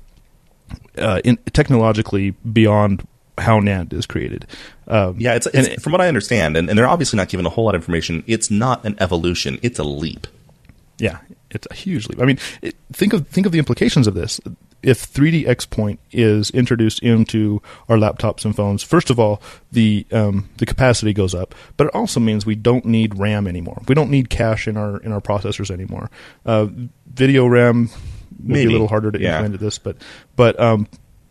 uh, 0.97 1.21
in, 1.23 1.37
technologically 1.53 2.31
beyond 2.31 3.07
how 3.37 3.59
NAND 3.59 3.93
is 3.93 4.05
created. 4.05 4.45
Um, 4.87 5.15
Yeah, 5.17 5.35
it's, 5.35 5.47
and 5.47 5.67
it's 5.67 5.83
from 5.83 5.91
what 5.91 6.01
I 6.01 6.07
understand, 6.07 6.55
and, 6.57 6.69
and 6.69 6.77
they're 6.77 6.87
obviously 6.87 7.17
not 7.17 7.29
giving 7.29 7.45
a 7.45 7.49
whole 7.49 7.65
lot 7.65 7.75
of 7.75 7.81
information. 7.81 8.23
It's 8.27 8.51
not 8.51 8.85
an 8.85 8.95
evolution; 8.99 9.59
it's 9.61 9.79
a 9.79 9.83
leap. 9.83 10.27
Yeah, 10.99 11.19
it's 11.49 11.67
a 11.71 11.73
huge 11.73 12.07
leap. 12.07 12.21
I 12.21 12.25
mean, 12.25 12.39
it, 12.61 12.75
think 12.91 13.13
of 13.13 13.27
think 13.27 13.45
of 13.45 13.51
the 13.51 13.59
implications 13.59 14.07
of 14.07 14.13
this. 14.13 14.39
If 14.83 15.11
3D 15.11 15.45
XPoint 15.47 15.97
is 16.11 16.49
introduced 16.51 17.01
into 17.01 17.61
our 17.89 17.95
laptops 17.97 18.43
and 18.45 18.55
phones, 18.55 18.83
first 18.83 19.09
of 19.09 19.19
all, 19.19 19.41
the 19.71 20.05
um, 20.11 20.49
the 20.57 20.65
capacity 20.65 21.13
goes 21.13 21.33
up, 21.33 21.55
but 21.77 21.87
it 21.87 21.95
also 21.95 22.19
means 22.19 22.45
we 22.45 22.55
don't 22.55 22.85
need 22.85 23.17
RAM 23.17 23.47
anymore. 23.47 23.81
We 23.87 23.95
don't 23.95 24.09
need 24.11 24.29
cache 24.29 24.67
in 24.67 24.75
our 24.77 24.97
in 24.97 25.11
our 25.11 25.21
processors 25.21 25.71
anymore. 25.71 26.09
Uh, 26.45 26.67
video 27.07 27.47
RAM 27.47 27.89
will 28.45 28.53
be 28.55 28.65
a 28.65 28.69
little 28.69 28.87
harder 28.89 29.11
to 29.11 29.19
Yeah. 29.19 29.37
implement 29.37 29.61
this, 29.61 29.77
but 29.77 29.95
but 30.35 30.59
um, 30.59 30.87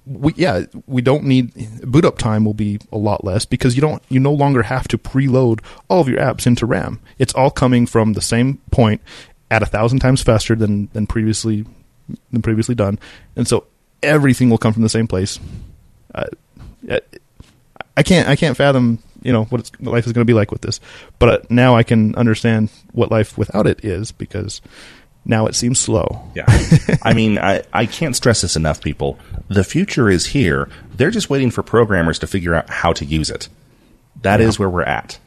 we 0.06 0.32
yeah 0.36 0.62
we 0.86 1.00
don't 1.02 1.24
need 1.24 1.52
boot 1.82 2.04
up 2.04 2.18
time 2.18 2.44
will 2.44 2.54
be 2.54 2.78
a 2.90 2.96
lot 2.98 3.22
less 3.24 3.44
because 3.44 3.76
you 3.76 3.80
don't 3.82 4.02
you 4.08 4.18
no 4.18 4.32
longer 4.32 4.62
have 4.62 4.88
to 4.88 4.98
preload 4.98 5.60
all 5.88 6.00
of 6.00 6.08
your 6.08 6.18
apps 6.18 6.46
into 6.46 6.64
RAM. 6.66 7.00
It's 7.18 7.34
all 7.34 7.50
coming 7.50 7.86
from 7.86 8.14
the 8.14 8.20
same 8.22 8.58
point 8.72 9.00
at 9.50 9.62
a 9.62 9.66
thousand 9.66 9.98
times 10.00 10.22
faster 10.22 10.54
than 10.56 10.88
than 10.94 11.06
previously 11.06 11.66
than 12.30 12.42
previously 12.42 12.74
done, 12.74 12.98
and 13.36 13.46
so 13.46 13.66
everything 14.02 14.50
will 14.50 14.58
come 14.58 14.72
from 14.72 14.82
the 14.82 14.88
same 14.88 15.06
place. 15.06 15.38
Uh, 16.14 16.26
uh, 16.90 17.00
I 17.96 18.02
can't 18.02 18.28
I 18.28 18.36
can't 18.36 18.56
fathom 18.56 18.98
you 19.22 19.32
know 19.32 19.44
what, 19.44 19.70
life 19.80 20.06
is 20.06 20.12
going 20.12 20.22
to 20.22 20.30
be 20.30 20.34
like 20.34 20.50
with 20.50 20.62
this, 20.62 20.80
but 21.18 21.28
uh, 21.28 21.38
now 21.48 21.76
I 21.76 21.82
can 21.82 22.14
understand 22.16 22.70
what 22.92 23.10
life 23.10 23.38
without 23.38 23.66
it 23.66 23.84
is 23.84 24.12
because 24.12 24.60
now 25.24 25.46
it 25.46 25.54
seems 25.54 25.78
slow. 25.78 26.28
Yeah. 26.34 26.46
I 27.02 27.12
mean, 27.14 27.38
I, 27.38 27.62
I 27.72 27.86
can't 27.86 28.16
stress 28.16 28.40
this 28.40 28.56
enough, 28.56 28.80
people. 28.80 29.18
The 29.48 29.64
future 29.64 30.10
is 30.10 30.26
here. 30.26 30.68
They're 30.96 31.10
just 31.10 31.30
waiting 31.30 31.50
for 31.50 31.62
programmers 31.62 32.18
to 32.20 32.26
figure 32.26 32.54
out 32.54 32.68
how 32.68 32.92
to 32.94 33.04
use 33.04 33.30
it. 33.30 33.48
That 34.22 34.40
is 34.40 34.58
where 34.58 34.68
we're 34.70 34.82
at. 34.82 35.18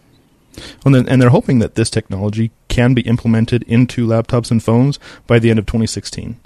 And, 0.86 0.96
then, 0.96 1.08
and 1.08 1.22
they're 1.22 1.30
hoping 1.30 1.60
that 1.60 1.76
this 1.76 1.90
technology 1.90 2.52
can 2.68 2.94
be 2.94 3.02
implemented 3.02 3.64
into 3.64 4.08
laptops 4.08 4.52
and 4.52 4.64
phones 4.64 5.00
by 5.28 5.40
the 5.40 5.50
end 5.50 5.60
of 5.60 5.66
2016. 5.66 6.40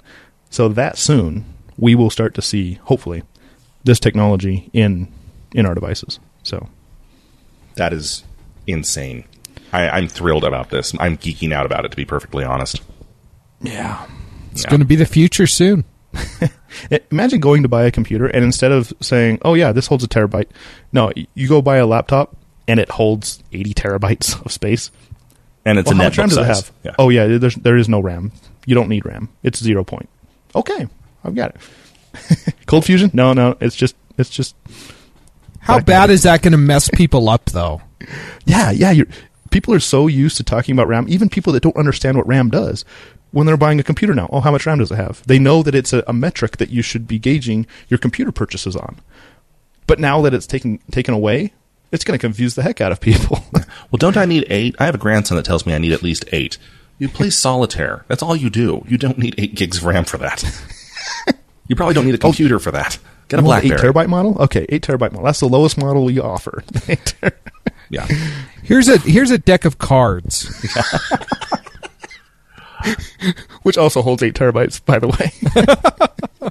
So 0.50 0.68
that 0.68 0.98
soon, 0.98 1.44
we 1.78 1.94
will 1.94 2.10
start 2.10 2.34
to 2.34 2.42
see, 2.42 2.74
hopefully, 2.84 3.22
this 3.84 3.98
technology 4.00 4.68
in 4.72 5.08
in 5.52 5.64
our 5.66 5.74
devices. 5.74 6.20
So 6.42 6.68
That 7.76 7.92
is 7.92 8.24
insane. 8.66 9.24
I, 9.72 9.88
I'm 9.88 10.08
thrilled 10.08 10.44
about 10.44 10.70
this. 10.70 10.92
I'm 10.98 11.16
geeking 11.16 11.52
out 11.52 11.64
about 11.66 11.84
it, 11.84 11.90
to 11.92 11.96
be 11.96 12.04
perfectly 12.04 12.44
honest. 12.44 12.82
yeah, 13.62 14.04
It's 14.52 14.64
going 14.66 14.80
to 14.80 14.86
be 14.86 14.96
the 14.96 15.06
future 15.06 15.46
soon. 15.46 15.84
imagine 17.10 17.38
going 17.40 17.62
to 17.62 17.68
buy 17.68 17.84
a 17.84 17.90
computer 17.90 18.26
and 18.26 18.44
instead 18.44 18.72
of 18.72 18.92
saying, 19.00 19.38
"Oh 19.42 19.54
yeah, 19.54 19.70
this 19.72 19.86
holds 19.86 20.02
a 20.02 20.08
terabyte," 20.08 20.48
no, 20.92 21.12
you 21.34 21.46
go 21.48 21.62
buy 21.62 21.76
a 21.76 21.86
laptop 21.86 22.36
and 22.66 22.80
it 22.80 22.88
holds 22.90 23.42
80 23.52 23.74
terabytes 23.74 24.44
of 24.44 24.50
space. 24.52 24.90
And 25.64 25.78
it's 25.78 25.86
Well, 25.86 25.94
a 26.00 26.02
how 26.02 26.08
much 26.08 26.18
RAM 26.18 26.28
netbook 26.28 26.30
does 26.30 26.38
it 26.38 26.46
have? 26.46 26.72
Yeah. 26.84 26.94
Oh 26.98 27.08
yeah, 27.10 27.38
there's, 27.38 27.54
there 27.56 27.76
is 27.76 27.88
no 27.88 28.00
RAM. 28.00 28.32
You 28.66 28.74
don't 28.74 28.88
need 28.88 29.04
RAM. 29.06 29.28
It's 29.44 29.62
zero 29.62 29.84
point. 29.84 30.08
Okay, 30.54 30.88
I've 31.24 31.34
got 31.34 31.54
it. 31.54 32.54
Cold 32.66 32.84
Fusion? 32.84 33.10
No, 33.12 33.32
no, 33.32 33.56
it's 33.60 33.76
just 33.76 33.94
it's 34.18 34.30
just 34.30 34.56
How 35.60 35.80
bad 35.80 36.10
is 36.10 36.24
that 36.24 36.42
going 36.42 36.52
to 36.52 36.58
mess 36.58 36.88
people 36.90 37.28
up, 37.28 37.46
though? 37.46 37.82
Yeah, 38.46 38.70
yeah. 38.70 38.90
You're, 38.90 39.06
people 39.50 39.74
are 39.74 39.78
so 39.80 40.06
used 40.08 40.38
to 40.38 40.42
talking 40.42 40.72
about 40.72 40.88
RAM. 40.88 41.06
Even 41.08 41.28
people 41.28 41.52
that 41.52 41.62
don't 41.62 41.76
understand 41.76 42.16
what 42.16 42.26
RAM 42.26 42.48
does, 42.50 42.84
when 43.30 43.46
they're 43.46 43.56
buying 43.56 43.78
a 43.78 43.84
computer 43.84 44.14
now, 44.14 44.28
oh, 44.32 44.40
how 44.40 44.50
much 44.50 44.66
RAM 44.66 44.78
does 44.78 44.90
it 44.90 44.96
have? 44.96 45.22
They 45.26 45.38
know 45.38 45.62
that 45.62 45.74
it's 45.74 45.92
a, 45.92 46.02
a 46.08 46.12
metric 46.12 46.56
that 46.56 46.70
you 46.70 46.82
should 46.82 47.06
be 47.06 47.18
gauging 47.18 47.66
your 47.88 47.98
computer 47.98 48.32
purchases 48.32 48.74
on. 48.74 48.98
But 49.86 50.00
now 50.00 50.22
that 50.22 50.34
it's 50.34 50.46
taken 50.46 50.78
taken 50.90 51.14
away, 51.14 51.52
it's 51.92 52.02
going 52.02 52.18
to 52.18 52.26
confuse 52.26 52.54
the 52.54 52.62
heck 52.62 52.80
out 52.80 52.92
of 52.92 53.00
people. 53.00 53.44
Well, 53.90 53.98
don't 53.98 54.16
I 54.16 54.24
need 54.24 54.46
eight? 54.48 54.76
I 54.78 54.86
have 54.86 54.94
a 54.94 54.98
grandson 54.98 55.36
that 55.36 55.44
tells 55.44 55.66
me 55.66 55.74
I 55.74 55.78
need 55.78 55.92
at 55.92 56.02
least 56.02 56.24
eight. 56.30 56.58
You 57.00 57.08
play 57.08 57.30
solitaire. 57.30 58.04
That's 58.08 58.22
all 58.22 58.36
you 58.36 58.50
do. 58.50 58.84
You 58.86 58.98
don't 58.98 59.16
need 59.16 59.34
eight 59.38 59.54
gigs 59.54 59.78
of 59.78 59.84
RAM 59.84 60.04
for 60.04 60.18
that. 60.18 60.44
you 61.66 61.74
probably 61.74 61.94
don't 61.94 62.04
need 62.04 62.14
a 62.14 62.18
oh. 62.18 62.20
computer 62.20 62.58
for 62.58 62.70
that. 62.72 62.98
Get 63.28 63.38
a 63.38 63.42
You 63.42 63.46
want 63.46 63.62
BlackBerry. 63.64 63.88
eight 63.88 63.94
terabyte 63.94 64.08
model. 64.08 64.36
Okay, 64.42 64.66
eight 64.68 64.82
terabyte 64.82 65.12
model. 65.12 65.24
That's 65.24 65.40
the 65.40 65.48
lowest 65.48 65.78
model 65.78 66.04
we 66.04 66.20
offer. 66.20 66.62
Eight 66.88 67.14
ter- 67.22 67.32
Yeah. 67.88 68.06
Here's 68.62 68.88
a 68.88 68.98
here's 68.98 69.30
a 69.30 69.38
deck 69.38 69.64
of 69.64 69.78
cards. 69.78 70.54
Which 73.62 73.78
also 73.78 74.02
holds 74.02 74.22
eight 74.22 74.34
terabytes, 74.34 74.84
by 74.84 74.98
the 74.98 75.08
way. 75.08 76.50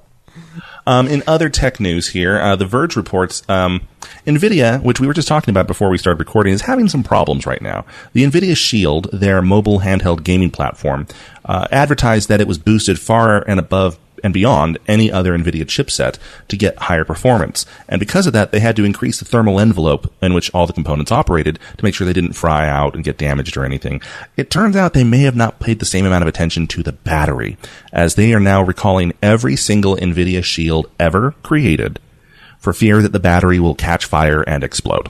Um, 0.87 1.07
in 1.07 1.23
other 1.27 1.49
tech 1.49 1.79
news 1.79 2.09
here, 2.09 2.39
uh, 2.39 2.55
The 2.55 2.65
Verge 2.65 2.95
reports 2.95 3.43
um, 3.49 3.81
NVIDIA, 4.25 4.81
which 4.83 4.99
we 4.99 5.07
were 5.07 5.13
just 5.13 5.27
talking 5.27 5.51
about 5.51 5.67
before 5.67 5.89
we 5.89 5.97
started 5.97 6.19
recording, 6.19 6.53
is 6.53 6.61
having 6.61 6.87
some 6.87 7.03
problems 7.03 7.45
right 7.45 7.61
now. 7.61 7.85
The 8.13 8.23
NVIDIA 8.23 8.55
Shield, 8.55 9.09
their 9.11 9.41
mobile 9.41 9.81
handheld 9.81 10.23
gaming 10.23 10.51
platform, 10.51 11.07
uh, 11.45 11.67
advertised 11.71 12.29
that 12.29 12.41
it 12.41 12.47
was 12.47 12.57
boosted 12.57 12.99
far 12.99 13.47
and 13.47 13.59
above 13.59 13.99
and 14.23 14.33
beyond 14.33 14.77
any 14.87 15.11
other 15.11 15.37
NVIDIA 15.37 15.63
chipset 15.63 16.17
to 16.47 16.57
get 16.57 16.77
higher 16.77 17.05
performance. 17.05 17.65
And 17.87 17.99
because 17.99 18.27
of 18.27 18.33
that, 18.33 18.51
they 18.51 18.59
had 18.59 18.75
to 18.75 18.85
increase 18.85 19.19
the 19.19 19.25
thermal 19.25 19.59
envelope 19.59 20.13
in 20.21 20.33
which 20.33 20.53
all 20.53 20.67
the 20.67 20.73
components 20.73 21.11
operated 21.11 21.59
to 21.77 21.83
make 21.83 21.93
sure 21.93 22.05
they 22.05 22.13
didn't 22.13 22.33
fry 22.33 22.67
out 22.67 22.95
and 22.95 23.03
get 23.03 23.17
damaged 23.17 23.57
or 23.57 23.65
anything. 23.65 24.01
It 24.37 24.49
turns 24.49 24.75
out 24.75 24.93
they 24.93 25.03
may 25.03 25.21
have 25.21 25.35
not 25.35 25.59
paid 25.59 25.79
the 25.79 25.85
same 25.85 26.05
amount 26.05 26.23
of 26.23 26.27
attention 26.27 26.67
to 26.67 26.83
the 26.83 26.93
battery, 26.93 27.57
as 27.91 28.15
they 28.15 28.33
are 28.33 28.39
now 28.39 28.61
recalling 28.61 29.13
every 29.21 29.55
single 29.55 29.95
NVIDIA 29.95 30.43
Shield 30.43 30.89
ever 30.99 31.31
created 31.43 31.99
for 32.59 32.73
fear 32.73 33.01
that 33.01 33.13
the 33.13 33.19
battery 33.19 33.59
will 33.59 33.75
catch 33.75 34.05
fire 34.05 34.41
and 34.41 34.63
explode. 34.63 35.09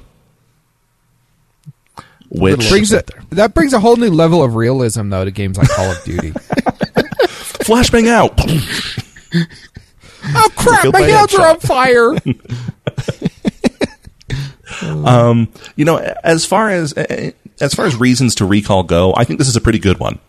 Which 2.30 2.70
brings 2.70 2.94
it 2.94 3.10
that 3.32 3.56
brings 3.56 3.74
a 3.74 3.80
whole 3.80 3.96
new 3.96 4.12
level 4.12 4.44
of 4.44 4.54
realism 4.54 5.10
though 5.10 5.26
to 5.26 5.32
games 5.32 5.58
like 5.58 5.68
Call 5.70 5.90
of 5.90 6.04
Duty. 6.04 6.34
flashbang 7.70 8.08
out. 8.08 8.40
oh 10.26 10.50
crap! 10.56 10.94
My 10.94 11.02
hands 11.02 11.34
are 11.36 11.50
on 11.50 11.60
fire. 11.60 12.16
Um, 14.82 15.52
you 15.76 15.84
know, 15.84 15.98
as 16.24 16.46
far 16.46 16.70
as 16.70 16.94
as 16.94 17.74
far 17.74 17.86
as 17.86 17.96
reasons 17.96 18.36
to 18.36 18.46
recall 18.46 18.84
go, 18.84 19.14
I 19.16 19.26
think 19.26 19.40
this 19.40 19.50
is 19.50 19.56
a 19.56 19.62
pretty 19.62 19.80
good 19.80 20.00
one. 20.00 20.20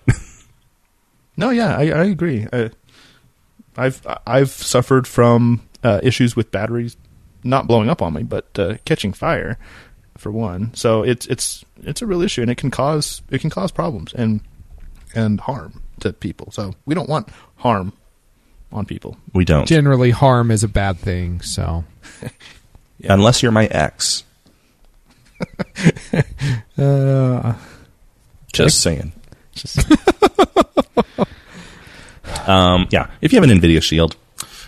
No, 1.37 1.50
yeah, 1.50 1.76
I, 1.76 1.90
I 1.90 2.05
agree. 2.05 2.46
I, 2.53 2.70
I've 3.76 4.05
I've 4.26 4.50
suffered 4.50 5.07
from 5.07 5.62
uh, 5.85 6.00
issues 6.03 6.37
with 6.37 6.50
batteries 6.50 6.96
not 7.44 7.66
blowing 7.66 7.88
up 7.88 8.03
on 8.03 8.14
me, 8.14 8.22
but 8.22 8.59
uh, 8.59 8.76
catching 8.85 9.12
fire, 9.12 9.57
for 10.18 10.31
one. 10.31 10.72
So 10.74 11.03
it's 11.03 11.26
it's 11.26 11.64
it's 11.83 12.03
a 12.03 12.07
real 12.07 12.22
issue, 12.22 12.42
and 12.42 12.50
it 12.50 12.57
can 12.57 12.70
cause 12.70 13.22
it 13.31 13.40
can 13.40 13.50
cause 13.50 13.70
problems 13.72 14.12
and 14.12 14.40
and 15.14 15.40
harm 15.40 15.83
to 16.01 16.13
people. 16.13 16.51
So 16.53 16.75
we 16.87 16.95
don't 16.95 17.09
want 17.09 17.29
harm 17.57 17.93
on 18.73 18.87
people. 18.87 19.17
We 19.33 19.45
don't, 19.45 19.67
Generally, 19.67 20.11
harm 20.11 20.51
is 20.51 20.63
a 20.63 20.69
bad 20.69 20.99
thing. 20.99 21.41
So 21.41 21.85
unless 23.05 23.43
you're 23.43 23.53
my 23.53 23.67
ex. 23.67 24.25
Uh, 26.79 27.55
Just 28.55 28.81
saying. 28.81 29.13
um, 32.47 32.87
yeah, 32.91 33.09
if 33.21 33.33
you 33.33 33.41
have 33.41 33.49
an 33.49 33.59
Nvidia 33.59 33.83
Shield, 33.83 34.17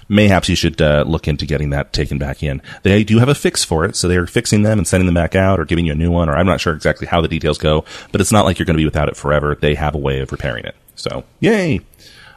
mayhaps 0.08 0.48
you 0.48 0.56
should 0.56 0.80
uh, 0.82 1.04
look 1.06 1.26
into 1.26 1.46
getting 1.46 1.70
that 1.70 1.92
taken 1.92 2.18
back 2.18 2.42
in. 2.42 2.60
They 2.82 3.02
do 3.02 3.18
have 3.18 3.28
a 3.28 3.34
fix 3.34 3.64
for 3.64 3.84
it, 3.84 3.96
so 3.96 4.08
they're 4.08 4.26
fixing 4.26 4.62
them 4.62 4.78
and 4.78 4.86
sending 4.86 5.06
them 5.06 5.14
back 5.14 5.34
out, 5.34 5.58
or 5.58 5.64
giving 5.64 5.86
you 5.86 5.92
a 5.92 5.96
new 5.96 6.10
one. 6.10 6.28
Or 6.28 6.36
I'm 6.36 6.46
not 6.46 6.60
sure 6.60 6.74
exactly 6.74 7.06
how 7.06 7.20
the 7.22 7.28
details 7.28 7.58
go, 7.58 7.84
but 8.10 8.20
it's 8.20 8.32
not 8.32 8.44
like 8.44 8.58
you're 8.58 8.66
going 8.66 8.76
to 8.76 8.80
be 8.80 8.84
without 8.84 9.08
it 9.08 9.16
forever. 9.16 9.56
They 9.58 9.74
have 9.74 9.94
a 9.94 9.98
way 9.98 10.20
of 10.20 10.32
repairing 10.32 10.64
it. 10.64 10.76
So, 11.02 11.24
yay! 11.40 11.80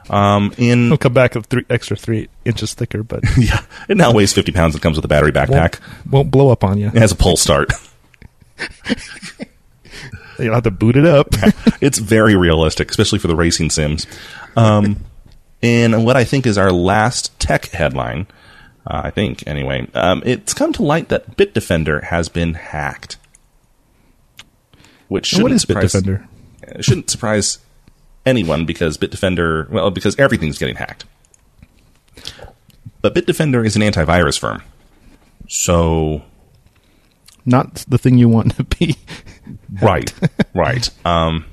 Um, 0.09 0.51
in 0.57 0.87
it'll 0.87 0.97
come 0.97 1.13
back 1.13 1.35
a 1.35 1.43
three 1.43 1.65
extra 1.69 1.95
three 1.95 2.29
inches 2.45 2.73
thicker, 2.73 3.03
but 3.03 3.23
yeah, 3.37 3.63
it 3.87 3.95
now 3.95 4.11
weighs 4.11 4.33
50 4.33 4.53
pounds. 4.53 4.75
It 4.75 4.81
comes 4.81 4.97
with 4.97 5.05
a 5.05 5.07
battery 5.07 5.31
backpack. 5.31 5.79
won't, 5.79 6.11
won't 6.11 6.31
blow 6.31 6.49
up 6.49 6.63
on 6.63 6.79
you. 6.79 6.87
It 6.87 6.95
has 6.95 7.11
a 7.11 7.15
pull 7.15 7.37
start. 7.37 7.71
You'll 10.39 10.55
have 10.55 10.63
to 10.63 10.71
boot 10.71 10.97
it 10.97 11.05
up. 11.05 11.27
it's 11.79 11.99
very 11.99 12.35
realistic, 12.35 12.89
especially 12.89 13.19
for 13.19 13.27
the 13.27 13.35
racing 13.35 13.69
sims. 13.69 14.07
Um, 14.55 14.97
and 15.61 16.03
what 16.03 16.17
I 16.17 16.23
think 16.23 16.47
is 16.47 16.57
our 16.57 16.71
last 16.71 17.39
tech 17.39 17.67
headline, 17.67 18.25
uh, 18.87 19.01
I 19.03 19.11
think 19.11 19.47
anyway, 19.47 19.87
um, 19.93 20.23
it's 20.25 20.55
come 20.55 20.73
to 20.73 20.81
light 20.81 21.09
that 21.09 21.37
Bitdefender 21.37 22.05
has 22.05 22.29
been 22.29 22.55
hacked. 22.55 23.17
Which 25.07 25.33
And 25.33 25.43
what 25.43 25.51
shouldn't 25.51 25.55
is 25.55 25.61
surprise, 25.61 25.93
Bitdefender? 25.93 26.27
shouldn't 26.83 27.11
surprise 27.11 27.59
anyone 28.25 28.65
because 28.65 28.97
Bitdefender, 28.97 29.69
well, 29.69 29.91
because 29.91 30.17
everything's 30.19 30.57
getting 30.57 30.75
hacked. 30.75 31.05
But 33.01 33.13
Bitdefender 33.13 33.65
is 33.65 33.75
an 33.75 33.81
antivirus 33.81 34.39
firm. 34.39 34.63
So 35.47 36.23
Not 37.45 37.85
the 37.87 37.97
thing 37.97 38.17
you 38.17 38.27
want 38.29 38.55
to 38.57 38.63
be. 38.63 38.97
Right, 39.81 40.13
right. 40.53 40.89
Um, 41.05 41.45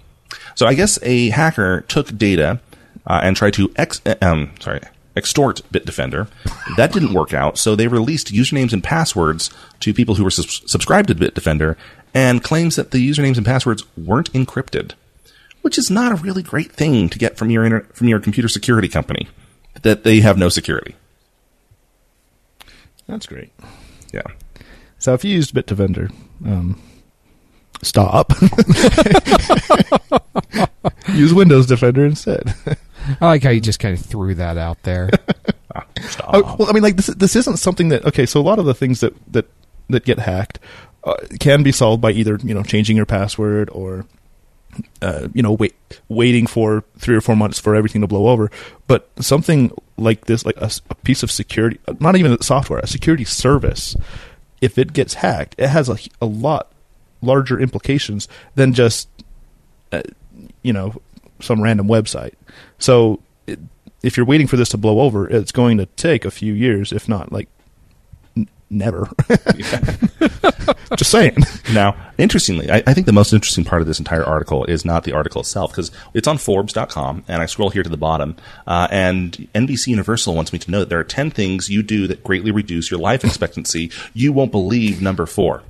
so 0.55 0.67
I 0.67 0.75
guess 0.75 0.99
a 1.03 1.31
hacker 1.31 1.83
took 1.83 2.17
data 2.17 2.61
uh, 3.07 3.21
and 3.23 3.37
tried 3.37 3.55
to 3.55 3.73
ex- 3.77 4.01
uh, 4.07 4.15
um, 4.23 4.53
sorry 4.61 4.81
extort 5.15 5.61
Bitdefender. 5.73 6.29
That 6.77 6.93
didn't 6.93 7.13
work 7.13 7.35
out, 7.35 7.59
so 7.59 7.77
they 7.77 7.89
released 7.89 8.33
usernames 8.33 8.73
and 8.73 8.83
passwords 8.83 9.51
to 9.81 9.93
people 9.93 10.15
who 10.15 10.25
were 10.25 10.31
subscribed 10.31 11.09
to 11.09 11.15
Bitdefender, 11.15 11.77
and 12.15 12.43
claims 12.43 12.77
that 12.77 12.91
the 12.93 13.07
usernames 13.11 13.37
and 13.37 13.45
passwords 13.45 13.85
weren't 13.97 14.33
encrypted, 14.33 14.93
which 15.63 15.79
is 15.79 15.91
not 15.91 16.13
a 16.13 16.17
really 16.17 16.43
great 16.43 16.73
thing 16.73 17.09
to 17.09 17.19
get 17.19 17.37
from 17.37 17.51
your 17.51 17.65
inter- 17.65 17.87
from 17.95 18.09
your 18.09 18.21
computer 18.21 18.49
security 18.49 18.89
company. 18.89 19.29
That 19.83 20.05
they 20.05 20.21
have 20.21 20.37
no 20.37 20.49
security. 20.49 20.95
That's 23.07 23.27
great. 23.27 23.51
Yeah. 24.13 24.23
So 24.99 25.15
if 25.15 25.25
you 25.25 25.33
used 25.33 25.55
Bitdefender, 25.55 26.13
um, 26.45 26.81
stop. 27.83 28.33
Use 31.09 31.35
Windows 31.35 31.67
Defender 31.67 32.05
instead. 32.05 32.55
I 33.21 33.27
like 33.27 33.43
how 33.43 33.51
you 33.51 33.61
just 33.61 33.81
kind 33.81 33.99
of 33.99 34.05
threw 34.05 34.35
that 34.37 34.57
out 34.57 34.83
there. 34.83 35.11
Stop. 36.03 36.31
Oh, 36.35 36.57
well, 36.59 36.69
I 36.69 36.73
mean, 36.73 36.83
like 36.83 36.97
this. 36.97 37.07
This 37.07 37.37
isn't 37.37 37.57
something 37.57 37.89
that. 37.89 38.05
Okay, 38.05 38.27
so 38.27 38.41
a 38.41 38.43
lot 38.43 38.59
of 38.59 38.65
the 38.67 38.75
things 38.75 39.01
that 39.01 39.15
that 39.33 39.47
that 39.89 40.05
get 40.05 40.19
hacked 40.19 40.59
uh, 41.05 41.15
can 41.41 41.63
be 41.63 41.73
solved 41.73 42.01
by 42.03 42.13
either 42.13 42.39
you 42.43 42.55
know 42.55 42.63
changing 42.63 42.97
your 42.97 43.07
password 43.07 43.71
or 43.71 44.05
uh, 45.01 45.29
you 45.35 45.43
know 45.43 45.53
wait 45.53 45.75
waiting 46.09 46.47
for 46.47 46.85
three 46.99 47.17
or 47.17 47.21
four 47.21 47.37
months 47.37 47.59
for 47.59 47.75
everything 47.75 48.01
to 48.01 48.07
blow 48.07 48.29
over. 48.29 48.51
But 48.87 49.09
something 49.21 49.73
like 49.97 50.27
this, 50.27 50.45
like 50.45 50.57
a 50.61 50.71
piece 51.05 51.23
of 51.23 51.31
security, 51.31 51.79
not 52.01 52.17
even 52.17 52.41
software, 52.43 52.81
a 52.81 52.87
security 52.87 53.25
service, 53.25 53.97
if 54.61 54.79
it 54.79 54.93
gets 54.93 55.15
hacked, 55.15 55.55
it 55.59 55.69
has 55.69 55.89
a, 55.89 55.97
a 56.21 56.27
lot 56.27 56.73
larger 57.21 57.59
implications 57.61 58.29
than 58.55 58.73
just 58.73 59.09
uh, 59.93 60.03
you 60.63 60.73
know 60.73 61.01
some 61.41 61.61
random 61.61 61.89
website. 61.89 62.35
So 62.79 63.21
it, 63.47 63.59
if 64.03 64.17
you're 64.17 64.27
waiting 64.27 64.47
for 64.47 64.57
this 64.57 64.71
to 64.71 64.77
blow 64.79 65.01
over, 65.01 65.29
it's 65.29 65.53
going 65.53 65.79
to 65.79 65.87
take 65.87 66.25
a 66.25 66.31
few 66.31 66.53
years, 66.53 66.93
if 66.93 67.09
not 67.09 67.33
like 67.33 67.49
never. 68.73 69.09
Just 70.97 71.11
saying. 71.11 71.37
Now, 71.73 71.97
interestingly, 72.19 72.71
I, 72.71 72.83
I 72.87 72.95
think 72.95 73.07
the 73.07 73.13
most 73.13 73.33
interesting 73.33 73.65
part 73.65 73.83
of 73.83 73.89
this 73.89 73.99
entire 73.99 74.25
article 74.25 74.65
is 74.65 74.85
not 74.85 75.05
the 75.05 75.13
article 75.13 75.41
itself 75.41 75.71
because 75.71 75.91
it's 76.15 76.29
on 76.29 76.39
Forbes.com, 76.39 77.25
and 77.29 77.43
I 77.43 77.47
scroll 77.47 77.71
here 77.71 77.83
to 77.83 77.89
the 77.89 77.97
bottom, 77.97 78.37
uh, 78.67 78.89
and 78.91 79.33
NBC 79.55 79.89
Universal 79.89 80.35
wants 80.35 80.53
me 80.53 80.59
to 80.59 80.71
know 80.71 80.81
that 80.81 80.89
there 80.89 80.99
are 80.99 81.05
ten 81.05 81.31
things 81.31 81.69
you 81.71 81.83
do 81.83 82.07
that 82.09 82.25
greatly 82.25 82.51
reduce 82.51 82.91
your 82.91 83.01
life 83.01 83.25
expectancy. 83.25 83.91
You 84.13 84.33
won't 84.33 84.53
believe 84.53 85.01
number 85.01 85.27
four. 85.27 85.63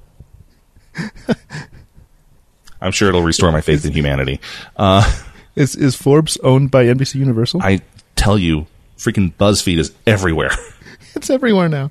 I'm 2.80 2.92
sure 2.92 3.08
it'll 3.08 3.22
restore 3.22 3.52
my 3.52 3.60
faith 3.60 3.84
in 3.84 3.92
humanity. 3.92 4.40
Uh, 4.76 5.08
Is 5.54 5.76
is 5.76 5.94
Forbes 5.94 6.38
owned 6.38 6.70
by 6.70 6.86
NBC 6.86 7.16
Universal? 7.16 7.60
I 7.62 7.80
tell 8.16 8.38
you, 8.38 8.66
freaking 8.96 9.34
BuzzFeed 9.34 9.78
is 9.78 9.92
everywhere. 10.06 10.50
it's 11.14 11.28
everywhere 11.28 11.68
now. 11.68 11.90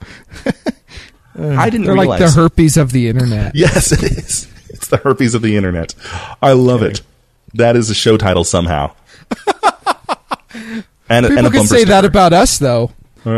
I 1.37 1.69
didn't 1.69 1.85
They're 1.85 1.95
like 1.95 2.19
the 2.19 2.29
herpes 2.29 2.77
of 2.77 2.91
the 2.91 3.07
internet. 3.07 3.55
Yes, 3.55 3.91
it 3.91 4.03
is. 4.03 4.47
It's 4.69 4.87
the 4.87 4.97
herpes 4.97 5.33
of 5.35 5.41
the 5.41 5.55
internet. 5.55 5.95
I 6.41 6.53
love 6.53 6.81
it. 6.81 7.01
That 7.53 7.75
is 7.75 7.89
a 7.89 7.93
show 7.93 8.17
title 8.17 8.43
somehow. 8.43 8.93
and, 10.53 10.85
and 11.09 11.27
People 11.27 11.45
a 11.45 11.49
can 11.49 11.51
bumper 11.51 11.67
say 11.67 11.83
that 11.85 12.05
about 12.05 12.33
us, 12.33 12.57
though. 12.57 12.91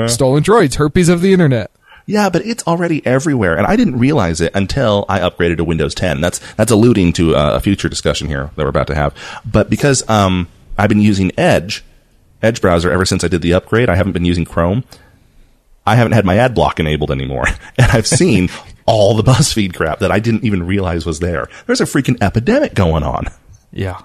Stolen 0.08 0.44
droids, 0.44 0.76
herpes 0.76 1.10
of 1.10 1.22
the 1.22 1.34
internet. 1.34 1.72
Yeah, 2.06 2.30
but 2.30 2.46
it's 2.46 2.66
already 2.68 3.06
everywhere, 3.06 3.58
and 3.58 3.66
I 3.66 3.76
didn't 3.76 3.98
realize 3.98 4.42
it 4.42 4.54
until 4.56 5.06
I 5.08 5.20
upgraded 5.20 5.58
to 5.58 5.64
Windows 5.64 5.96
10. 5.96 6.20
That's 6.20 6.40
that's 6.56 6.72
alluding 6.72 7.14
to 7.14 7.36
uh, 7.36 7.56
a 7.56 7.60
future 7.62 7.88
discussion 7.88 8.28
here 8.28 8.52
that 8.56 8.64
we're 8.64 8.70
about 8.70 8.88
to 8.88 8.96
have. 8.96 9.16
But 9.46 9.70
because 9.70 10.08
um, 10.10 10.50
I've 10.78 10.90
been 10.90 11.00
using 11.00 11.32
Edge, 11.38 11.84
Edge 12.42 12.60
browser 12.60 12.92
ever 12.92 13.06
since 13.06 13.24
I 13.24 13.30
did 13.30 13.42
the 13.42 13.54
upgrade, 13.54 13.90
I 13.90 13.96
haven't 13.96 14.12
been 14.12 14.26
using 14.26 14.44
Chrome. 14.44 14.84
I 15.86 15.96
haven't 15.96 16.14
had 16.14 16.26
my 16.26 16.38
ad 16.38 16.56
block 16.56 16.80
enabled 16.80 17.12
anymore, 17.12 17.46
and 17.78 17.92
I've 17.92 18.08
seen 18.08 18.50
all 18.86 19.16
the 19.16 19.24
BuzzFeed 19.24 19.76
crap 19.76 20.00
that 20.00 20.12
I 20.12 20.20
didn't 20.20 20.44
even 20.44 20.66
realize 20.66 21.06
was 21.06 21.20
there. 21.20 21.50
There's 21.66 21.82
a 21.82 21.86
freaking 21.86 22.22
epidemic 22.22 22.74
going 22.74 23.04
on. 23.04 23.28
Yeah. 23.72 24.02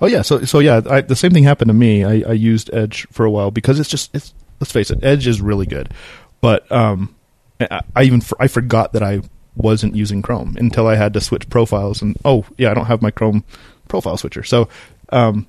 Oh 0.00 0.06
yeah. 0.06 0.22
So 0.22 0.44
so 0.44 0.58
yeah, 0.60 0.80
I, 0.88 1.00
the 1.00 1.16
same 1.16 1.32
thing 1.32 1.44
happened 1.44 1.68
to 1.68 1.74
me. 1.74 2.04
I, 2.04 2.28
I 2.28 2.32
used 2.32 2.72
Edge 2.72 3.06
for 3.10 3.24
a 3.24 3.30
while 3.30 3.50
because 3.50 3.80
it's 3.80 3.88
just 3.88 4.14
it's 4.14 4.32
let's 4.60 4.72
face 4.72 4.90
it, 4.90 5.02
Edge 5.02 5.26
is 5.26 5.40
really 5.40 5.66
good, 5.66 5.92
but 6.40 6.70
um, 6.70 7.14
I, 7.60 7.80
I 7.96 8.02
even 8.04 8.22
I 8.38 8.46
forgot 8.46 8.92
that 8.92 9.02
I 9.02 9.22
wasn't 9.56 9.96
using 9.96 10.22
Chrome 10.22 10.56
until 10.58 10.86
I 10.86 10.94
had 10.94 11.12
to 11.14 11.20
switch 11.20 11.48
profiles 11.50 12.00
and 12.00 12.16
oh 12.24 12.44
yeah, 12.56 12.70
I 12.70 12.74
don't 12.74 12.86
have 12.86 13.02
my 13.02 13.10
Chrome 13.10 13.44
profile 13.88 14.16
switcher. 14.16 14.44
So 14.44 14.68
um, 15.10 15.46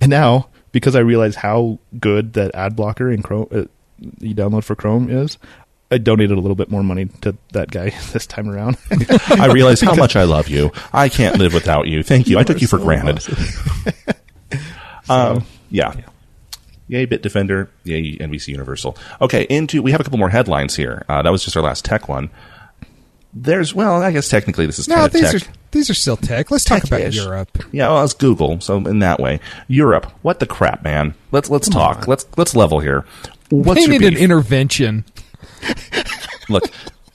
and 0.00 0.10
now 0.10 0.48
because 0.72 0.96
I 0.96 1.00
realize 1.00 1.36
how 1.36 1.78
good 1.98 2.34
that 2.34 2.54
ad 2.54 2.76
blocker 2.76 3.10
in 3.10 3.22
Chrome 3.22 3.48
uh, 3.50 3.64
you 4.20 4.34
download 4.34 4.64
for 4.64 4.74
Chrome 4.74 5.10
is, 5.10 5.38
I 5.90 5.98
donated 5.98 6.36
a 6.36 6.40
little 6.40 6.56
bit 6.56 6.70
more 6.70 6.82
money 6.82 7.06
to 7.22 7.36
that 7.52 7.70
guy 7.70 7.90
this 8.12 8.26
time 8.26 8.48
around. 8.48 8.76
I 9.30 9.46
realize 9.46 9.80
how 9.80 9.94
much 9.94 10.16
I 10.16 10.24
love 10.24 10.48
you. 10.48 10.72
I 10.92 11.08
can't 11.08 11.38
live 11.38 11.54
without 11.54 11.86
you. 11.86 12.02
Thank 12.02 12.28
you. 12.28 12.38
I 12.38 12.42
took 12.42 12.60
you 12.60 12.66
for 12.66 12.78
so 12.78 12.84
granted. 12.84 13.16
awesome. 13.18 13.36
Um, 15.08 15.44
yeah. 15.70 15.94
Yay, 16.88 17.06
Bitdefender. 17.06 17.68
Yay, 17.84 18.16
NBC 18.18 18.48
Universal. 18.48 18.96
Okay, 19.20 19.46
into 19.48 19.82
we 19.82 19.90
have 19.92 20.00
a 20.00 20.04
couple 20.04 20.18
more 20.18 20.30
headlines 20.30 20.76
here. 20.76 21.04
Uh, 21.08 21.22
that 21.22 21.30
was 21.30 21.44
just 21.44 21.56
our 21.56 21.62
last 21.62 21.84
tech 21.84 22.08
one. 22.08 22.30
There's 23.32 23.74
well, 23.74 24.00
I 24.02 24.12
guess 24.12 24.28
technically 24.28 24.66
this 24.66 24.78
is 24.78 24.86
No, 24.86 24.94
kind 24.94 25.06
of 25.06 25.12
these 25.12 25.32
tech. 25.32 25.42
are 25.42 25.52
these 25.72 25.90
are 25.90 25.94
still 25.94 26.16
tech. 26.16 26.50
Let's 26.52 26.64
talk 26.64 26.84
about 26.84 26.98
Tech-ish. 26.98 27.16
Europe. 27.16 27.64
Yeah, 27.72 27.88
well, 27.88 28.04
it's 28.04 28.14
Google, 28.14 28.60
so 28.60 28.76
in 28.76 29.00
that 29.00 29.18
way, 29.18 29.40
Europe. 29.66 30.06
What 30.22 30.38
the 30.38 30.46
crap, 30.46 30.84
man? 30.84 31.14
Let's 31.32 31.50
let's 31.50 31.68
talk. 31.68 32.06
Let's 32.06 32.26
let's 32.36 32.54
level 32.54 32.78
here. 32.80 33.04
What's 33.62 33.80
they 33.86 33.92
your 33.92 34.00
need 34.00 34.12
an 34.12 34.18
intervention. 34.18 35.04
Look, 36.48 36.64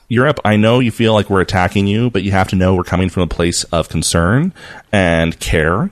Europe, 0.08 0.40
I 0.44 0.56
know 0.56 0.80
you 0.80 0.92
feel 0.92 1.14
like 1.14 1.30
we're 1.30 1.42
attacking 1.42 1.88
you, 1.88 2.10
but 2.10 2.24
you 2.24 2.32
have 2.32 2.48
to 2.50 2.56
know 2.56 2.76
we're 2.76 2.84
coming 2.84 3.10
from 3.10 3.24
a 3.24 3.28
place 3.28 3.64
of 3.66 3.90
concern 3.90 4.54
and 4.92 5.40
care, 5.40 5.92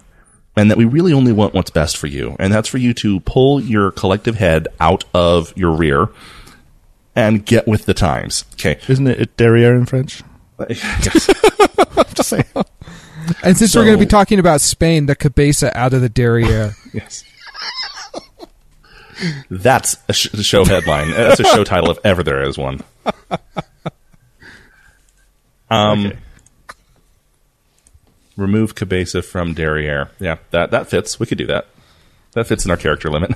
and 0.55 0.71
that 0.71 0.77
we 0.77 0.85
really 0.85 1.13
only 1.13 1.31
want 1.31 1.53
what's 1.53 1.69
best 1.69 1.97
for 1.97 2.07
you. 2.07 2.35
And 2.39 2.51
that's 2.51 2.67
for 2.67 2.79
you 2.79 2.93
to 2.95 3.19
pull 3.21 3.61
your 3.61 3.91
collective 3.91 4.35
head 4.37 4.67
out 4.79 5.03
of 5.13 5.55
your 5.55 5.71
rear 5.71 6.09
and 7.15 7.45
get 7.45 7.67
with 7.67 7.85
the 7.85 7.93
times. 7.93 8.45
Okay. 8.53 8.79
Isn't 8.87 9.07
it 9.07 9.37
derriere 9.37 9.75
in 9.75 9.85
French? 9.85 10.23
Yes. 10.69 11.27
Just 12.15 12.29
saying. 12.29 12.43
And 13.43 13.55
since 13.55 13.71
So- 13.71 13.79
we're 13.79 13.85
going 13.85 13.99
to 13.99 14.03
be 14.03 14.09
talking 14.09 14.39
about 14.39 14.59
Spain, 14.61 15.05
the 15.05 15.15
cabeza 15.15 15.75
out 15.77 15.93
of 15.93 16.01
the 16.01 16.09
derriere. 16.09 16.73
yes. 16.93 17.23
That's 19.49 19.97
a 20.07 20.13
sh- 20.13 20.29
show 20.43 20.63
headline. 20.65 21.11
That's 21.11 21.39
a 21.39 21.43
show 21.43 21.63
title 21.63 21.91
if 21.91 21.97
ever 22.03 22.23
there 22.23 22.43
is 22.43 22.57
one. 22.57 22.81
Um, 25.69 26.05
Okay. 26.07 26.17
remove 28.37 28.75
Cabeza 28.75 29.21
from 29.21 29.53
Derriere. 29.53 30.09
Yeah, 30.19 30.37
that 30.51 30.71
that 30.71 30.87
fits. 30.89 31.19
We 31.19 31.25
could 31.25 31.37
do 31.37 31.47
that. 31.47 31.67
That 32.33 32.47
fits 32.47 32.65
in 32.65 32.71
our 32.71 32.77
character 32.77 33.09
limit. 33.09 33.31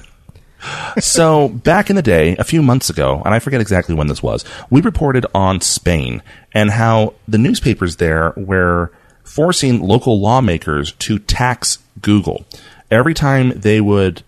so 0.99 1.49
back 1.49 1.89
in 1.89 1.95
the 1.95 2.01
day, 2.01 2.35
a 2.37 2.43
few 2.43 2.61
months 2.61 2.89
ago, 2.89 3.21
and 3.25 3.33
I 3.33 3.39
forget 3.39 3.61
exactly 3.61 3.95
when 3.95 4.07
this 4.07 4.21
was, 4.23 4.45
we 4.69 4.81
reported 4.81 5.25
on 5.33 5.59
Spain 5.61 6.21
and 6.53 6.69
how 6.69 7.15
the 7.27 7.37
newspapers 7.39 7.95
there 7.97 8.33
were 8.37 8.91
forcing 9.23 9.81
local 9.81 10.19
lawmakers 10.19 10.91
to 10.93 11.17
tax 11.19 11.79
Google 12.01 12.45
every 12.91 13.13
time 13.13 13.49
they 13.59 13.81
would 13.81 14.23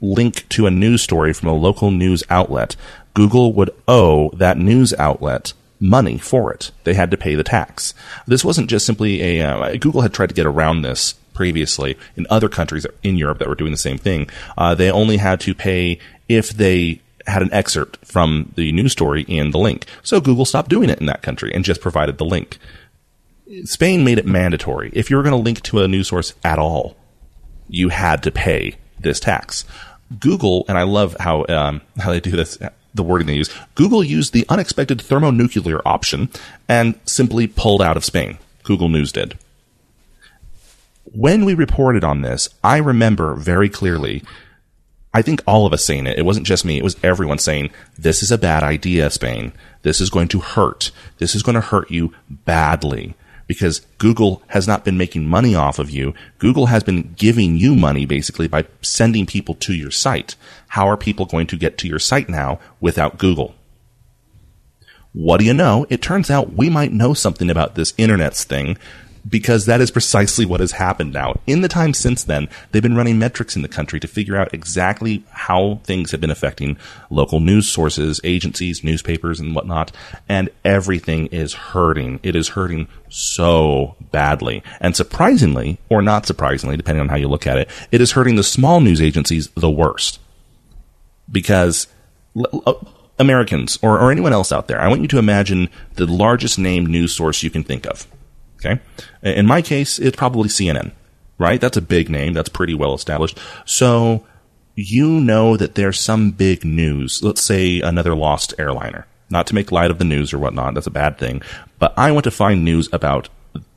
link 0.00 0.48
to 0.50 0.66
a 0.66 0.70
news 0.70 1.02
story 1.02 1.32
from 1.32 1.48
a 1.48 1.54
local 1.54 1.90
news 1.90 2.22
outlet. 2.30 2.76
Google 3.14 3.52
would 3.52 3.70
owe 3.86 4.30
that 4.30 4.58
news 4.58 4.92
outlet 4.94 5.52
money 5.80 6.18
for 6.18 6.52
it. 6.52 6.70
They 6.84 6.94
had 6.94 7.10
to 7.10 7.16
pay 7.16 7.34
the 7.34 7.44
tax. 7.44 7.94
This 8.26 8.44
wasn't 8.44 8.70
just 8.70 8.86
simply 8.86 9.22
a 9.22 9.46
uh, 9.46 9.76
Google 9.76 10.02
had 10.02 10.14
tried 10.14 10.30
to 10.30 10.34
get 10.34 10.46
around 10.46 10.82
this 10.82 11.14
previously 11.34 11.96
in 12.16 12.26
other 12.30 12.48
countries 12.48 12.86
in 13.02 13.16
Europe 13.16 13.38
that 13.38 13.48
were 13.48 13.54
doing 13.54 13.72
the 13.72 13.76
same 13.76 13.98
thing. 13.98 14.28
Uh, 14.56 14.74
they 14.74 14.90
only 14.90 15.16
had 15.16 15.40
to 15.40 15.54
pay 15.54 15.98
if 16.28 16.50
they 16.50 17.00
had 17.26 17.42
an 17.42 17.52
excerpt 17.52 18.04
from 18.04 18.52
the 18.54 18.72
news 18.72 18.92
story 18.92 19.22
in 19.22 19.50
the 19.50 19.58
link. 19.58 19.86
So 20.02 20.20
Google 20.20 20.44
stopped 20.44 20.70
doing 20.70 20.90
it 20.90 21.00
in 21.00 21.06
that 21.06 21.22
country 21.22 21.52
and 21.54 21.64
just 21.64 21.80
provided 21.80 22.18
the 22.18 22.24
link. 22.24 22.58
Spain 23.64 24.04
made 24.04 24.18
it 24.18 24.26
mandatory. 24.26 24.90
If 24.94 25.10
you 25.10 25.16
were 25.16 25.22
going 25.22 25.36
to 25.36 25.36
link 25.36 25.62
to 25.62 25.80
a 25.80 25.88
news 25.88 26.08
source 26.08 26.34
at 26.42 26.58
all, 26.58 26.96
you 27.68 27.88
had 27.90 28.22
to 28.22 28.30
pay 28.30 28.76
this 29.04 29.20
tax. 29.20 29.64
Google, 30.18 30.64
and 30.68 30.76
I 30.76 30.82
love 30.82 31.16
how 31.20 31.46
um, 31.48 31.80
how 31.98 32.10
they 32.10 32.20
do 32.20 32.32
this, 32.32 32.58
the 32.94 33.02
wording 33.02 33.26
they 33.26 33.34
use. 33.34 33.50
Google 33.74 34.02
used 34.02 34.32
the 34.32 34.46
unexpected 34.48 35.00
thermonuclear 35.00 35.80
option 35.84 36.28
and 36.68 36.98
simply 37.04 37.46
pulled 37.46 37.82
out 37.82 37.96
of 37.96 38.04
Spain. 38.04 38.38
Google 38.62 38.88
News 38.88 39.12
did. 39.12 39.38
When 41.12 41.44
we 41.44 41.54
reported 41.54 42.02
on 42.02 42.22
this, 42.22 42.48
I 42.64 42.78
remember 42.78 43.34
very 43.34 43.68
clearly. 43.68 44.22
I 45.12 45.22
think 45.22 45.42
all 45.46 45.64
of 45.64 45.72
us 45.72 45.84
saying 45.84 46.08
it. 46.08 46.18
It 46.18 46.24
wasn't 46.24 46.46
just 46.46 46.64
me. 46.64 46.76
It 46.76 46.82
was 46.82 46.96
everyone 47.04 47.38
saying, 47.38 47.70
this 47.96 48.20
is 48.20 48.32
a 48.32 48.38
bad 48.38 48.64
idea, 48.64 49.10
Spain. 49.10 49.52
This 49.82 50.00
is 50.00 50.10
going 50.10 50.26
to 50.28 50.40
hurt. 50.40 50.90
This 51.18 51.36
is 51.36 51.44
going 51.44 51.54
to 51.54 51.60
hurt 51.60 51.88
you 51.88 52.12
badly 52.28 53.14
because 53.46 53.80
Google 53.98 54.42
has 54.48 54.66
not 54.66 54.84
been 54.84 54.96
making 54.96 55.26
money 55.26 55.54
off 55.54 55.78
of 55.78 55.90
you. 55.90 56.14
Google 56.38 56.66
has 56.66 56.82
been 56.82 57.14
giving 57.16 57.56
you 57.56 57.74
money 57.74 58.06
basically 58.06 58.48
by 58.48 58.66
sending 58.82 59.26
people 59.26 59.54
to 59.56 59.74
your 59.74 59.90
site. 59.90 60.36
How 60.68 60.88
are 60.88 60.96
people 60.96 61.26
going 61.26 61.46
to 61.48 61.56
get 61.56 61.78
to 61.78 61.88
your 61.88 61.98
site 61.98 62.28
now 62.28 62.58
without 62.80 63.18
Google? 63.18 63.54
What 65.12 65.38
do 65.38 65.44
you 65.44 65.54
know? 65.54 65.86
It 65.90 66.02
turns 66.02 66.28
out 66.30 66.54
we 66.54 66.68
might 66.68 66.92
know 66.92 67.14
something 67.14 67.48
about 67.48 67.76
this 67.76 67.92
internets 67.92 68.42
thing 68.42 68.76
because 69.28 69.66
that 69.66 69.80
is 69.80 69.90
precisely 69.90 70.44
what 70.44 70.60
has 70.60 70.72
happened 70.72 71.12
now. 71.12 71.40
In 71.46 71.62
the 71.62 71.68
time 71.68 71.94
since 71.94 72.24
then, 72.24 72.48
they've 72.70 72.82
been 72.82 72.96
running 72.96 73.18
metrics 73.18 73.56
in 73.56 73.62
the 73.62 73.68
country 73.68 73.98
to 74.00 74.06
figure 74.06 74.36
out 74.36 74.52
exactly 74.52 75.24
how 75.30 75.80
things 75.84 76.10
have 76.10 76.20
been 76.20 76.30
affecting 76.30 76.76
local 77.10 77.40
news 77.40 77.68
sources, 77.68 78.20
agencies, 78.22 78.84
newspapers, 78.84 79.40
and 79.40 79.54
whatnot. 79.54 79.92
And 80.28 80.50
everything 80.64 81.26
is 81.26 81.54
hurting. 81.54 82.20
It 82.22 82.36
is 82.36 82.48
hurting 82.48 82.88
so 83.08 83.96
badly. 84.10 84.62
And 84.80 84.94
surprisingly, 84.94 85.78
or 85.88 86.02
not 86.02 86.26
surprisingly, 86.26 86.76
depending 86.76 87.00
on 87.00 87.08
how 87.08 87.16
you 87.16 87.28
look 87.28 87.46
at 87.46 87.58
it, 87.58 87.70
it 87.90 88.00
is 88.00 88.12
hurting 88.12 88.36
the 88.36 88.42
small 88.42 88.80
news 88.80 89.00
agencies 89.00 89.48
the 89.56 89.70
worst. 89.70 90.20
Because 91.30 91.86
Americans 93.18 93.78
or, 93.80 93.98
or 93.98 94.10
anyone 94.10 94.34
else 94.34 94.52
out 94.52 94.68
there, 94.68 94.80
I 94.80 94.88
want 94.88 95.00
you 95.00 95.08
to 95.08 95.18
imagine 95.18 95.70
the 95.94 96.06
largest 96.06 96.58
named 96.58 96.88
news 96.88 97.14
source 97.14 97.42
you 97.42 97.50
can 97.50 97.64
think 97.64 97.86
of. 97.86 98.06
Okay. 98.64 98.80
In 99.22 99.46
my 99.46 99.62
case, 99.62 99.98
it's 99.98 100.16
probably 100.16 100.48
CNN, 100.48 100.92
right? 101.38 101.60
That's 101.60 101.76
a 101.76 101.82
big 101.82 102.08
name. 102.08 102.32
That's 102.32 102.48
pretty 102.48 102.74
well 102.74 102.94
established. 102.94 103.38
So 103.64 104.24
you 104.74 105.08
know 105.08 105.56
that 105.56 105.74
there's 105.74 106.00
some 106.00 106.30
big 106.30 106.64
news. 106.64 107.22
Let's 107.22 107.42
say 107.42 107.80
another 107.80 108.14
lost 108.14 108.54
airliner. 108.58 109.06
Not 109.30 109.46
to 109.48 109.54
make 109.54 109.72
light 109.72 109.90
of 109.90 109.98
the 109.98 110.04
news 110.04 110.32
or 110.32 110.38
whatnot. 110.38 110.74
That's 110.74 110.86
a 110.86 110.92
bad 110.92 111.18
thing. 111.18 111.42
But 111.78 111.94
I 111.96 112.12
want 112.12 112.24
to 112.24 112.30
find 112.30 112.64
news 112.64 112.88
about 112.92 113.28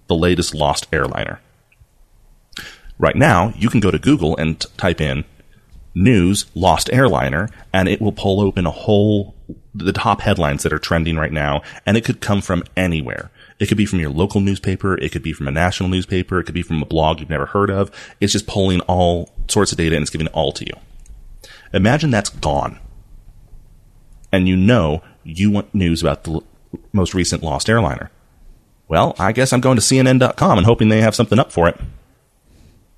the 0.07 0.15
latest 0.15 0.53
lost 0.53 0.87
airliner. 0.91 1.39
Right 2.99 3.15
now, 3.15 3.53
you 3.55 3.69
can 3.69 3.79
go 3.79 3.91
to 3.91 3.99
Google 3.99 4.35
and 4.37 4.59
t- 4.59 4.67
type 4.77 5.01
in 5.01 5.25
news 5.93 6.45
lost 6.53 6.91
airliner 6.93 7.49
and 7.73 7.89
it 7.89 7.99
will 7.99 8.11
pull 8.11 8.39
open 8.39 8.67
a 8.67 8.71
whole 8.71 9.33
the 9.73 9.91
top 9.91 10.21
headlines 10.21 10.61
that 10.61 10.71
are 10.71 10.77
trending 10.77 11.17
right 11.17 11.31
now 11.31 11.61
and 11.87 11.97
it 11.97 12.05
could 12.05 12.21
come 12.21 12.39
from 12.39 12.63
anywhere 12.75 13.31
it 13.59 13.67
could 13.67 13.77
be 13.77 13.85
from 13.85 13.99
your 13.99 14.09
local 14.09 14.41
newspaper. 14.41 14.95
It 14.97 15.11
could 15.11 15.23
be 15.23 15.33
from 15.33 15.47
a 15.47 15.51
national 15.51 15.89
newspaper. 15.89 16.39
It 16.39 16.43
could 16.43 16.53
be 16.53 16.61
from 16.61 16.81
a 16.81 16.85
blog 16.85 17.19
you've 17.19 17.29
never 17.29 17.47
heard 17.47 17.69
of. 17.69 17.91
It's 18.19 18.33
just 18.33 18.47
pulling 18.47 18.81
all 18.81 19.31
sorts 19.47 19.71
of 19.71 19.77
data 19.77 19.95
and 19.95 20.03
it's 20.03 20.11
giving 20.11 20.27
it 20.27 20.33
all 20.33 20.51
to 20.53 20.65
you. 20.65 20.73
Imagine 21.73 22.11
that's 22.11 22.29
gone. 22.29 22.79
And 24.31 24.47
you 24.47 24.55
know 24.55 25.01
you 25.23 25.49
want 25.49 25.73
news 25.73 26.01
about 26.01 26.23
the 26.23 26.33
l- 26.33 26.43
most 26.93 27.13
recent 27.13 27.43
lost 27.43 27.69
airliner. 27.69 28.11
Well 28.89 29.15
i 29.19 29.33
guess 29.33 29.51
i'm 29.51 29.59
going 29.59 29.75
to 29.75 29.81
cnn.com 29.81 30.57
and 30.57 30.65
hoping 30.65 30.87
they 30.87 31.01
have 31.01 31.15
something 31.15 31.39
up 31.39 31.51
for 31.51 31.67
it. 31.67 31.79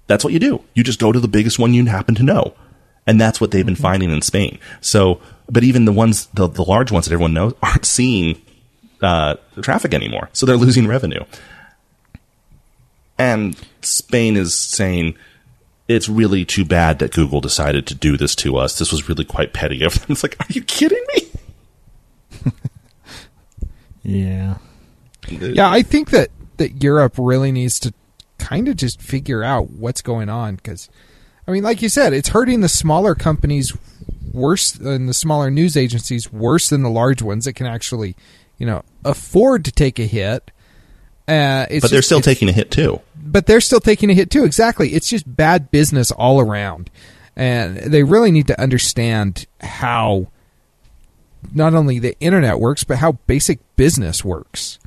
That's 0.08 0.24
what 0.24 0.34
you 0.34 0.40
do. 0.40 0.64
You 0.74 0.84
just 0.84 1.00
go 1.00 1.12
to 1.12 1.20
the 1.20 1.28
biggest 1.28 1.60
one 1.60 1.74
you 1.74 1.86
happen 1.86 2.16
to 2.16 2.24
know. 2.24 2.56
And 3.06 3.22
that's 3.22 3.40
what 3.40 3.52
they've 3.52 3.66
been 3.66 3.76
mm-hmm. 3.76 3.82
finding 3.82 4.12
in 4.12 4.22
Spain. 4.22 4.60
So, 4.82 5.22
but 5.48 5.64
even 5.64 5.86
the 5.86 5.92
ones, 5.92 6.26
the, 6.34 6.48
the 6.48 6.64
large 6.64 6.92
ones 6.92 7.06
that 7.06 7.14
everyone 7.14 7.34
knows 7.34 7.54
aren't 7.64 7.86
seeing, 7.86 8.42
uh, 9.02 9.36
traffic 9.62 9.94
anymore. 9.94 10.30
So 10.34 10.46
they're 10.46 10.58
losing 10.58 10.88
revenue. 10.88 11.24
And 13.18 13.60
Spain 13.82 14.38
is 14.38 14.56
saying, 14.56 15.16
it's 15.88 16.08
really 16.08 16.46
too 16.46 16.64
bad 16.64 17.00
that 17.00 17.14
Google 17.14 17.42
decided 17.42 17.88
to 17.88 17.96
do 17.96 18.16
this 18.16 18.36
to 18.36 18.58
us. 18.58 18.78
This 18.78 18.92
was 18.92 19.10
really 19.10 19.26
quite 19.26 19.54
petty 19.54 19.84
of 19.84 19.94
them. 19.96 20.06
It's 20.10 20.24
like, 20.24 20.40
are 20.40 20.52
you 20.54 20.64
kidding 20.64 21.04
me? 21.16 22.52
Yeah. 24.02 24.58
Yeah, 25.28 25.70
I 25.70 25.84
think 25.84 26.10
that 26.10 26.30
that 26.58 26.82
Europe 26.82 27.14
really 27.18 27.52
needs 27.52 27.80
to 27.82 27.94
kind 28.40 28.68
of 28.68 28.76
just 28.76 29.02
figure 29.02 29.44
out 29.44 29.70
what's 29.70 30.02
going 30.02 30.30
on 30.30 30.56
because, 30.56 30.90
I 31.48 31.52
mean, 31.52 31.64
like 31.64 31.82
you 31.82 31.90
said, 31.90 32.14
it's 32.14 32.30
hurting 32.30 32.62
the 32.62 32.70
smaller 32.70 33.14
companies 33.14 33.76
worse 34.34 34.72
than 34.72 35.06
the 35.06 35.14
smaller 35.14 35.52
news 35.52 35.78
agencies, 35.78 36.32
worse 36.32 36.70
than 36.70 36.82
the 36.82 36.90
large 36.90 37.22
ones 37.22 37.46
that 37.46 37.54
can 37.54 37.68
actually, 37.68 38.16
you 38.60 38.66
know, 38.68 38.84
afford 39.04 39.66
to 39.66 39.72
take 39.72 39.98
a 39.98 40.06
hit. 40.06 40.52
Uh, 41.28 41.66
it's 41.70 41.84
but 41.84 41.92
they're 41.92 42.02
still 42.02 42.22
taking 42.22 42.50
a 42.50 42.52
hit 42.52 42.70
too. 42.72 43.00
but 43.16 43.46
they're 43.46 43.62
still 43.62 43.80
taking 43.80 44.10
a 44.10 44.14
hit 44.14 44.30
too. 44.30 44.44
Exactly. 44.44 44.94
It's 44.94 45.10
just 45.10 45.24
bad 45.36 45.72
business 45.72 46.12
all 46.12 46.40
around. 46.40 46.92
And 47.36 47.78
they 47.78 48.04
really 48.04 48.32
need 48.32 48.48
to 48.48 48.60
understand 48.62 49.46
how 49.62 50.28
not 51.54 51.74
only 51.74 52.00
the 52.00 52.20
internet 52.20 52.60
works, 52.60 52.84
but 52.84 52.98
how 52.98 53.14
basic 53.28 53.60
business 53.78 54.26
works. 54.26 54.78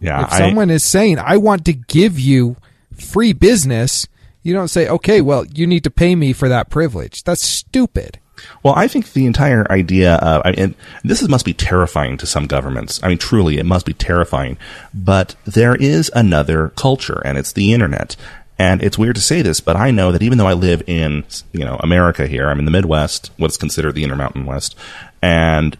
Yeah, 0.00 0.24
if 0.24 0.32
someone 0.32 0.70
is 0.70 0.84
saying, 0.84 1.18
I 1.18 1.36
want 1.36 1.64
to 1.66 1.72
give 1.74 2.18
you 2.18 2.56
free 2.94 3.32
business, 3.32 4.06
you 4.42 4.54
don't 4.54 4.68
say, 4.68 4.88
okay, 4.88 5.20
well, 5.20 5.44
you 5.44 5.66
need 5.66 5.84
to 5.84 5.90
pay 5.90 6.14
me 6.14 6.32
for 6.32 6.48
that 6.48 6.70
privilege. 6.70 7.24
That's 7.24 7.42
stupid. 7.42 8.18
Well, 8.62 8.74
I 8.76 8.88
think 8.88 9.12
the 9.12 9.26
entire 9.26 9.70
idea 9.70 10.14
of, 10.16 10.42
and 10.44 10.74
this 11.02 11.22
is, 11.22 11.28
must 11.28 11.44
be 11.44 11.54
terrifying 11.54 12.16
to 12.18 12.26
some 12.26 12.46
governments. 12.46 13.00
I 13.02 13.08
mean, 13.08 13.18
truly, 13.18 13.58
it 13.58 13.66
must 13.66 13.86
be 13.86 13.94
terrifying. 13.94 14.58
But 14.92 15.34
there 15.44 15.74
is 15.74 16.10
another 16.14 16.70
culture, 16.70 17.22
and 17.24 17.38
it's 17.38 17.52
the 17.52 17.72
internet. 17.72 18.16
And 18.58 18.82
it's 18.82 18.98
weird 18.98 19.14
to 19.14 19.22
say 19.22 19.40
this, 19.40 19.60
but 19.60 19.76
I 19.76 19.90
know 19.90 20.12
that 20.12 20.22
even 20.22 20.36
though 20.36 20.46
I 20.46 20.52
live 20.52 20.82
in, 20.86 21.24
you 21.52 21.64
know, 21.64 21.78
America 21.80 22.26
here, 22.26 22.48
I'm 22.48 22.58
in 22.58 22.66
the 22.66 22.70
Midwest, 22.70 23.30
what's 23.38 23.56
considered 23.56 23.94
the 23.94 24.04
Intermountain 24.04 24.44
West, 24.44 24.76
and 25.22 25.78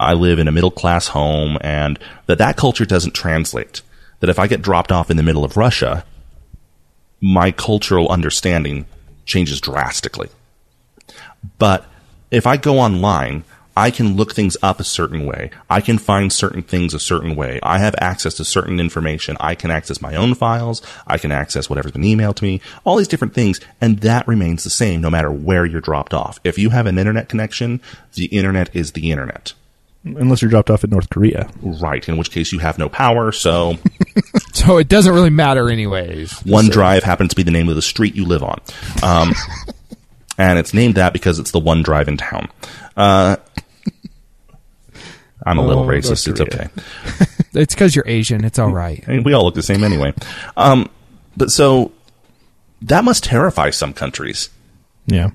I 0.00 0.14
live 0.14 0.38
in 0.38 0.48
a 0.48 0.52
middle 0.52 0.70
class 0.70 1.08
home, 1.08 1.58
and 1.60 1.98
that 2.26 2.38
that 2.38 2.56
culture 2.56 2.86
doesn't 2.86 3.14
translate. 3.14 3.82
That 4.20 4.30
if 4.30 4.38
I 4.38 4.46
get 4.46 4.62
dropped 4.62 4.90
off 4.90 5.10
in 5.10 5.18
the 5.18 5.22
middle 5.22 5.44
of 5.44 5.58
Russia, 5.58 6.06
my 7.20 7.52
cultural 7.52 8.08
understanding 8.08 8.86
changes 9.26 9.60
drastically. 9.60 10.28
But 11.58 11.86
if 12.32 12.46
I 12.46 12.56
go 12.56 12.80
online, 12.80 13.44
I 13.76 13.90
can 13.90 14.16
look 14.16 14.34
things 14.34 14.56
up 14.62 14.80
a 14.80 14.84
certain 14.84 15.24
way. 15.24 15.50
I 15.70 15.80
can 15.80 15.98
find 15.98 16.32
certain 16.32 16.62
things 16.62 16.92
a 16.92 16.98
certain 16.98 17.36
way. 17.36 17.58
I 17.62 17.78
have 17.78 17.94
access 17.98 18.34
to 18.34 18.44
certain 18.44 18.80
information. 18.80 19.36
I 19.40 19.54
can 19.54 19.70
access 19.70 20.02
my 20.02 20.14
own 20.14 20.34
files. 20.34 20.82
I 21.06 21.18
can 21.18 21.32
access 21.32 21.70
whatever's 21.70 21.92
been 21.92 22.02
emailed 22.02 22.36
to 22.36 22.44
me. 22.44 22.60
All 22.84 22.96
these 22.96 23.08
different 23.08 23.34
things. 23.34 23.60
And 23.80 24.00
that 24.00 24.26
remains 24.28 24.64
the 24.64 24.70
same 24.70 25.00
no 25.00 25.10
matter 25.10 25.30
where 25.30 25.64
you're 25.64 25.80
dropped 25.80 26.12
off. 26.12 26.40
If 26.44 26.58
you 26.58 26.70
have 26.70 26.86
an 26.86 26.98
internet 26.98 27.28
connection, 27.28 27.80
the 28.14 28.26
internet 28.26 28.74
is 28.74 28.92
the 28.92 29.10
internet. 29.10 29.52
Unless 30.04 30.42
you're 30.42 30.50
dropped 30.50 30.68
off 30.68 30.84
in 30.84 30.90
North 30.90 31.08
Korea. 31.10 31.48
Right. 31.62 32.06
In 32.08 32.16
which 32.16 32.30
case 32.32 32.52
you 32.52 32.58
have 32.58 32.76
no 32.76 32.88
power. 32.88 33.30
So 33.30 33.78
So 34.52 34.78
it 34.78 34.88
doesn't 34.88 35.14
really 35.14 35.30
matter, 35.30 35.70
anyways. 35.70 36.30
OneDrive 36.40 37.02
happens 37.02 37.30
to 37.30 37.36
be 37.36 37.42
the 37.42 37.50
name 37.50 37.68
of 37.68 37.74
the 37.74 37.82
street 37.82 38.14
you 38.14 38.24
live 38.24 38.42
on. 38.42 38.60
Um, 39.02 39.32
and 40.38 40.58
it's 40.58 40.74
named 40.74 40.94
that 40.96 41.12
because 41.12 41.38
it's 41.38 41.50
the 41.50 41.60
one 41.60 41.82
drive 41.82 42.08
in 42.08 42.16
town. 42.16 42.48
Uh, 42.96 43.36
I'm 45.46 45.58
a 45.58 45.66
little 45.66 45.84
Oh, 45.84 45.88
racist. 45.88 46.28
It's 46.28 46.40
okay. 46.40 46.68
It's 47.54 47.74
because 47.74 47.94
you're 47.94 48.08
Asian. 48.08 48.46
It's 48.46 48.58
all 48.58 48.72
right. 48.72 49.04
I 49.06 49.10
mean, 49.10 49.24
we 49.24 49.34
all 49.34 49.44
look 49.44 49.54
the 49.54 49.62
same 49.62 49.84
anyway. 49.84 50.14
Um, 50.56 50.88
but 51.36 51.50
so 51.50 51.92
that 52.80 53.04
must 53.04 53.24
terrify 53.24 53.68
some 53.68 53.92
countries. 53.92 54.48
Yeah. 55.06 55.32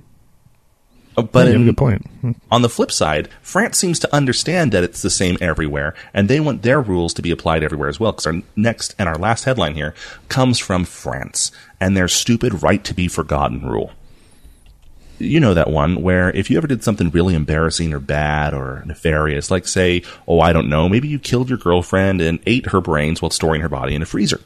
Uh, 1.15 1.21
But 1.21 1.47
a 1.47 1.51
in- 1.53 1.65
good 1.65 1.77
point. 1.77 2.07
on 2.49 2.63
the 2.63 2.69
flip 2.69 2.91
side, 2.91 3.29
France 3.43 3.77
seems 3.77 3.99
to 3.99 4.15
understand 4.15 4.71
that 4.71 4.83
it's 4.83 5.03
the 5.03 5.11
same 5.11 5.37
everywhere, 5.41 5.93
and 6.11 6.27
they 6.27 6.39
want 6.39 6.63
their 6.63 6.81
rules 6.81 7.13
to 7.13 7.21
be 7.21 7.29
applied 7.29 7.61
everywhere 7.63 7.89
as 7.89 7.99
well. 7.99 8.13
Because 8.13 8.25
our 8.25 8.41
next 8.55 8.95
and 8.97 9.07
our 9.07 9.19
last 9.19 9.43
headline 9.43 9.75
here 9.75 9.93
comes 10.27 10.57
from 10.57 10.85
France 10.85 11.51
and 11.79 11.95
their 11.95 12.07
stupid 12.07 12.63
right 12.63 12.83
to 12.83 12.95
be 12.95 13.07
forgotten 13.07 13.61
rule. 13.63 13.91
You 15.19 15.39
know 15.39 15.53
that 15.53 15.69
one 15.69 16.01
where 16.01 16.29
if 16.31 16.49
you 16.49 16.57
ever 16.57 16.67
did 16.67 16.83
something 16.83 17.09
really 17.09 17.33
embarrassing 17.33 17.93
or 17.93 17.99
bad 17.99 18.53
or 18.53 18.83
nefarious, 18.85 19.49
like 19.49 19.67
say, 19.67 20.03
oh, 20.27 20.39
I 20.39 20.53
don't 20.53 20.69
know, 20.69 20.87
maybe 20.87 21.07
you 21.07 21.19
killed 21.19 21.49
your 21.49 21.57
girlfriend 21.57 22.21
and 22.21 22.39
ate 22.45 22.67
her 22.67 22.81
brains 22.81 23.21
while 23.21 23.31
storing 23.31 23.61
her 23.61 23.69
body 23.69 23.95
in 23.95 24.01
a 24.01 24.05
freezer. 24.05 24.41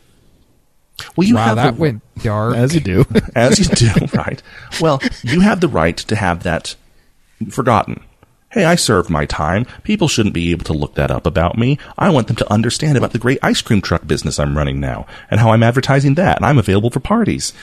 Well, 1.16 1.28
you 1.28 1.36
wow, 1.36 1.46
have 1.46 1.56
that 1.58 1.76
the, 1.76 1.82
went 1.82 2.02
dark. 2.24 2.56
As 2.56 2.74
you 2.74 2.82
do. 2.82 3.06
as 3.36 3.60
you 3.60 3.66
do, 3.66 4.06
right? 4.14 4.42
Well, 4.80 5.02
you 5.24 5.42
have 5.42 5.62
the 5.62 5.68
right 5.68 5.98
to 5.98 6.16
have 6.16 6.44
that 6.44 6.76
forgotten. 7.50 8.04
Hey, 8.52 8.66
I 8.66 8.76
served 8.76 9.10
my 9.10 9.26
time. 9.26 9.66
People 9.84 10.10
shouldn't 10.10 10.36
be 10.36 10.52
able 10.52 10.66
to 10.66 10.74
look 10.74 10.96
that 10.96 11.10
up 11.10 11.26
about 11.26 11.58
me. 11.58 11.78
I 11.98 12.10
want 12.10 12.28
them 12.28 12.36
to 12.36 12.52
understand 12.52 12.98
about 12.98 13.14
the 13.14 13.18
great 13.18 13.40
ice 13.42 13.62
cream 13.62 13.80
truck 13.82 14.06
business 14.06 14.40
I'm 14.40 14.58
running 14.58 14.82
now 14.82 15.06
and 15.30 15.40
how 15.40 15.52
I'm 15.52 15.64
advertising 15.64 16.16
that 16.16 16.36
and 16.36 16.46
I'm 16.46 16.58
available 16.58 16.90
for 16.90 17.00
parties. 17.00 17.54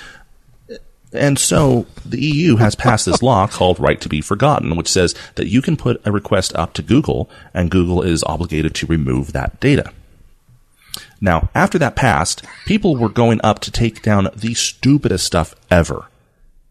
And 1.13 1.39
so 1.39 1.87
the 2.05 2.21
EU 2.21 2.57
has 2.57 2.75
passed 2.75 3.07
this 3.07 3.23
law 3.23 3.47
called 3.47 3.81
Right 3.81 4.01
to 4.01 4.09
be 4.09 4.21
Forgotten, 4.21 4.77
which 4.77 4.89
says 4.89 5.15
that 5.37 5.49
you 5.49 5.63
can 5.63 5.77
put 5.77 6.01
a 6.05 6.13
request 6.13 6.55
up 6.55 6.75
to 6.75 6.83
Google 6.83 7.31
and 7.55 7.71
Google 7.71 8.03
is 8.03 8.23
obligated 8.25 8.75
to 8.77 8.87
remove 8.87 9.33
that 9.33 9.59
data. 9.61 9.93
Now, 11.21 11.49
after 11.55 11.79
that 11.79 11.97
passed, 11.97 12.45
people 12.67 12.97
were 12.97 13.09
going 13.09 13.41
up 13.43 13.61
to 13.61 13.71
take 13.71 14.03
down 14.03 14.29
the 14.37 14.55
stupidest 14.55 15.25
stuff 15.25 15.55
ever. 15.71 16.07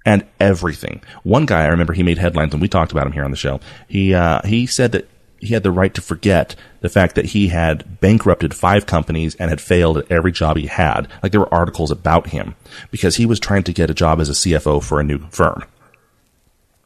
And 0.05 0.25
everything. 0.39 1.01
One 1.23 1.45
guy, 1.45 1.63
I 1.63 1.67
remember 1.67 1.91
he 1.91 2.01
made 2.01 2.17
headlines 2.17 2.53
and 2.53 2.61
we 2.61 2.69
talked 2.69 2.93
about 2.93 3.07
him 3.07 3.11
here 3.11 3.25
on 3.25 3.31
the 3.31 3.35
show. 3.35 3.59
He, 3.89 4.13
uh, 4.13 4.41
he 4.45 4.65
said 4.65 4.93
that 4.93 5.09
he 5.39 5.53
had 5.53 5.63
the 5.63 5.71
right 5.71 5.93
to 5.93 6.01
forget 6.01 6.55
the 6.81 6.89
fact 6.89 7.15
that 7.15 7.25
he 7.25 7.49
had 7.49 7.99
bankrupted 7.99 8.53
five 8.53 8.85
companies 8.85 9.35
and 9.35 9.49
had 9.49 9.61
failed 9.61 9.97
at 9.97 10.11
every 10.11 10.31
job 10.31 10.57
he 10.57 10.67
had. 10.67 11.07
Like 11.21 11.31
there 11.31 11.41
were 11.41 11.53
articles 11.53 11.91
about 11.91 12.27
him 12.27 12.55
because 12.91 13.15
he 13.15 13.25
was 13.25 13.39
trying 13.39 13.63
to 13.63 13.73
get 13.73 13.89
a 13.89 13.95
job 13.95 14.19
as 14.19 14.29
a 14.29 14.33
CFO 14.33 14.83
for 14.83 14.99
a 14.99 15.03
new 15.03 15.19
firm. 15.29 15.63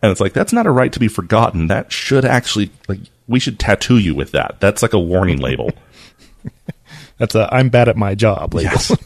And 0.01 0.11
it's 0.11 0.21
like, 0.21 0.33
that's 0.33 0.53
not 0.53 0.65
a 0.65 0.71
right 0.71 0.91
to 0.93 0.99
be 0.99 1.07
forgotten. 1.07 1.67
That 1.67 1.91
should 1.91 2.25
actually, 2.25 2.71
like, 2.87 2.99
we 3.27 3.39
should 3.39 3.59
tattoo 3.59 3.97
you 3.97 4.15
with 4.15 4.31
that. 4.31 4.59
That's 4.59 4.81
like 4.81 4.93
a 4.93 4.99
warning 4.99 5.37
label. 5.37 5.71
That's 7.21 7.35
a 7.35 7.47
I'm 7.53 7.69
bad 7.69 7.87
at 7.87 7.95
my 7.95 8.15
job 8.15 8.55
label. 8.55 8.71
Yes. 8.71 8.97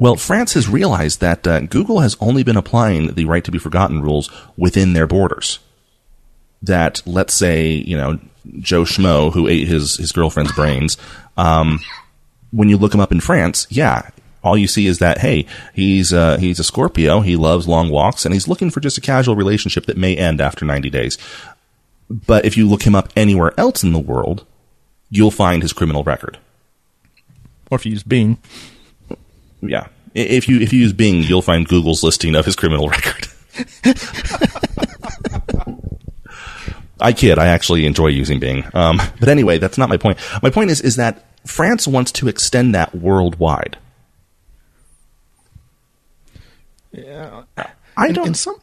well, 0.00 0.16
France 0.16 0.54
has 0.54 0.68
realized 0.68 1.20
that 1.20 1.46
uh, 1.46 1.60
Google 1.60 2.00
has 2.00 2.16
only 2.18 2.42
been 2.42 2.56
applying 2.56 3.14
the 3.14 3.26
right 3.26 3.44
to 3.44 3.52
be 3.52 3.60
forgotten 3.60 4.02
rules 4.02 4.28
within 4.56 4.92
their 4.92 5.06
borders. 5.06 5.60
That 6.62 7.00
let's 7.06 7.32
say 7.32 7.68
you 7.68 7.96
know 7.96 8.18
Joe 8.58 8.82
Schmo 8.82 9.32
who 9.32 9.48
ate 9.48 9.68
his 9.68 9.96
his 9.96 10.12
girlfriend's 10.12 10.52
brains. 10.52 10.96
Um, 11.36 11.80
when 12.50 12.68
you 12.68 12.76
look 12.76 12.94
him 12.94 13.00
up 13.00 13.12
in 13.12 13.20
France, 13.20 13.66
yeah, 13.70 14.10
all 14.42 14.56
you 14.56 14.68
see 14.68 14.86
is 14.86 14.98
that 14.98 15.18
hey, 15.18 15.46
he's 15.74 16.12
uh, 16.12 16.36
he's 16.38 16.58
a 16.58 16.64
Scorpio. 16.64 17.20
He 17.20 17.36
loves 17.36 17.66
long 17.66 17.90
walks, 17.90 18.24
and 18.24 18.34
he's 18.34 18.48
looking 18.48 18.70
for 18.70 18.80
just 18.80 18.98
a 18.98 19.00
casual 19.00 19.36
relationship 19.36 19.86
that 19.86 19.96
may 19.96 20.16
end 20.16 20.40
after 20.40 20.64
ninety 20.64 20.90
days. 20.90 21.18
But 22.10 22.44
if 22.44 22.56
you 22.56 22.68
look 22.68 22.82
him 22.82 22.94
up 22.94 23.08
anywhere 23.16 23.52
else 23.58 23.82
in 23.82 23.92
the 23.92 23.98
world, 23.98 24.44
you'll 25.10 25.30
find 25.30 25.62
his 25.62 25.72
criminal 25.72 26.04
record. 26.04 26.38
Or 27.70 27.76
if 27.76 27.86
you 27.86 27.92
use 27.92 28.02
Bing. 28.02 28.38
Yeah. 29.62 29.88
If 30.14 30.48
you 30.48 30.60
if 30.60 30.72
you 30.72 30.80
use 30.80 30.92
Bing, 30.92 31.22
you'll 31.22 31.42
find 31.42 31.66
Google's 31.66 32.02
listing 32.02 32.34
of 32.34 32.44
his 32.44 32.54
criminal 32.54 32.88
record. 32.88 33.28
I 37.00 37.12
kid. 37.12 37.38
I 37.38 37.46
actually 37.46 37.86
enjoy 37.86 38.08
using 38.08 38.38
Bing. 38.38 38.64
Um, 38.74 39.00
but 39.20 39.28
anyway, 39.28 39.58
that's 39.58 39.78
not 39.78 39.88
my 39.88 39.96
point. 39.96 40.18
My 40.42 40.50
point 40.50 40.70
is 40.70 40.80
is 40.80 40.96
that 40.96 41.24
France 41.46 41.86
wants 41.86 42.12
to 42.12 42.28
extend 42.28 42.74
that 42.74 42.94
worldwide. 42.94 43.78
Yeah, 46.92 47.42
I 47.96 48.12
don't. 48.12 48.28
In 48.28 48.34
some, 48.34 48.56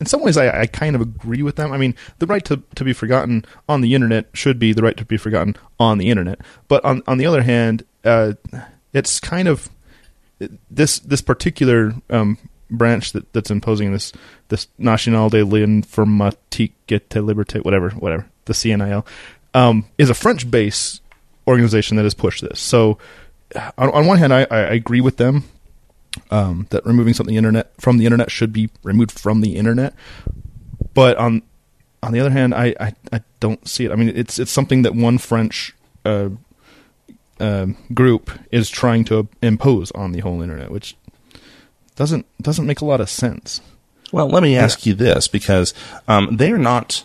in 0.00 0.06
some 0.06 0.22
ways, 0.22 0.36
I, 0.36 0.60
I 0.60 0.66
kind 0.66 0.94
of 0.94 1.02
agree 1.02 1.42
with 1.42 1.56
them. 1.56 1.72
I 1.72 1.76
mean, 1.76 1.94
the 2.18 2.26
right 2.26 2.44
to, 2.44 2.62
to 2.76 2.84
be 2.84 2.92
forgotten 2.92 3.44
on 3.68 3.80
the 3.80 3.94
internet 3.94 4.26
should 4.32 4.58
be 4.58 4.72
the 4.72 4.82
right 4.82 4.96
to 4.96 5.04
be 5.04 5.16
forgotten 5.16 5.56
on 5.80 5.98
the 5.98 6.08
internet. 6.08 6.40
But 6.68 6.84
on 6.84 7.02
on 7.06 7.18
the 7.18 7.26
other 7.26 7.42
hand, 7.42 7.84
uh, 8.04 8.34
it's 8.92 9.18
kind 9.18 9.48
of 9.48 9.68
this 10.70 11.00
this 11.00 11.20
particular 11.20 11.94
um, 12.10 12.38
branch 12.70 13.12
that, 13.12 13.32
that's 13.32 13.50
imposing 13.50 13.92
this 13.92 14.12
this 14.48 14.68
National 14.78 15.28
de 15.28 15.44
l'Informatique 15.44 16.72
de 16.86 16.98
Liberté, 16.98 17.64
whatever, 17.64 17.90
whatever, 17.90 18.26
the 18.44 18.52
CNIL, 18.52 19.04
um, 19.54 19.84
is 19.98 20.10
a 20.10 20.14
French 20.14 20.50
based 20.50 21.02
organization 21.46 21.96
that 21.96 22.04
has 22.04 22.14
pushed 22.14 22.42
this. 22.42 22.60
So, 22.60 22.98
on, 23.78 23.90
on 23.90 24.06
one 24.06 24.18
hand, 24.18 24.32
I, 24.32 24.46
I 24.50 24.58
agree 24.58 25.00
with 25.00 25.16
them 25.16 25.44
um, 26.30 26.66
that 26.70 26.84
removing 26.86 27.14
something 27.14 27.34
internet 27.34 27.72
from 27.80 27.98
the 27.98 28.06
internet 28.06 28.30
should 28.30 28.52
be 28.52 28.70
removed 28.82 29.18
from 29.18 29.40
the 29.40 29.56
internet. 29.56 29.94
But 30.94 31.16
on 31.16 31.42
on 32.02 32.12
the 32.12 32.20
other 32.20 32.30
hand, 32.30 32.54
I, 32.54 32.74
I, 32.78 32.94
I 33.12 33.20
don't 33.40 33.66
see 33.66 33.84
it. 33.84 33.90
I 33.90 33.96
mean, 33.96 34.12
it's 34.14 34.38
it's 34.38 34.52
something 34.52 34.82
that 34.82 34.94
one 34.94 35.18
French 35.18 35.74
uh, 36.04 36.30
uh, 37.40 37.66
group 37.92 38.30
is 38.52 38.70
trying 38.70 39.04
to 39.06 39.28
impose 39.42 39.90
on 39.92 40.12
the 40.12 40.20
whole 40.20 40.42
internet, 40.42 40.70
which 40.70 40.96
doesn't 41.96 42.26
doesn't 42.40 42.66
make 42.66 42.80
a 42.80 42.84
lot 42.84 43.00
of 43.00 43.10
sense. 43.10 43.60
Well, 44.12 44.28
let 44.28 44.42
me 44.42 44.56
ask 44.56 44.86
you 44.86 44.94
this 44.94 45.26
because 45.28 45.74
um, 46.06 46.36
they're 46.36 46.58
not 46.58 47.02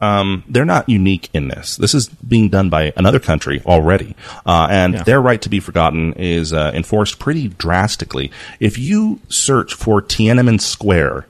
um, 0.00 0.42
they're 0.48 0.64
not 0.64 0.88
unique 0.88 1.30
in 1.32 1.48
this. 1.48 1.76
This 1.76 1.94
is 1.94 2.08
being 2.08 2.48
done 2.48 2.68
by 2.68 2.92
another 2.96 3.20
country 3.20 3.62
already, 3.64 4.16
uh, 4.44 4.66
and 4.70 4.94
Yeah. 4.94 5.02
their 5.04 5.20
right 5.22 5.40
to 5.42 5.48
be 5.48 5.60
forgotten 5.60 6.12
is 6.14 6.52
uh, 6.52 6.72
enforced 6.74 7.18
pretty 7.18 7.48
drastically. 7.48 8.30
If 8.60 8.76
you 8.76 9.20
search 9.28 9.72
for 9.74 10.02
Tiananmen 10.02 10.60
Square 10.60 11.26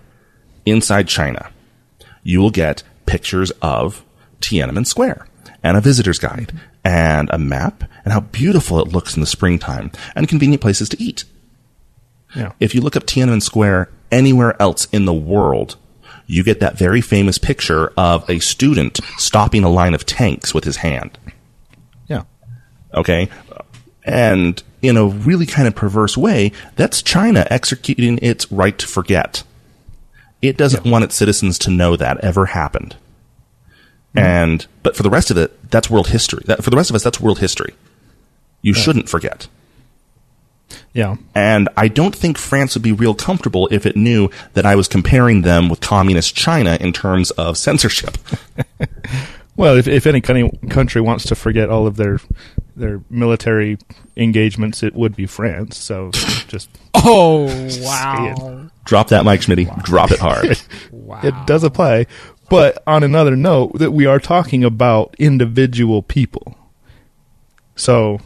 inside 0.64 1.06
China, 1.08 1.50
you 2.22 2.40
will 2.40 2.50
get 2.50 2.82
pictures 3.06 3.52
of 3.60 4.02
Tiananmen 4.40 4.86
Square 4.86 5.26
and 5.62 5.76
a 5.76 5.80
visitor's 5.80 6.18
guide 6.18 6.52
and 6.82 7.28
a 7.30 7.38
map 7.38 7.84
and 8.04 8.12
how 8.12 8.20
beautiful 8.20 8.80
it 8.80 8.88
looks 8.88 9.14
in 9.14 9.20
the 9.20 9.26
springtime 9.26 9.90
and 10.16 10.26
convenient 10.28 10.62
places 10.62 10.88
to 10.88 11.00
eat. 11.02 11.24
Yeah. 12.34 12.52
If 12.60 12.74
you 12.74 12.80
look 12.80 12.96
up 12.96 13.04
Tiananmen 13.04 13.42
Square 13.42 13.90
anywhere 14.10 14.60
else 14.60 14.86
in 14.86 15.04
the 15.04 15.14
world, 15.14 15.76
you 16.26 16.42
get 16.42 16.60
that 16.60 16.78
very 16.78 17.00
famous 17.00 17.38
picture 17.38 17.92
of 17.96 18.28
a 18.28 18.38
student 18.38 19.00
stopping 19.18 19.64
a 19.64 19.68
line 19.68 19.94
of 19.94 20.06
tanks 20.06 20.54
with 20.54 20.64
his 20.64 20.78
hand. 20.78 21.18
Yeah. 22.08 22.22
Okay? 22.94 23.28
And 24.04 24.62
in 24.82 24.96
a 24.96 25.06
really 25.06 25.46
kind 25.46 25.66
of 25.68 25.74
perverse 25.74 26.16
way, 26.16 26.52
that's 26.76 27.02
China 27.02 27.46
executing 27.50 28.18
its 28.22 28.50
right 28.50 28.76
to 28.78 28.86
forget. 28.86 29.42
It 30.42 30.56
doesn't 30.56 30.84
want 30.84 31.04
its 31.04 31.14
citizens 31.14 31.58
to 31.60 31.70
know 31.70 31.96
that 31.96 32.18
ever 32.18 32.46
happened. 32.46 32.96
Hmm. 34.12 34.18
And, 34.18 34.66
but 34.82 34.96
for 34.96 35.02
the 35.02 35.10
rest 35.10 35.30
of 35.30 35.38
it, 35.38 35.70
that's 35.70 35.88
world 35.88 36.08
history. 36.08 36.42
That, 36.46 36.62
for 36.62 36.70
the 36.70 36.76
rest 36.76 36.90
of 36.90 36.96
us, 36.96 37.02
that's 37.02 37.20
world 37.20 37.38
history. 37.38 37.74
You 38.60 38.74
shouldn't 38.74 39.08
forget. 39.08 39.48
Yeah. 40.92 41.16
And 41.34 41.68
I 41.76 41.88
don't 41.88 42.14
think 42.14 42.38
France 42.38 42.74
would 42.74 42.82
be 42.82 42.92
real 42.92 43.14
comfortable 43.14 43.68
if 43.70 43.86
it 43.86 43.96
knew 43.96 44.30
that 44.54 44.66
I 44.66 44.76
was 44.76 44.88
comparing 44.88 45.42
them 45.42 45.68
with 45.68 45.80
communist 45.80 46.34
China 46.34 46.76
in 46.80 46.92
terms 46.92 47.30
of 47.32 47.56
censorship. 47.56 48.18
Well, 49.56 49.76
if, 49.76 49.86
if 49.86 50.06
any 50.06 50.20
country, 50.20 50.50
country 50.68 51.00
wants 51.00 51.26
to 51.26 51.34
forget 51.34 51.70
all 51.70 51.86
of 51.86 51.96
their 51.96 52.18
their 52.76 53.02
military 53.08 53.78
engagements, 54.16 54.82
it 54.82 54.94
would 54.94 55.14
be 55.14 55.26
France. 55.26 55.78
So 55.78 56.10
just 56.48 56.68
Oh 56.94 57.46
wow! 57.80 58.68
Drop 58.84 59.08
that, 59.08 59.24
mic 59.24 59.40
Schmitty. 59.42 59.84
Drop 59.84 60.10
it 60.10 60.18
hard. 60.18 60.60
Wow. 60.90 61.20
it 61.22 61.34
does 61.46 61.62
apply. 61.62 62.06
But 62.50 62.82
on 62.86 63.02
another 63.02 63.36
note, 63.36 63.78
that 63.78 63.92
we 63.92 64.06
are 64.06 64.18
talking 64.18 64.64
about 64.64 65.14
individual 65.18 66.02
people. 66.02 66.56
So 67.76 68.20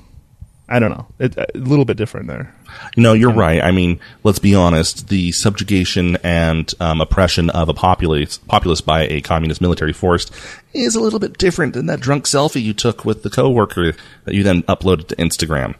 I 0.69 0.79
don't 0.79 0.91
know. 0.91 1.07
It, 1.19 1.37
a 1.37 1.47
little 1.55 1.87
bit 1.87 1.97
different 1.97 2.27
there. 2.27 2.55
No, 2.97 3.15
you're 3.15 3.33
right. 3.33 3.63
I 3.63 3.71
mean, 3.71 3.99
let's 4.23 4.39
be 4.39 4.55
honest. 4.55 5.09
The 5.09 5.33
subjugation 5.33 6.17
and 6.23 6.73
um, 6.79 7.01
oppression 7.01 7.49
of 7.51 7.71
a 7.71 7.75
populace, 7.75 8.37
populace 8.37 8.83
by 8.83 9.07
a 9.07 9.23
communist 9.23 9.63
military 9.63 9.95
force 9.95 10.31
is 10.75 10.95
a 10.95 11.01
little 11.01 11.19
bit 11.19 11.39
different 11.39 11.73
than 11.73 11.87
that 11.87 12.01
drunk 12.01 12.25
selfie 12.25 12.63
you 12.63 12.75
took 12.75 13.05
with 13.05 13.23
the 13.23 13.31
coworker 13.31 13.95
that 14.25 14.35
you 14.35 14.43
then 14.43 14.63
uploaded 14.65 15.09
to 15.09 15.17
Instagram. 15.17 15.75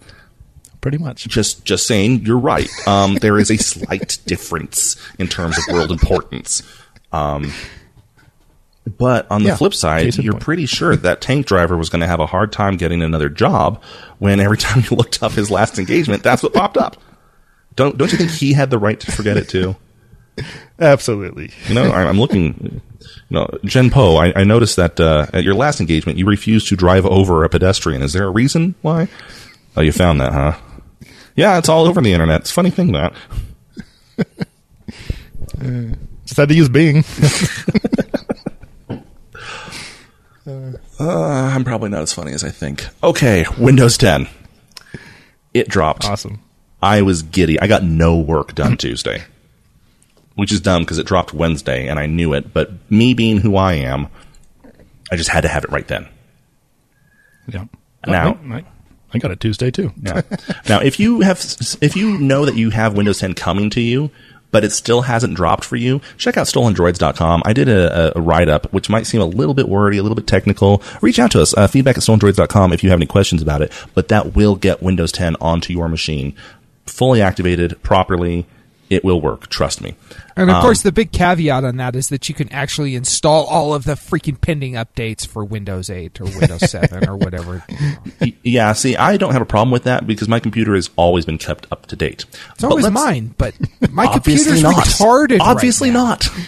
Pretty 0.81 0.99
much. 0.99 1.29
Just, 1.29 1.65
just 1.65 1.87
saying, 1.87 2.25
you're 2.25 2.39
right. 2.39 2.69
Um, 2.87 3.17
there 3.17 3.39
is 3.39 3.51
a 3.51 3.59
slight 3.59 4.19
difference 4.27 4.97
in 5.19 5.29
terms 5.29 5.59
of 5.59 5.75
world 5.75 5.91
importance. 5.91 6.63
Um, 7.13 7.53
but 8.89 9.31
on 9.31 9.43
the 9.43 9.49
Yeah, 9.51 9.57
flip 9.57 9.75
side, 9.75 10.17
you're 10.17 10.33
point. 10.35 10.43
pretty 10.45 10.67
sure 10.67 10.97
that 10.97 11.21
tank 11.21 11.47
driver 11.47 11.77
was 11.77 11.89
going 11.91 12.01
to 12.01 12.07
have 12.07 12.21
a 12.21 12.27
hard 12.27 12.53
time 12.53 12.77
getting 12.77 13.03
another 13.03 13.29
job 13.29 13.83
when 14.19 14.41
every 14.41 14.57
time 14.59 14.85
you 14.91 14.97
looked 14.97 15.23
up 15.23 15.33
his 15.33 15.51
last 15.51 15.79
engagement, 15.79 16.23
that's 16.23 16.43
what 16.43 16.53
popped 16.55 16.77
up. 16.77 16.97
Don't 17.77 17.97
don't 17.99 18.11
you 18.11 18.19
think 18.19 18.31
he 18.31 18.53
had 18.55 18.71
the 18.71 18.79
right 18.79 18.99
to 19.01 19.13
forget 19.13 19.37
it 19.37 19.49
too? 19.49 19.77
Absolutely. 20.81 21.51
You 21.67 21.75
know, 21.75 21.91
I'm 21.93 22.19
looking. 22.19 22.81
You 23.31 23.35
know, 23.35 23.49
Jen 23.65 23.91
Po, 23.91 24.17
I, 24.17 24.33
I 24.41 24.45
noticed 24.45 24.77
that 24.77 24.99
uh, 24.99 25.27
at 25.33 25.45
your 25.45 25.55
last 25.55 25.81
engagement, 25.81 26.19
you 26.19 26.27
refused 26.27 26.69
to 26.69 26.77
drive 26.77 27.05
over 27.07 27.45
a 27.45 27.49
pedestrian. 27.49 28.03
Is 28.03 28.13
there 28.15 28.25
a 28.27 28.31
reason 28.31 28.75
why? 28.83 29.09
Oh, 29.77 29.81
you 29.83 29.93
found 29.93 30.21
that, 30.21 30.33
huh? 30.33 30.57
Yeah, 31.37 31.59
it's 31.59 31.69
all 31.69 31.87
over 31.87 32.01
the 32.01 32.13
internet. 32.13 32.41
It's 32.43 32.51
a 32.51 32.55
funny 32.55 32.71
thing 32.71 32.93
that. 32.93 33.13
Just 36.25 36.37
had 36.37 36.49
to 36.49 36.55
use 36.55 36.69
Bing. 36.69 37.05
Uh, 40.49 40.73
I'm 41.01 41.65
probably 41.65 41.91
not 41.91 42.03
as 42.03 42.13
funny 42.13 42.33
as 42.33 42.45
I 42.45 42.51
think. 42.51 42.87
Okay, 43.03 43.45
Windows 43.59 43.97
10. 43.99 44.29
It 45.55 45.69
dropped. 45.69 46.05
awesome. 46.05 46.41
I 46.81 47.03
was 47.03 47.23
giddy. 47.23 47.59
I 47.61 47.67
got 47.67 47.83
no 47.83 48.17
work 48.19 48.55
done 48.55 48.77
Tuesday, 48.77 49.25
which 50.37 50.53
is 50.53 50.61
dumb 50.61 50.83
because 50.83 50.99
it 50.99 51.07
dropped 51.07 51.35
Wednesday 51.35 51.89
and 51.89 51.99
I 51.99 52.07
knew 52.07 52.35
it. 52.35 52.53
But 52.55 52.71
me 52.91 53.15
being 53.15 53.39
who 53.39 53.57
I 53.57 53.75
am, 53.75 54.07
I 55.11 55.17
just 55.17 55.31
had 55.31 55.41
to 55.41 55.49
have 55.49 55.65
it 55.65 55.71
right 55.71 55.87
then. 55.89 56.07
Yeah. 57.49 57.65
Now- 58.07 58.39
I, 58.49 58.55
I, 58.59 58.65
I 59.15 59.19
got 59.19 59.31
it 59.31 59.41
Tuesday 59.41 59.71
too. 59.71 59.93
Yeah. 60.03 60.21
now, 60.69 60.81
if 60.81 61.01
you 61.01 61.21
have, 61.23 61.39
if 61.81 61.97
you 61.97 62.19
know 62.19 62.45
that 62.45 62.57
you 62.57 62.71
have 62.71 62.95
Windows 62.95 63.19
10 63.19 63.35
coming 63.35 63.71
to 63.71 63.81
you, 63.81 64.11
but 64.51 64.65
it 64.65 64.73
still 64.73 65.03
hasn't 65.03 65.35
dropped 65.35 65.65
for 65.65 65.77
you, 65.77 66.01
check 66.17 66.37
out 66.37 66.47
stolendroids.com. 66.47 67.43
I 67.45 67.53
did 67.53 67.69
a, 67.69 68.17
a, 68.17 68.21
write 68.21 68.49
up, 68.49 68.73
which 68.73 68.89
might 68.89 69.07
seem 69.07 69.21
a 69.21 69.27
little 69.27 69.55
bit 69.55 69.69
wordy, 69.69 69.99
a 69.99 70.03
little 70.03 70.17
bit 70.17 70.27
technical. 70.27 70.83
Reach 71.03 71.19
out 71.19 71.33
to 71.33 71.43
us, 71.43 71.55
uh, 71.57 71.67
feedback 71.67 71.97
at 71.97 72.03
stolendroids.com 72.03 72.73
if 72.73 72.83
you 72.83 72.91
have 72.91 72.99
any 72.99 73.07
questions 73.07 73.43
about 73.43 73.63
it, 73.63 73.73
but 73.95 74.09
that 74.09 74.35
will 74.35 74.57
get 74.57 74.83
Windows 74.83 75.13
10 75.13 75.37
onto 75.41 75.73
your 75.73 75.89
machine 75.89 76.35
fully 76.89 77.23
activated 77.23 77.81
properly. 77.83 78.47
It 78.91 79.05
will 79.05 79.21
work. 79.21 79.49
Trust 79.49 79.81
me. 79.83 79.95
And 80.37 80.49
of 80.51 80.57
Um, 80.57 80.63
course, 80.63 80.83
the 80.83 80.93
big 80.93 81.13
caveat 81.13 81.65
on 81.65 81.77
that 81.77 81.95
is 81.97 82.09
that 82.09 82.29
you 82.29 82.35
can 82.35 82.49
actually 82.53 82.95
install 82.95 83.45
all 83.47 83.75
of 83.75 83.85
the 83.85 83.93
freaking 83.95 84.41
pending 84.41 84.75
updates 84.75 85.27
for 85.27 85.45
Windows 85.45 85.91
8 85.91 86.21
or 86.21 86.25
Windows 86.25 86.71
7 86.71 87.09
or 87.09 87.17
whatever. 87.17 87.65
Yeah, 88.43 88.73
see, 88.73 88.97
I 88.97 89.17
don't 89.17 89.33
have 89.33 89.43
a 89.43 89.47
problem 89.47 89.71
with 89.71 89.85
that 89.85 90.07
because 90.07 90.29
my 90.29 90.41
computer 90.41 90.75
has 90.75 90.91
always 90.97 91.25
been 91.27 91.39
kept 91.39 91.67
up 91.73 91.87
to 91.87 91.97
date. 91.97 92.25
It's 92.55 92.65
always 92.65 92.89
mine, 92.91 93.35
but 93.37 93.55
my 93.91 94.05
Obviously 94.07 94.61
computer's 94.61 94.63
not. 94.63 94.85
retarded. 94.87 95.39
right 95.41 95.49
Obviously 95.49 95.91
now. 95.91 96.05
not. 96.05 96.29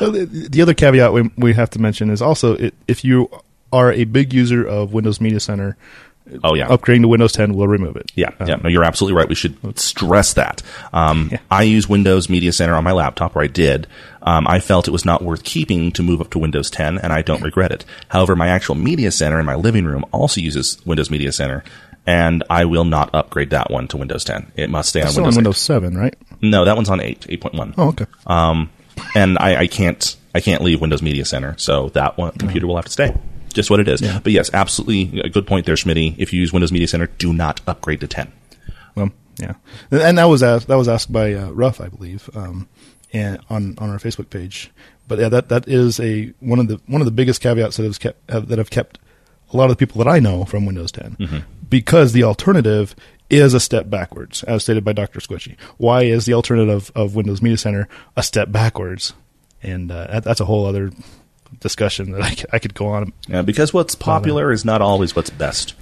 Well, 0.00 0.10
the, 0.10 0.24
the 0.24 0.62
other 0.62 0.72
caveat 0.72 1.12
we, 1.12 1.30
we 1.36 1.52
have 1.52 1.68
to 1.70 1.78
mention 1.78 2.08
is 2.08 2.22
also 2.22 2.54
it, 2.54 2.72
if 2.88 3.04
you 3.04 3.28
are 3.74 3.92
a 3.92 4.04
big 4.04 4.32
user 4.32 4.66
of 4.66 4.94
Windows 4.94 5.20
Media 5.20 5.38
Center, 5.38 5.76
Oh 6.42 6.54
yeah. 6.54 6.66
upgrading 6.68 7.02
to 7.02 7.08
Windows 7.08 7.32
10 7.32 7.54
will 7.54 7.68
remove 7.68 7.96
it. 7.96 8.10
Yeah, 8.14 8.30
yeah, 8.46 8.56
no, 8.56 8.68
you're 8.68 8.82
absolutely 8.84 9.16
right. 9.16 9.28
We 9.28 9.34
should 9.36 9.78
stress 9.78 10.34
that. 10.34 10.62
Um, 10.92 11.30
I 11.50 11.62
use 11.62 11.88
Windows 11.88 12.28
Media 12.28 12.52
Center 12.52 12.74
on 12.74 12.82
my 12.84 12.92
laptop, 12.92 13.36
or 13.36 13.42
I 13.42 13.46
did. 13.46 13.86
Um, 14.22 14.46
I 14.48 14.58
felt 14.58 14.88
it 14.88 14.90
was 14.90 15.04
not 15.04 15.22
worth 15.22 15.44
keeping 15.44 15.92
to 15.92 16.02
move 16.02 16.20
up 16.20 16.30
to 16.30 16.38
Windows 16.40 16.68
10, 16.70 16.98
and 16.98 17.12
I 17.12 17.22
don't 17.22 17.42
regret 17.42 17.70
it. 17.70 17.84
However, 18.08 18.34
my 18.34 18.48
actual 18.48 18.74
media 18.74 19.12
center 19.12 19.38
in 19.38 19.46
my 19.46 19.54
living 19.54 19.84
room 19.84 20.04
also 20.10 20.40
uses 20.40 20.84
Windows 20.84 21.10
Media 21.10 21.30
Center, 21.30 21.62
and 22.06 22.42
I 22.50 22.64
will 22.64 22.84
not 22.84 23.14
upgrade 23.14 23.50
that 23.50 23.70
one 23.70 23.86
to 23.88 23.96
Windows 23.96 24.24
10. 24.24 24.50
It 24.56 24.68
must 24.68 24.88
stay 24.88 25.02
on 25.02 25.06
Windows. 25.08 25.18
on 25.18 25.32
8. 25.32 25.36
Windows 25.36 25.58
7, 25.58 25.96
right? 25.96 26.14
No, 26.42 26.64
that 26.64 26.74
one's 26.74 26.90
on 26.90 27.00
8, 27.00 27.20
8.1. 27.28 27.74
Oh, 27.78 27.88
okay. 27.88 28.06
Um, 28.26 28.70
and 29.14 29.38
I, 29.38 29.60
I 29.60 29.66
can't 29.68 30.16
I 30.34 30.40
can't 30.40 30.62
leave 30.62 30.80
Windows 30.80 31.02
Media 31.02 31.24
Center, 31.24 31.54
so 31.56 31.88
that 31.90 32.18
one 32.18 32.32
computer 32.32 32.66
will 32.66 32.76
have 32.76 32.84
to 32.86 32.90
stay. 32.90 33.14
Just 33.56 33.70
what 33.70 33.80
it 33.80 33.88
is. 33.88 34.00
Yeah. 34.00 34.20
But 34.22 34.32
yes, 34.32 34.50
absolutely 34.52 35.20
a 35.20 35.28
good 35.28 35.46
point 35.46 35.66
there, 35.66 35.74
Schmitty. 35.74 36.14
If 36.18 36.32
you 36.32 36.40
use 36.40 36.52
Windows 36.52 36.70
Media 36.70 36.86
Center, 36.86 37.06
do 37.06 37.32
not 37.32 37.60
upgrade 37.66 38.00
to 38.00 38.06
10. 38.06 38.30
Well, 38.94 39.10
yeah, 39.38 39.54
and 39.90 40.18
that 40.18 40.24
was 40.24 40.42
asked, 40.42 40.68
that 40.68 40.76
was 40.76 40.88
asked 40.88 41.12
by 41.12 41.34
uh, 41.34 41.50
Ruff, 41.50 41.80
I 41.80 41.88
believe, 41.88 42.30
um, 42.34 42.68
and 43.12 43.38
on 43.50 43.74
on 43.78 43.90
our 43.90 43.98
Facebook 43.98 44.30
page. 44.30 44.70
But 45.08 45.18
yeah, 45.18 45.28
that 45.28 45.48
that 45.48 45.68
is 45.68 45.98
a 46.00 46.32
one 46.40 46.58
of 46.58 46.68
the 46.68 46.80
one 46.86 47.00
of 47.00 47.06
the 47.06 47.10
biggest 47.10 47.40
caveats 47.40 47.76
that 47.76 47.84
has 47.84 47.98
kept 47.98 48.30
have, 48.30 48.48
that 48.48 48.58
have 48.58 48.70
kept 48.70 48.98
a 49.52 49.56
lot 49.56 49.64
of 49.64 49.70
the 49.70 49.76
people 49.76 50.02
that 50.02 50.10
I 50.10 50.18
know 50.18 50.44
from 50.44 50.66
Windows 50.66 50.92
10 50.92 51.44
because 51.68 52.12
the 52.12 52.24
alternative 52.24 52.94
is 53.30 53.54
a 53.54 53.60
step 53.60 53.90
backwards, 53.90 54.42
as 54.44 54.62
stated 54.64 54.84
by 54.84 54.92
Dr. 54.92 55.20
Squishy. 55.20 55.56
Why 55.78 56.02
is 56.02 56.26
the 56.26 56.34
alternative 56.34 56.90
of 56.94 57.14
Windows 57.14 57.42
Media 57.42 57.56
Center 57.58 57.88
a 58.16 58.22
step 58.22 58.52
backwards? 58.52 59.14
And 59.62 59.90
uh, 59.90 60.06
that, 60.08 60.24
that's 60.24 60.40
a 60.40 60.44
whole 60.44 60.66
other 60.66 60.90
discussion 61.60 62.12
that 62.12 62.44
I 62.52 62.58
could 62.58 62.74
go 62.74 62.88
on. 62.88 63.12
Yeah, 63.28 63.42
because 63.42 63.72
what's 63.72 63.94
popular 63.94 64.52
is 64.52 64.64
not 64.64 64.80
always 64.82 65.14
what's 65.16 65.30
best. 65.30 65.74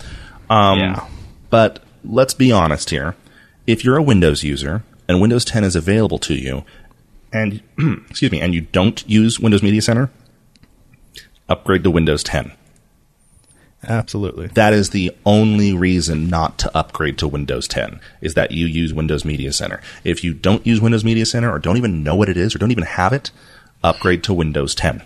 Um, 0.50 0.78
Yeah. 0.78 1.08
But 1.50 1.82
let's 2.04 2.34
be 2.34 2.50
honest 2.50 2.90
here. 2.90 3.14
If 3.66 3.84
you're 3.84 3.96
a 3.96 4.02
Windows 4.02 4.42
user 4.42 4.82
and 5.08 5.20
Windows 5.20 5.44
10 5.44 5.64
is 5.64 5.76
available 5.76 6.18
to 6.20 6.34
you, 6.34 6.64
and 7.32 7.62
excuse 8.10 8.32
me, 8.32 8.40
and 8.40 8.54
you 8.54 8.62
don't 8.62 9.08
use 9.08 9.38
Windows 9.38 9.62
Media 9.62 9.80
Center, 9.82 10.10
upgrade 11.48 11.84
to 11.84 11.90
Windows 11.90 12.22
10. 12.22 12.52
Absolutely. 13.86 14.46
That 14.48 14.72
is 14.72 14.90
the 14.90 15.14
only 15.26 15.74
reason 15.74 16.28
not 16.28 16.58
to 16.58 16.76
upgrade 16.76 17.18
to 17.18 17.28
Windows 17.28 17.68
10 17.68 18.00
is 18.22 18.34
that 18.34 18.50
you 18.50 18.66
use 18.66 18.94
Windows 18.94 19.24
Media 19.24 19.52
Center. 19.52 19.80
If 20.04 20.24
you 20.24 20.32
don't 20.32 20.66
use 20.66 20.80
Windows 20.80 21.04
Media 21.04 21.26
Center 21.26 21.50
or 21.50 21.58
don't 21.58 21.76
even 21.76 22.02
know 22.02 22.16
what 22.16 22.28
it 22.28 22.36
is 22.36 22.54
or 22.54 22.58
don't 22.58 22.70
even 22.70 22.84
have 22.84 23.12
it, 23.12 23.30
upgrade 23.82 24.24
to 24.24 24.34
Windows 24.34 24.74
10. 24.74 25.02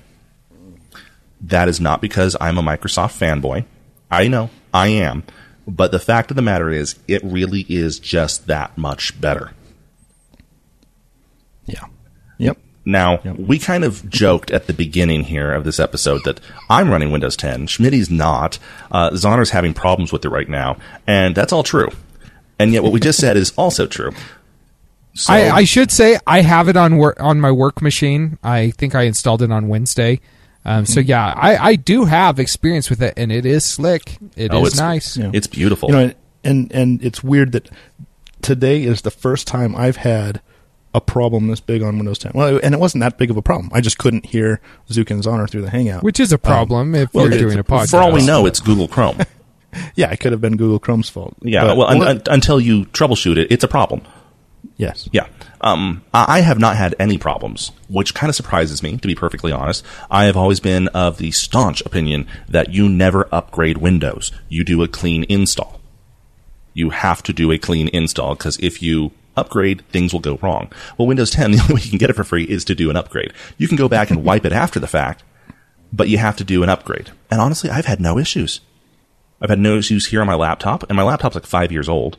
That 1.41 1.69
is 1.69 1.81
not 1.81 2.01
because 2.01 2.37
I'm 2.41 2.59
a 2.59 2.63
Microsoft 2.63 3.19
fanboy. 3.19 3.65
I 4.11 4.29
know, 4.29 4.51
I 4.73 4.89
am. 4.89 5.23
But 5.67 5.93
the 5.93 6.01
fact 6.01 6.31
of 6.31 6.37
the 6.37 6.43
matter 6.43 6.71
is, 6.71 6.97
it 7.07 7.23
really 7.23 7.67
is 7.69 7.99
just 7.99 8.47
that 8.47 8.79
much 8.79 9.21
better. 9.21 9.53
Yeah. 11.67 11.85
Yep. 12.39 12.59
Now, 12.87 13.21
we 13.37 13.59
kind 13.59 13.85
of 13.85 14.09
joked 14.09 14.51
at 14.51 14.67
the 14.67 14.73
beginning 14.73 15.25
here 15.25 15.53
of 15.53 15.65
this 15.65 15.79
episode 15.79 16.25
that 16.25 16.41
I'm 16.71 16.89
running 16.91 17.11
Windows 17.11 17.37
10, 17.37 17.67
Schmitty's 17.67 18.09
not, 18.09 18.59
uh, 18.91 19.11
Zonner's 19.11 19.51
having 19.51 19.75
problems 19.75 20.11
with 20.11 20.25
it 20.25 20.31
right 20.31 20.49
now, 20.49 20.79
and 21.07 21.35
that's 21.35 21.53
all 21.53 21.63
true. 21.63 21.89
And 22.59 22.73
yet 22.73 22.83
what 22.83 22.93
we 22.93 23.01
just 23.01 23.21
said 23.21 23.37
is 23.37 23.53
also 23.59 23.87
true. 23.87 24.13
So, 25.15 25.35
I, 25.35 25.57
I 25.57 25.65
should 25.65 25.91
say 25.91 26.19
I 26.27 26.41
have 26.41 26.69
it 26.69 26.77
on 26.77 26.97
work 26.97 27.21
on 27.21 27.41
my 27.41 27.51
work 27.51 27.83
machine. 27.83 28.39
I 28.43 28.71
think 28.71 28.95
I 28.95 29.03
installed 29.03 29.43
it 29.43 29.53
on 29.53 29.69
Wednesday. 29.69 30.21
Um, 30.69 30.85
so 30.87 31.01
yeah, 31.01 31.33
I, 31.37 31.57
I 31.57 31.77
do 31.77 32.05
have 32.05 32.39
experience 32.39 32.91
with 32.91 33.03
it, 33.03 33.15
and 33.17 33.33
it 33.33 33.47
is 33.47 33.65
slick. 33.65 34.19
It 34.37 34.45
is 34.45 34.49
Oh, 34.53 34.59
it's- 34.67 34.77
nice. 34.79 35.17
Yeah. 35.17 35.31
it's 35.33 35.47
beautiful. 35.47 35.89
You 35.91 35.95
know, 35.97 36.13
and 36.45 36.71
and 36.73 37.03
it's 37.03 37.23
weird 37.25 37.53
that 37.53 37.71
today 38.43 38.83
is 38.85 39.03
the 39.03 39.11
first 39.11 39.47
time 39.47 39.75
I've 39.75 39.97
had 39.97 40.41
a 40.95 41.01
problem 41.01 41.49
this 41.49 41.61
big 41.61 41.83
on 41.83 41.97
Windows 41.97 42.19
10. 42.19 42.33
Well, 42.35 42.61
and 42.63 42.75
it 42.75 42.81
wasn't 42.81 43.03
that 43.03 43.19
big 43.19 43.31
of 43.31 43.37
a 43.37 43.43
problem. 43.43 43.71
I 43.75 43.81
just 43.81 43.99
couldn't 43.99 44.27
hear 44.27 44.61
Zook 44.91 45.11
and 45.11 45.23
Zonner 45.23 45.49
through 45.49 45.63
the 45.63 45.71
Hangout. 45.71 46.03
Which 46.03 46.19
is 46.21 46.33
a 46.33 46.39
problem 46.39 46.95
if 46.95 47.13
Well, 47.13 47.29
you're 47.29 47.39
doing 47.39 47.59
a 47.59 47.65
podcast. 47.65 47.91
For 47.91 47.99
all 47.99 48.13
we 48.13 48.25
know, 48.25 48.47
it's 48.47 48.61
Google 48.61 48.89
Chrome. 48.89 49.19
yeah, 49.97 50.11
it 50.11 50.19
could 50.21 50.33
have 50.33 50.41
been 50.41 50.57
Google 50.57 50.79
Chrome's 50.79 51.09
fault. 51.09 51.35
Yeah, 51.43 51.65
But- 51.65 51.77
well, 51.77 51.89
un- 51.89 52.03
un- 52.09 52.23
until 52.31 52.59
you 52.61 52.85
troubleshoot 52.87 53.37
it, 53.37 53.49
it's 53.51 53.65
a 53.65 53.69
problem. 53.69 54.03
Yes. 54.77 55.09
Yeah. 55.13 55.27
Um, 55.61 56.05
I 56.15 56.41
have 56.41 56.59
not 56.59 56.77
had 56.77 56.95
any 56.99 57.19
problems, 57.19 57.73
which 57.89 58.15
kind 58.15 58.29
of 58.29 58.37
surprises 58.37 58.83
me, 58.83 58.97
to 58.97 59.09
be 59.09 59.15
perfectly 59.15 59.53
honest. 59.53 59.85
I 60.11 60.25
have 60.25 60.37
always 60.37 60.61
been 60.61 60.89
of 60.89 61.19
the 61.19 61.31
staunch 61.33 61.81
opinion 61.83 62.27
that 62.49 62.73
you 62.73 62.89
never 62.89 63.29
upgrade 63.33 63.79
Windows. 63.79 64.33
You 64.49 64.65
do 64.65 64.83
a 64.83 64.89
clean 64.89 65.25
install. 65.29 65.81
You 66.75 66.91
have 66.91 67.23
to 67.25 67.33
do 67.33 67.51
a 67.51 67.59
clean 67.59 67.89
install 67.89 68.35
because 68.35 68.59
if 68.61 68.83
you 68.83 69.13
upgrade, 69.39 69.85
things 69.89 70.13
will 70.13 70.21
go 70.21 70.39
wrong. 70.43 70.71
Well, 70.97 71.09
Windows 71.09 71.31
10, 71.31 71.51
the 71.53 71.61
only 71.63 71.75
way 71.75 71.81
you 71.83 71.91
can 71.91 71.99
get 71.99 72.11
it 72.11 72.17
for 72.17 72.25
free 72.25 72.45
is 72.45 72.65
to 72.67 72.75
do 72.75 72.91
an 72.91 72.97
upgrade. 72.97 73.33
You 73.57 73.69
can 73.69 73.77
go 73.77 73.89
back 73.89 74.11
and 74.11 74.25
wipe 74.25 74.45
it 74.45 74.53
after 74.53 74.79
the 74.79 74.87
fact, 74.87 75.23
but 75.93 76.09
you 76.09 76.19
have 76.19 76.37
to 76.37 76.45
do 76.45 76.63
an 76.63 76.69
upgrade. 76.69 77.11
And 77.31 77.41
honestly, 77.41 77.71
I've 77.71 77.87
had 77.87 78.01
no 78.01 78.19
issues. 78.19 78.61
I've 79.41 79.51
had 79.51 79.61
no 79.61 79.77
issues 79.77 80.07
here 80.07 80.21
on 80.21 80.27
my 80.27 80.35
laptop, 80.35 80.83
and 80.89 80.97
my 80.97 81.05
laptop's 81.05 81.37
like 81.37 81.47
five 81.47 81.71
years 81.71 81.89
old, 81.89 82.19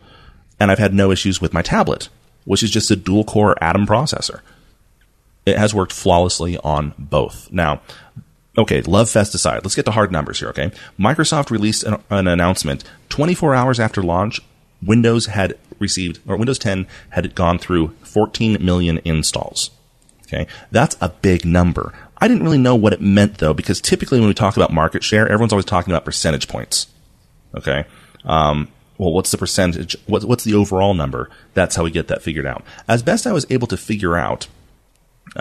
and 0.60 0.72
I've 0.72 0.80
had 0.80 0.94
no 0.94 1.12
issues 1.12 1.42
with 1.42 1.54
my 1.54 1.62
tablet, 1.62 2.10
which 2.50 2.64
is 2.64 2.72
just 2.72 2.90
a 2.90 2.96
dual 2.96 3.24
core 3.24 3.56
Atom 3.64 3.86
processor. 3.86 4.40
It 5.46 5.60
has 5.60 5.72
worked 5.72 5.94
flawlessly 5.94 6.58
on 6.58 6.96
both. 6.98 7.48
Now, 7.52 7.82
okay, 8.58 8.82
love 8.82 9.08
fest 9.08 9.36
aside, 9.36 9.64
let's 9.64 9.76
get 9.76 9.86
to 9.86 9.92
hard 9.92 10.12
numbers 10.12 10.40
here, 10.40 10.50
okay? 10.50 10.72
Microsoft 11.00 11.52
released 11.52 11.84
an, 11.84 12.02
an 12.10 12.28
announcement 12.28 12.84
24 13.10 13.54
hours 13.54 13.80
after 13.80 14.02
launch. 14.02 14.42
Windows 14.82 15.28
had 15.28 15.60
received, 15.78 16.22
or 16.28 16.38
Windows 16.38 16.58
10 16.58 16.88
had 17.12 17.36
gone 17.36 17.60
through 17.60 17.90
14 18.02 18.58
million 18.66 19.00
installs. 19.06 19.70
Okay, 20.24 20.48
that's 20.72 20.98
a 21.02 21.10
big 21.10 21.46
number. 21.46 21.94
I 22.18 22.28
didn't 22.28 22.44
really 22.44 22.58
know 22.58 22.76
what 22.76 22.94
it 22.94 23.02
meant 23.02 23.38
though, 23.38 23.54
because 23.54 23.80
typically 23.80 24.20
when 24.20 24.28
we 24.28 24.34
talk 24.34 24.58
about 24.58 24.74
market 24.74 25.04
share, 25.04 25.28
everyone's 25.28 25.54
always 25.54 25.66
talking 25.66 25.94
about 25.94 26.04
percentage 26.04 26.48
points. 26.48 26.88
Okay, 27.54 27.86
um, 28.26 28.70
well, 29.00 29.12
what's 29.14 29.32
the 29.32 29.38
percentage? 29.38 29.96
What, 30.06 30.24
what's 30.26 30.44
the 30.44 30.54
overall 30.54 30.94
number? 30.94 31.32
That's 31.56 31.76
how 31.76 31.84
we 31.84 31.90
get 31.92 32.08
that 32.10 32.22
figured 32.22 32.46
out. 32.46 32.64
As 32.88 33.02
best 33.02 33.26
I 33.26 33.32
was 33.32 33.48
able 33.50 33.66
to 33.68 33.78
figure 33.78 34.16
out, 34.16 34.48
It's 35.36 35.38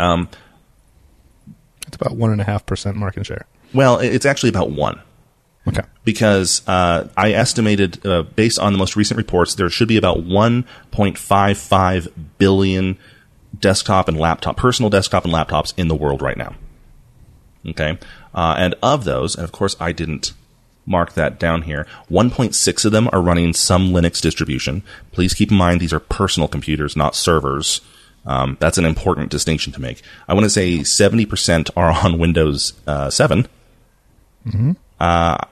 about 1.96 2.12
1.5% 2.16 2.94
market 2.94 3.26
share. 3.26 3.46
well, 3.74 3.98
it's 3.98 4.24
actually 4.26 4.48
about 4.50 4.70
one. 4.70 5.00
Okay. 5.66 5.82
because 6.04 6.62
uh, 6.66 7.08
I 7.14 7.32
estimated, 7.32 8.06
uh, 8.06 8.22
based 8.22 8.58
on 8.58 8.72
the 8.72 8.78
most 8.78 8.96
recent 8.96 9.18
reports, 9.18 9.54
there 9.56 9.68
should 9.68 9.88
be 9.88 9.98
about 9.98 10.18
1.55 10.18 12.08
billion 12.38 12.96
desktop 13.58 14.08
and 14.08 14.18
laptop, 14.18 14.56
personal 14.56 14.88
desktop 14.88 15.24
and 15.26 15.34
laptops 15.34 15.74
in 15.76 15.88
the 15.88 15.94
world 15.94 16.22
right 16.22 16.38
now. 16.38 16.54
Okay, 17.66 17.98
uh, 18.34 18.54
and 18.56 18.74
of 18.82 19.04
those, 19.04 19.34
and 19.34 19.44
of 19.44 19.52
course, 19.52 19.76
I 19.78 19.92
didn't 19.92 20.32
mark 20.88 21.12
that 21.14 21.38
down 21.38 21.62
here. 21.62 21.86
1.6 22.10 22.84
of 22.84 22.92
them 22.92 23.08
are 23.12 23.20
running 23.20 23.52
some 23.52 23.90
Linux 23.90 24.20
distribution. 24.20 24.82
Please 25.12 25.34
keep 25.34 25.50
in 25.50 25.56
mind 25.56 25.80
these 25.80 25.92
are 25.92 26.00
personal 26.00 26.48
computers, 26.48 26.96
not 26.96 27.14
servers. 27.14 27.80
Um, 28.26 28.56
that's 28.60 28.78
an 28.78 28.84
important 28.84 29.30
distinction 29.30 29.72
to 29.74 29.80
make. 29.80 30.02
I 30.28 30.34
want 30.34 30.44
to 30.44 30.50
say 30.50 30.78
70% 30.78 31.70
are 31.76 31.92
on 32.04 32.18
Windows 32.18 32.72
uh, 32.86 33.10
7 33.10 33.46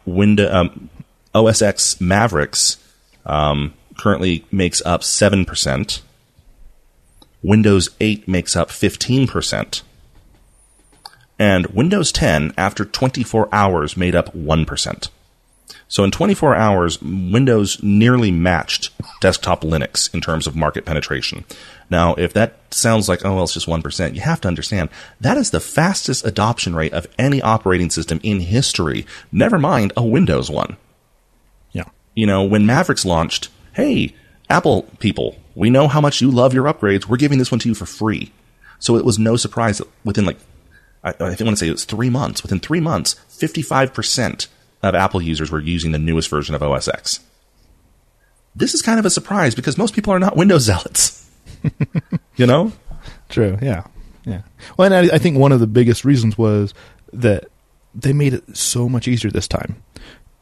Windows 0.05 0.51
um, 0.51 0.91
OS 1.35 1.63
X 1.63 2.01
Mavericks 2.01 2.79
um, 3.25 3.75
currently 3.99 4.45
makes 4.51 4.83
up 4.83 5.03
seven 5.03 5.45
percent. 5.45 6.03
Windows 7.43 7.91
8 8.01 8.27
makes 8.27 8.57
up 8.57 8.71
fifteen 8.71 9.27
percent, 9.27 9.83
and 11.39 11.67
Windows 11.67 12.11
10 12.13 12.55
after 12.57 12.85
24 12.85 13.49
hours 13.53 13.97
made 13.97 14.15
up 14.15 14.35
one 14.35 14.65
percent. 14.65 15.09
So 15.89 16.03
in 16.03 16.11
24 16.11 16.55
hours, 16.55 17.01
Windows 17.01 17.81
nearly 17.83 18.31
matched 18.33 18.91
desktop 19.21 19.63
Linux 19.63 20.13
in 20.13 20.21
terms 20.21 20.47
of 20.47 20.57
market 20.57 20.85
penetration. 20.85 21.45
Now, 21.89 22.15
if 22.15 22.33
that 22.33 22.59
sounds 22.75 23.09
like, 23.09 23.25
oh, 23.25 23.35
well, 23.35 23.45
it's 23.45 23.55
just 23.55 23.69
1%, 23.69 24.15
you 24.15 24.21
have 24.21 24.41
to 24.41 24.49
understand 24.49 24.91
that 25.21 25.37
is 25.37 25.51
the 25.51 25.61
fastest 25.61 26.27
adoption 26.27 26.75
rate 26.75 26.93
of 26.93 27.07
any 27.19 27.41
operating 27.41 27.91
system 27.91 28.19
in 28.25 28.41
history, 28.41 29.07
never 29.31 29.59
mind 29.59 29.93
a 29.97 30.05
Windows 30.05 30.51
one. 30.51 30.77
Yeah. 31.71 31.85
You 32.15 32.27
know, 32.27 32.43
when 32.43 32.67
Mavericks 32.67 33.05
launched, 33.05 33.49
hey, 33.75 34.15
Apple 34.51 34.83
people, 34.99 35.37
we 35.55 35.71
know 35.71 35.87
how 35.87 36.01
much 36.01 36.21
you 36.21 36.31
love 36.31 36.53
your 36.53 36.65
upgrades. 36.65 37.07
We're 37.07 37.17
giving 37.17 37.39
this 37.39 37.53
one 37.53 37.61
to 37.61 37.69
you 37.69 37.75
for 37.75 37.87
free. 37.87 38.33
So 38.81 38.97
it 38.97 39.05
was 39.05 39.19
no 39.19 39.37
surprise 39.37 39.79
that 39.79 39.89
within 40.05 40.27
like, 40.27 40.39
I, 41.05 41.11
I 41.11 41.13
think 41.13 41.43
I 41.43 41.45
want 41.45 41.57
to 41.59 41.65
say 41.65 41.69
it 41.69 41.73
was 41.73 41.85
three 41.85 42.11
months. 42.11 42.43
Within 42.43 42.59
three 42.59 42.81
months, 42.81 43.15
55% 43.31 44.49
of 44.89 44.95
Apple 44.95 45.23
users 45.23 45.51
were 45.51 45.61
using 45.61 45.93
the 45.93 45.99
newest 45.99 46.29
version 46.29 46.55
of 46.55 46.63
OS 46.63 46.89
X. 46.89 47.21
This 48.55 48.75
is 48.75 48.83
kind 48.83 48.99
of 48.99 49.05
a 49.05 49.11
surprise 49.11 49.55
because 49.55 49.77
most 49.77 49.95
people 49.95 50.13
are 50.13 50.19
not 50.19 50.37
Windows 50.37 50.63
zealots. 50.63 51.29
you 52.37 52.47
know? 52.47 52.73
True. 53.29 53.59
Yeah. 53.61 53.85
Yeah. 54.25 54.43
Well, 54.77 54.93
and 54.93 55.11
I, 55.11 55.15
I 55.15 55.19
think 55.19 55.39
one 55.39 55.53
of 55.53 55.61
the 55.61 55.67
biggest 55.67 56.05
reasons 56.05 56.37
was 56.37 56.75
that 57.13 57.47
they 57.95 58.13
made 58.13 58.35
it 58.35 58.57
so 58.57 58.89
much 58.89 59.09
easier 59.09 59.31
this 59.31 59.49
time. 59.49 59.83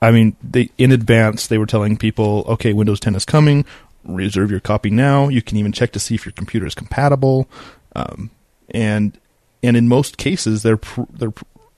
I 0.00 0.10
mean, 0.10 0.36
they 0.42 0.70
in 0.76 0.92
advance 0.92 1.46
they 1.46 1.58
were 1.58 1.66
telling 1.66 1.96
people, 1.96 2.44
okay, 2.48 2.72
Windows 2.72 3.00
10 3.00 3.14
is 3.14 3.24
coming. 3.24 3.64
Reserve 4.04 4.50
your 4.50 4.60
copy 4.60 4.90
now. 4.90 5.28
You 5.28 5.40
can 5.40 5.56
even 5.56 5.72
check 5.72 5.92
to 5.92 6.00
see 6.00 6.14
if 6.14 6.26
your 6.26 6.32
computer 6.32 6.66
is 6.66 6.74
compatible. 6.74 7.48
Um, 7.96 8.30
and 8.70 9.18
and 9.62 9.76
in 9.76 9.88
most 9.88 10.18
cases, 10.18 10.62
they're 10.62 10.76
pr- 10.76 11.02
they're 11.10 11.32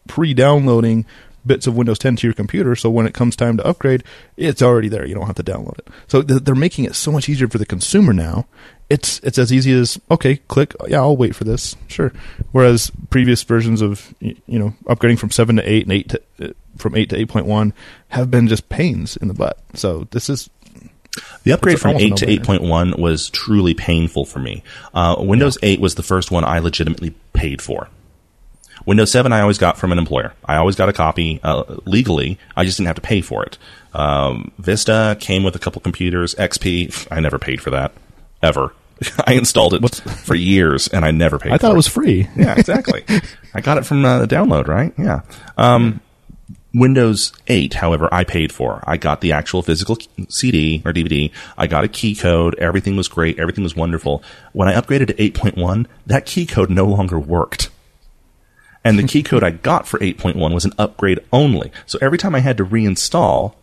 pre-downloading 0.08 1.06
bits 1.46 1.66
of 1.66 1.76
Windows 1.76 1.98
10 1.98 2.16
to 2.16 2.26
your 2.26 2.34
computer, 2.34 2.74
so 2.74 2.90
when 2.90 3.06
it 3.06 3.14
comes 3.14 3.36
time 3.36 3.56
to 3.56 3.66
upgrade, 3.66 4.02
it's 4.36 4.62
already 4.62 4.88
there. 4.88 5.06
You 5.06 5.14
don't 5.14 5.26
have 5.26 5.36
to 5.36 5.44
download 5.44 5.78
it. 5.78 5.88
So 6.08 6.22
th- 6.22 6.42
they're 6.42 6.54
making 6.54 6.84
it 6.84 6.94
so 6.94 7.12
much 7.12 7.28
easier 7.28 7.48
for 7.48 7.58
the 7.58 7.66
consumer 7.66 8.12
now. 8.12 8.46
It's 8.88 9.18
it's 9.20 9.38
as 9.38 9.52
easy 9.52 9.72
as 9.72 9.98
okay, 10.10 10.36
click. 10.48 10.72
Yeah, 10.86 11.00
I'll 11.00 11.16
wait 11.16 11.34
for 11.34 11.42
this. 11.42 11.74
Sure. 11.88 12.12
Whereas 12.52 12.92
previous 13.10 13.42
versions 13.42 13.82
of 13.82 14.14
you 14.20 14.36
know 14.46 14.74
upgrading 14.84 15.18
from 15.18 15.32
seven 15.32 15.56
to 15.56 15.68
eight 15.68 15.84
and 15.84 15.92
eight 15.92 16.08
to 16.10 16.22
uh, 16.40 16.52
from 16.76 16.94
eight 16.94 17.10
to 17.10 17.16
eight 17.16 17.28
point 17.28 17.46
one 17.46 17.72
have 18.08 18.30
been 18.30 18.46
just 18.46 18.68
pains 18.68 19.16
in 19.16 19.26
the 19.26 19.34
butt. 19.34 19.58
So 19.74 20.06
this 20.12 20.30
is 20.30 20.48
The 21.42 21.52
upgrade 21.52 21.80
from 21.80 21.96
8 21.96 22.16
to 22.16 22.26
8.1 22.26 22.98
was 22.98 23.30
truly 23.30 23.72
painful 23.74 24.24
for 24.26 24.38
me. 24.38 24.62
Uh, 24.92 25.16
Windows 25.18 25.56
8 25.62 25.80
was 25.80 25.94
the 25.94 26.02
first 26.02 26.30
one 26.30 26.44
I 26.44 26.58
legitimately 26.58 27.14
paid 27.32 27.62
for. 27.62 27.88
Windows 28.86 29.10
7 29.10 29.32
I 29.32 29.40
always 29.40 29.58
got 29.58 29.76
from 29.76 29.92
an 29.92 29.98
employer. 29.98 30.32
I 30.44 30.56
always 30.56 30.76
got 30.76 30.88
a 30.88 30.92
copy 30.92 31.40
uh, 31.42 31.64
legally. 31.84 32.38
I 32.56 32.64
just 32.64 32.78
didn't 32.78 32.86
have 32.86 32.96
to 32.96 33.02
pay 33.02 33.20
for 33.20 33.44
it. 33.44 33.58
Um, 33.92 34.52
Vista 34.58 35.16
came 35.20 35.42
with 35.42 35.56
a 35.56 35.58
couple 35.58 35.80
computers. 35.80 36.34
XP, 36.36 37.08
I 37.10 37.20
never 37.20 37.38
paid 37.38 37.60
for 37.60 37.70
that. 37.70 37.92
Ever. 38.42 38.72
I 39.26 39.34
installed 39.34 39.74
it 39.74 39.94
for 39.94 40.34
years 40.34 40.88
and 40.88 41.04
I 41.04 41.10
never 41.10 41.38
paid. 41.38 41.52
I 41.52 41.58
thought 41.58 41.72
it 41.72 41.76
was 41.76 41.88
free. 41.88 42.28
yeah, 42.36 42.54
exactly. 42.56 43.04
I 43.52 43.60
got 43.60 43.76
it 43.76 43.84
from 43.84 44.04
uh, 44.04 44.20
the 44.20 44.28
download, 44.28 44.68
right? 44.68 44.94
Yeah. 44.96 45.22
Um, 45.58 46.00
Windows 46.72 47.32
8, 47.46 47.74
however, 47.74 48.08
I 48.12 48.24
paid 48.24 48.52
for. 48.52 48.84
I 48.86 48.98
got 48.98 49.22
the 49.22 49.32
actual 49.32 49.62
physical 49.62 49.96
CD 50.28 50.82
or 50.84 50.92
DVD. 50.92 51.32
I 51.56 51.66
got 51.66 51.84
a 51.84 51.88
key 51.88 52.14
code. 52.14 52.54
Everything 52.58 52.96
was 52.96 53.08
great. 53.08 53.38
Everything 53.38 53.64
was 53.64 53.74
wonderful. 53.74 54.22
When 54.52 54.68
I 54.68 54.78
upgraded 54.78 55.06
to 55.06 55.14
8.1, 55.14 55.86
that 56.06 56.26
key 56.26 56.44
code 56.44 56.68
no 56.68 56.84
longer 56.84 57.18
worked. 57.18 57.70
And 58.86 58.98
the 58.98 59.02
key 59.02 59.22
code 59.22 59.42
I 59.42 59.50
got 59.50 59.88
for 59.88 59.98
8.1 59.98 60.54
was 60.54 60.64
an 60.64 60.72
upgrade 60.78 61.18
only. 61.32 61.72
So 61.86 61.98
every 62.00 62.18
time 62.18 62.34
I 62.34 62.40
had 62.40 62.56
to 62.58 62.64
reinstall, 62.64 63.54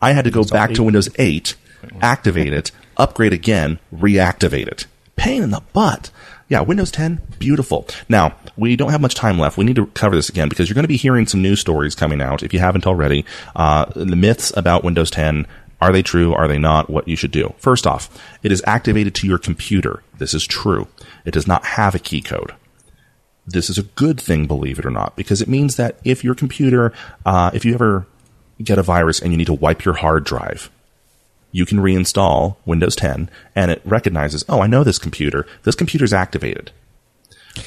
I 0.00 0.12
had 0.12 0.24
to 0.24 0.30
go 0.30 0.44
back 0.44 0.72
to 0.74 0.82
Windows 0.82 1.08
8, 1.18 1.56
activate 2.00 2.52
it, 2.52 2.70
upgrade 2.96 3.32
again, 3.32 3.80
reactivate 3.92 4.68
it. 4.68 4.86
Pain 5.16 5.42
in 5.42 5.50
the 5.50 5.62
butt. 5.72 6.10
Yeah, 6.48 6.60
Windows 6.60 6.90
10, 6.90 7.20
beautiful. 7.38 7.88
Now, 8.08 8.36
we 8.56 8.76
don't 8.76 8.90
have 8.90 9.00
much 9.00 9.14
time 9.14 9.38
left. 9.38 9.56
We 9.56 9.64
need 9.64 9.76
to 9.76 9.86
cover 9.86 10.14
this 10.14 10.28
again 10.28 10.48
because 10.48 10.68
you're 10.68 10.74
going 10.74 10.84
to 10.84 10.88
be 10.88 10.96
hearing 10.96 11.26
some 11.26 11.42
news 11.42 11.60
stories 11.60 11.94
coming 11.94 12.20
out, 12.20 12.42
if 12.42 12.52
you 12.52 12.60
haven't 12.60 12.86
already. 12.86 13.24
Uh, 13.56 13.86
the 13.96 14.16
myths 14.16 14.52
about 14.56 14.84
Windows 14.84 15.10
10. 15.10 15.46
Are 15.80 15.92
they 15.92 16.02
true? 16.02 16.32
Are 16.32 16.46
they 16.46 16.58
not? 16.58 16.88
What 16.88 17.08
you 17.08 17.16
should 17.16 17.32
do. 17.32 17.54
First 17.58 17.86
off, 17.86 18.08
it 18.42 18.52
is 18.52 18.62
activated 18.66 19.14
to 19.16 19.26
your 19.26 19.38
computer. 19.38 20.02
This 20.18 20.32
is 20.32 20.46
true. 20.46 20.86
It 21.24 21.32
does 21.32 21.46
not 21.46 21.64
have 21.64 21.94
a 21.94 21.98
key 21.98 22.20
code. 22.20 22.52
This 23.46 23.68
is 23.68 23.78
a 23.78 23.82
good 23.82 24.20
thing, 24.20 24.46
believe 24.46 24.78
it 24.78 24.86
or 24.86 24.90
not, 24.90 25.16
because 25.16 25.42
it 25.42 25.48
means 25.48 25.76
that 25.76 25.98
if 26.04 26.24
your 26.24 26.34
computer, 26.34 26.92
uh, 27.26 27.50
if 27.52 27.64
you 27.64 27.74
ever 27.74 28.06
get 28.62 28.78
a 28.78 28.82
virus 28.82 29.20
and 29.20 29.32
you 29.32 29.36
need 29.36 29.46
to 29.46 29.54
wipe 29.54 29.84
your 29.84 29.94
hard 29.94 30.24
drive, 30.24 30.70
you 31.52 31.66
can 31.66 31.78
reinstall 31.78 32.56
Windows 32.64 32.96
10 32.96 33.30
and 33.54 33.70
it 33.70 33.82
recognizes, 33.84 34.44
oh, 34.48 34.60
I 34.60 34.66
know 34.66 34.82
this 34.82 34.98
computer. 34.98 35.46
This 35.62 35.74
computer's 35.74 36.12
activated. 36.12 36.72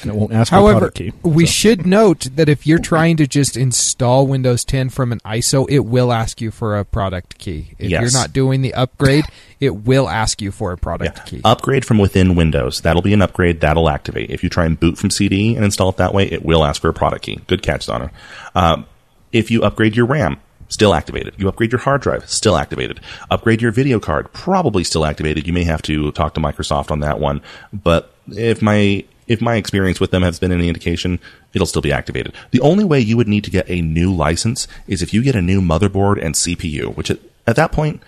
And 0.02 0.10
it 0.10 0.14
won't 0.14 0.32
ask 0.32 0.50
for 0.50 0.56
a 0.56 0.60
However, 0.60 0.90
key. 0.90 1.12
we 1.22 1.46
So- 1.46 1.50
should 1.52 1.86
note 1.86 2.28
that 2.36 2.48
if 2.48 2.66
you're 2.66 2.78
trying 2.78 3.16
to 3.18 3.26
just 3.26 3.56
install 3.56 4.26
Windows 4.26 4.64
10 4.64 4.90
from 4.90 5.12
an 5.12 5.20
ISO, 5.24 5.66
it 5.68 5.80
will 5.86 6.12
ask 6.12 6.40
you 6.40 6.50
for 6.50 6.76
a 6.78 6.84
product 6.84 7.38
key. 7.38 7.68
If 7.78 7.90
Yes. 7.90 8.00
you're 8.02 8.12
not 8.20 8.32
doing 8.32 8.60
the 8.62 8.74
upgrade, 8.74 9.24
it 9.60 9.84
will 9.86 10.08
ask 10.08 10.42
you 10.42 10.50
for 10.52 10.72
a 10.72 10.76
product 10.76 11.26
key. 11.26 11.40
Upgrade 11.44 11.84
from 11.84 11.98
within 11.98 12.34
Windows. 12.34 12.80
That'll 12.82 13.02
be 13.02 13.14
an 13.14 13.22
upgrade. 13.22 13.60
That'll 13.60 13.88
activate. 13.88 14.30
If 14.30 14.42
you 14.44 14.50
try 14.50 14.66
and 14.66 14.78
boot 14.78 14.98
from 14.98 15.10
CD 15.10 15.56
and 15.56 15.64
install 15.64 15.88
it 15.88 15.96
that 15.96 16.12
way, 16.14 16.24
it 16.30 16.44
will 16.44 16.64
ask 16.64 16.80
for 16.82 16.88
a 16.88 16.94
product 16.94 17.22
key. 17.24 17.40
Good 17.46 17.62
catch, 17.62 17.86
Donna. 17.86 18.10
Um, 18.54 18.84
if 19.32 19.50
you 19.50 19.62
upgrade 19.62 19.96
your 19.96 20.06
RAM, 20.06 20.36
still 20.68 20.92
activated. 20.94 21.32
You 21.38 21.48
upgrade 21.48 21.72
your 21.72 21.80
hard 21.80 22.02
drive, 22.02 22.28
still 22.28 22.56
activated. 22.56 23.00
Upgrade 23.30 23.62
your 23.62 23.72
video 23.72 23.98
card, 23.98 24.30
probably 24.34 24.84
still 24.84 25.06
activated. 25.06 25.46
You 25.46 25.52
may 25.54 25.64
have 25.64 25.80
to 25.82 26.12
talk 26.12 26.34
to 26.34 26.40
Microsoft 26.40 26.90
on 26.90 27.00
that 27.00 27.18
one. 27.18 27.40
But 27.72 28.12
if 28.30 28.60
my 28.60 29.04
if 29.28 29.40
my 29.40 29.56
experience 29.56 30.00
with 30.00 30.10
them 30.10 30.22
has 30.22 30.38
been 30.38 30.50
any 30.50 30.68
indication, 30.68 31.20
it'll 31.52 31.66
still 31.66 31.82
be 31.82 31.92
activated. 31.92 32.34
The 32.50 32.60
only 32.60 32.84
way 32.84 32.98
you 32.98 33.16
would 33.16 33.28
need 33.28 33.44
to 33.44 33.50
get 33.50 33.68
a 33.70 33.82
new 33.82 34.12
license 34.12 34.66
is 34.86 35.02
if 35.02 35.14
you 35.14 35.22
get 35.22 35.36
a 35.36 35.42
new 35.42 35.60
motherboard 35.60 36.22
and 36.24 36.34
CPU, 36.34 36.96
which 36.96 37.10
at, 37.10 37.20
at 37.46 37.56
that 37.56 37.70
point, 37.70 38.02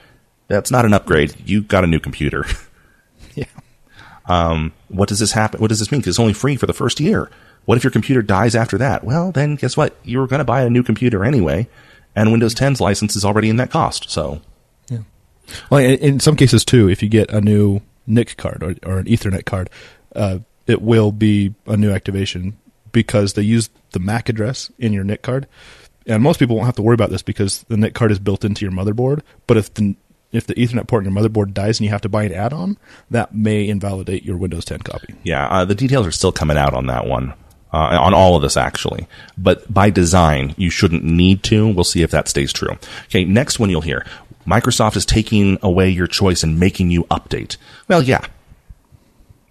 that's 0.49 0.71
not 0.71 0.85
an 0.85 0.95
upgrade. 0.95 1.35
You 1.45 1.63
got 1.63 1.85
a 1.85 1.87
new 1.87 2.01
computer. 2.01 2.45
Um, 4.27 4.73
yeah. 4.91 4.97
what 4.97 5.09
does 5.09 5.19
this 5.19 5.33
happen? 5.33 5.61
What 5.61 5.69
does 5.69 5.81
this 5.81 5.91
mean? 5.91 6.03
Because 6.03 6.13
it's 6.13 6.21
only 6.21 6.35
free 6.35 6.55
for 6.55 6.67
the 6.67 6.73
first 6.73 7.01
year. 7.01 7.31
What 7.65 7.77
if 7.77 7.83
your 7.83 7.91
computer 7.91 8.23
dies 8.23 8.55
after 8.55 8.79
that? 8.79 9.03
Well, 9.03 9.33
then 9.33 9.57
guess 9.57 9.77
what? 9.77 9.97
You 10.05 10.21
were 10.21 10.29
going 10.29 10.39
to 10.39 10.45
buy 10.45 10.63
a 10.63 10.71
new 10.71 10.85
computer 10.85 11.25
anyway, 11.25 11.69
and 12.15 12.31
Windows 12.31 12.55
10's 12.55 12.81
license 12.81 13.17
is 13.17 13.25
already 13.25 13.49
in 13.49 13.57
that 13.57 13.71
cost. 13.71 14.09
So, 14.09 14.41
yeah. 14.89 15.01
Well, 15.69 15.81
in, 15.81 15.99
in 15.99 16.21
some 16.21 16.37
cases 16.37 16.65
too, 16.65 16.89
if 16.89 17.03
you 17.03 17.09
get 17.09 17.31
a 17.31 17.41
new 17.41 17.81
NIC 18.07 18.37
card 18.37 18.63
or, 18.63 18.75
or 18.85 18.99
an 18.99 19.07
Ethernet 19.07 19.47
card, 19.47 19.69
uh, 20.15 20.39
it 20.71 20.83
will 20.83 21.13
be 21.13 21.55
a 21.67 21.77
new 21.77 21.91
activation 21.91 22.57
because 22.93 23.35
they 23.35 23.43
use 23.43 23.71
the 23.93 24.01
MAC 24.01 24.29
address 24.29 24.71
in 24.79 24.93
your 24.93 25.05
NIC 25.05 25.23
card, 25.23 25.47
and 26.07 26.23
most 26.23 26.39
people 26.39 26.57
won't 26.57 26.67
have 26.67 26.77
to 26.77 26.83
worry 26.83 26.95
about 26.95 27.11
this 27.11 27.23
because 27.23 27.65
the 27.65 27.77
NIC 27.77 27.95
card 27.95 28.11
is 28.11 28.19
built 28.19 28.45
into 28.45 28.65
your 28.65 28.73
motherboard. 28.73 29.23
But 29.47 29.57
if 29.57 29.73
the 29.75 29.97
if 30.33 30.47
the 30.47 30.55
Ethernet 30.55 30.87
port 30.87 31.05
in 31.05 31.13
your 31.13 31.23
motherboard 31.23 31.53
dies 31.53 31.81
and 31.81 31.85
you 31.85 31.91
have 31.91 32.03
to 32.03 32.09
buy 32.09 32.23
an 32.23 32.33
add-on, 32.33 32.79
that 33.11 33.35
may 33.35 33.69
invalidate 33.69 34.25
your 34.25 34.37
Windows 34.37 34.65
10 34.65 34.79
copy. 34.79 35.15
yeah, 35.25 35.49
uh, 35.49 35.65
the 35.65 35.75
details 35.75 36.07
are 36.07 36.13
still 36.13 36.31
coming 36.31 36.57
out 36.57 36.73
on 36.73 36.87
that 36.87 37.07
one. 37.07 37.35
Uh, 37.73 37.99
on 38.01 38.15
all 38.15 38.35
of 38.35 38.43
this, 38.43 38.57
actually. 38.57 39.07
But 39.39 39.73
by 39.73 39.91
design, 39.91 40.55
you 40.57 40.71
shouldn't 40.71 41.05
need 41.05 41.45
to. 41.45 41.69
We'll 41.69 41.85
see 41.85 42.03
if 42.03 42.11
that 42.11 42.27
stays 42.27 42.53
true. 42.53 42.77
Okay, 43.05 43.25
next 43.25 43.61
one 43.61 43.71
you'll 43.71 43.81
hear. 43.81 44.05
Microsoft 44.45 44.97
is 44.97 45.07
taking 45.07 45.57
away 45.63 45.89
your 45.89 46.09
choice 46.09 46.43
and 46.43 46.59
making 46.59 46.91
you 46.91 47.05
update. 47.05 47.57
Well, 47.87 48.03
yeah, 48.03 48.27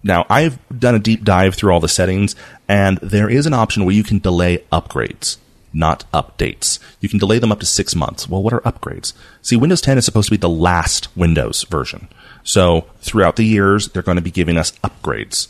Now, 0.02 0.26
I've 0.30 0.58
done 0.76 0.94
a 0.94 0.98
deep 0.98 1.24
dive 1.24 1.54
through 1.54 1.72
all 1.72 1.80
the 1.80 1.88
settings, 1.88 2.34
and 2.68 2.98
there 2.98 3.28
is 3.28 3.46
an 3.46 3.54
option 3.54 3.84
where 3.84 3.94
you 3.94 4.02
can 4.02 4.18
delay 4.18 4.64
upgrades, 4.72 5.36
not 5.72 6.04
updates. 6.12 6.78
You 7.00 7.08
can 7.08 7.18
delay 7.18 7.38
them 7.38 7.52
up 7.52 7.60
to 7.60 7.66
six 7.66 7.94
months. 7.94 8.28
Well, 8.28 8.42
what 8.42 8.54
are 8.54 8.60
upgrades? 8.60 9.12
See, 9.42 9.56
Windows 9.56 9.82
10 9.82 9.98
is 9.98 10.04
supposed 10.04 10.28
to 10.28 10.32
be 10.32 10.38
the 10.38 10.48
last 10.48 11.14
Windows 11.16 11.64
version. 11.64 12.08
So, 12.42 12.86
throughout 13.00 13.36
the 13.36 13.44
years, 13.44 13.88
they're 13.88 14.02
going 14.02 14.16
to 14.16 14.22
be 14.22 14.30
giving 14.30 14.56
us 14.56 14.72
upgrades. 14.82 15.48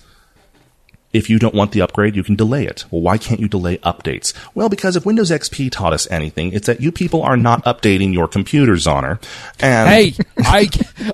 If 1.13 1.29
you 1.29 1.41
don't 1.41 1.55
want 1.55 1.73
the 1.73 1.81
upgrade, 1.81 2.15
you 2.15 2.23
can 2.23 2.37
delay 2.37 2.67
it. 2.67 2.85
Well, 2.91 3.01
why 3.01 3.19
can't 3.19 3.41
you 3.41 3.49
delay 3.49 3.79
updates? 3.79 4.33
Well, 4.55 4.69
because 4.69 4.95
if 4.95 5.05
Windows 5.05 5.33
XP 5.33 5.73
taught 5.73 5.93
us 5.93 6.09
anything, 6.09 6.53
it's 6.53 6.69
that 6.69 6.81
you 6.81 6.93
people 6.93 7.23
are 7.23 7.37
not 7.37 7.65
updating 7.65 8.13
your 8.13 8.29
computers, 8.29 8.87
Honor. 8.87 9.19
And 9.59 9.89
Hey, 9.89 10.15
I 10.39 10.69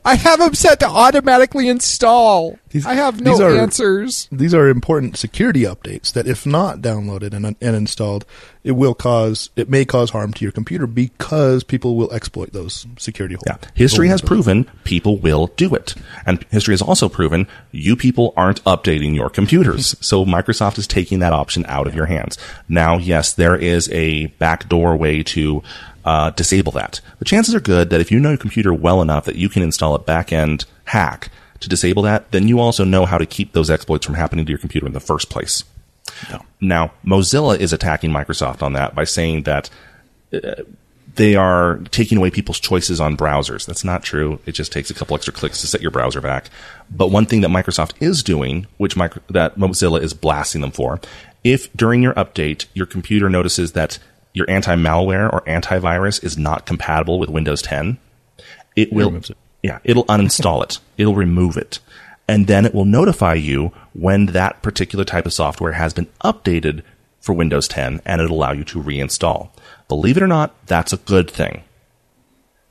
I 0.05 0.17
have 0.17 0.39
them 0.39 0.55
set 0.55 0.81
to 0.81 0.87
automatically 0.87 1.69
install. 1.69 2.59
These- 2.77 2.87
I 2.87 2.95
have 2.95 3.23
no 3.23 3.33
these 3.33 3.41
are- 3.41 3.57
answers. 3.57 4.29
These 4.31 4.53
are 4.53 4.69
important 4.69 5.17
security 5.17 5.63
updates 5.63 6.13
that, 6.13 6.27
if 6.27 6.45
not 6.45 6.83
downloaded 6.83 7.33
and, 7.33 7.47
and 7.47 7.57
installed, 7.77 8.27
it 8.65 8.73
will 8.73 8.93
cause 8.93 9.49
it 9.57 9.71
may 9.71 9.87
cause 9.87 10.11
harm 10.11 10.35
to 10.35 10.45
your 10.45 10.53
computer 10.53 10.87
because 10.87 11.65
people 11.65 11.97
will 11.97 12.13
exploit 12.13 12.53
those 12.53 12.87
security 12.99 13.35
holes. 13.37 13.45
Yeah. 13.47 13.57
History 13.75 14.09
has 14.09 14.21
proven 14.21 14.65
people 14.85 15.17
will 15.17 15.47
do 15.57 15.75
it. 15.75 15.95
And 16.27 16.45
history 16.51 16.75
has 16.75 16.83
also 16.83 17.09
proven 17.09 17.47
you 17.73 17.97
people 17.97 18.35
aren't 18.37 18.63
updating 18.65 19.15
your 19.15 19.31
computers. 19.31 19.97
so 20.07 20.27
Microsoft 20.27 20.77
is 20.77 20.87
taking 20.87 21.21
that 21.21 21.33
option 21.33 21.65
out 21.67 21.87
of 21.87 21.95
your 21.95 22.07
hands. 22.07 22.37
Now, 22.69 22.99
yes, 22.99 23.33
there 23.33 23.57
is 23.57 23.89
a 23.91 24.27
backdoor 24.39 24.97
way 24.97 25.23
to 25.23 25.63
uh, 26.05 26.31
disable 26.31 26.73
that. 26.73 27.01
The 27.21 27.25
chances 27.25 27.55
are 27.55 27.61
good 27.61 27.89
that 27.89 28.03
if 28.03 28.11
you 28.11 28.21
know 28.21 28.29
your 28.31 28.39
computer 28.39 28.75
well 28.75 29.01
enough 29.01 29.25
that 29.25 29.37
you 29.37 29.49
can 29.49 29.63
install 29.63 29.95
a 29.95 29.99
back-end 29.99 30.67
hack 30.85 31.31
to 31.61 31.69
disable 31.69 32.03
that, 32.03 32.31
then 32.33 32.49
you 32.49 32.61
also 32.61 32.85
know 32.85 33.07
how 33.07 33.19
to 33.19 33.27
keep 33.27 33.53
those 33.53 33.71
exploits 33.71 34.05
from 34.05 34.15
happening 34.15 34.45
to 34.47 34.51
your 34.51 34.59
computer 34.59 34.87
in 34.87 34.93
the 34.93 35.01
first 35.01 35.31
place. 35.31 35.65
Now, 36.61 36.93
Mozilla 37.05 37.59
is 37.59 37.73
attacking 37.73 38.11
Microsoft 38.11 38.63
on 38.63 38.73
that 38.75 38.95
by 38.95 39.05
saying 39.05 39.43
that 39.43 39.71
uh, 40.33 40.63
they 41.17 41.35
are 41.35 41.79
taking 41.91 42.19
away 42.19 42.31
people's 42.31 42.61
choices 42.61 43.01
on 43.01 43.17
browsers. 43.17 43.67
That's 43.67 43.85
not 43.85 44.03
true. 44.03 44.39
It 44.47 44.53
just 44.53 44.73
takes 44.73 44.91
a 44.91 44.95
couple 44.95 45.17
extra 45.17 45.33
clicks 45.33 45.61
to 45.63 45.67
set 45.67 45.81
your 45.81 45.91
browser 45.91 46.21
back. 46.21 46.51
But 46.91 47.11
one 47.11 47.27
thing 47.27 47.41
that 47.41 47.51
Microsoft 47.51 47.93
is 48.01 48.23
doing, 48.23 48.67
which 48.77 48.97
micro, 48.97 49.23
that 49.31 49.57
Mozilla 49.57 50.01
is 50.01 50.15
blasting 50.15 50.61
them 50.61 50.71
for, 50.71 51.01
if 51.43 51.73
during 51.75 52.03
your 52.03 52.15
update 52.15 52.67
your 52.75 52.87
computer 52.87 53.29
notices 53.29 53.73
that 53.73 53.99
your 54.35 54.49
anti-malware 54.51 55.33
or 55.33 55.41
antivirus 55.43 56.23
is 56.23 56.37
not 56.37 56.67
compatible 56.67 57.19
with 57.19 57.31
Windows 57.31 57.63
10, 57.63 57.99
it 58.75 58.93
will 58.93 59.15
it. 59.17 59.31
Yeah, 59.67 59.79
it'll 59.85 60.05
uninstall 60.07 60.63
it. 60.63 60.79
It'll 60.97 61.15
remove 61.17 61.57
it. 61.57 61.79
And 62.29 62.47
then 62.47 62.65
it 62.67 62.75
will 62.75 62.85
notify 62.85 63.35
you 63.35 63.73
when 63.93 64.27
that 64.27 64.63
particular 64.63 65.05
type 65.05 65.27
of 65.27 65.33
software 65.33 65.73
has 65.73 65.93
been 65.93 66.07
updated 66.25 66.83
for 67.21 67.33
Windows 67.33 67.69
10 67.69 68.01
and 68.05 68.21
it'll 68.21 68.37
allow 68.37 68.53
you 68.53 68.65
to 68.65 68.83
reinstall. 68.83 69.51
Believe 69.89 70.17
it 70.17 70.23
or 70.23 70.27
not, 70.27 70.55
that's 70.67 70.93
a 70.93 70.97
good 70.99 71.31
thing. 71.31 71.63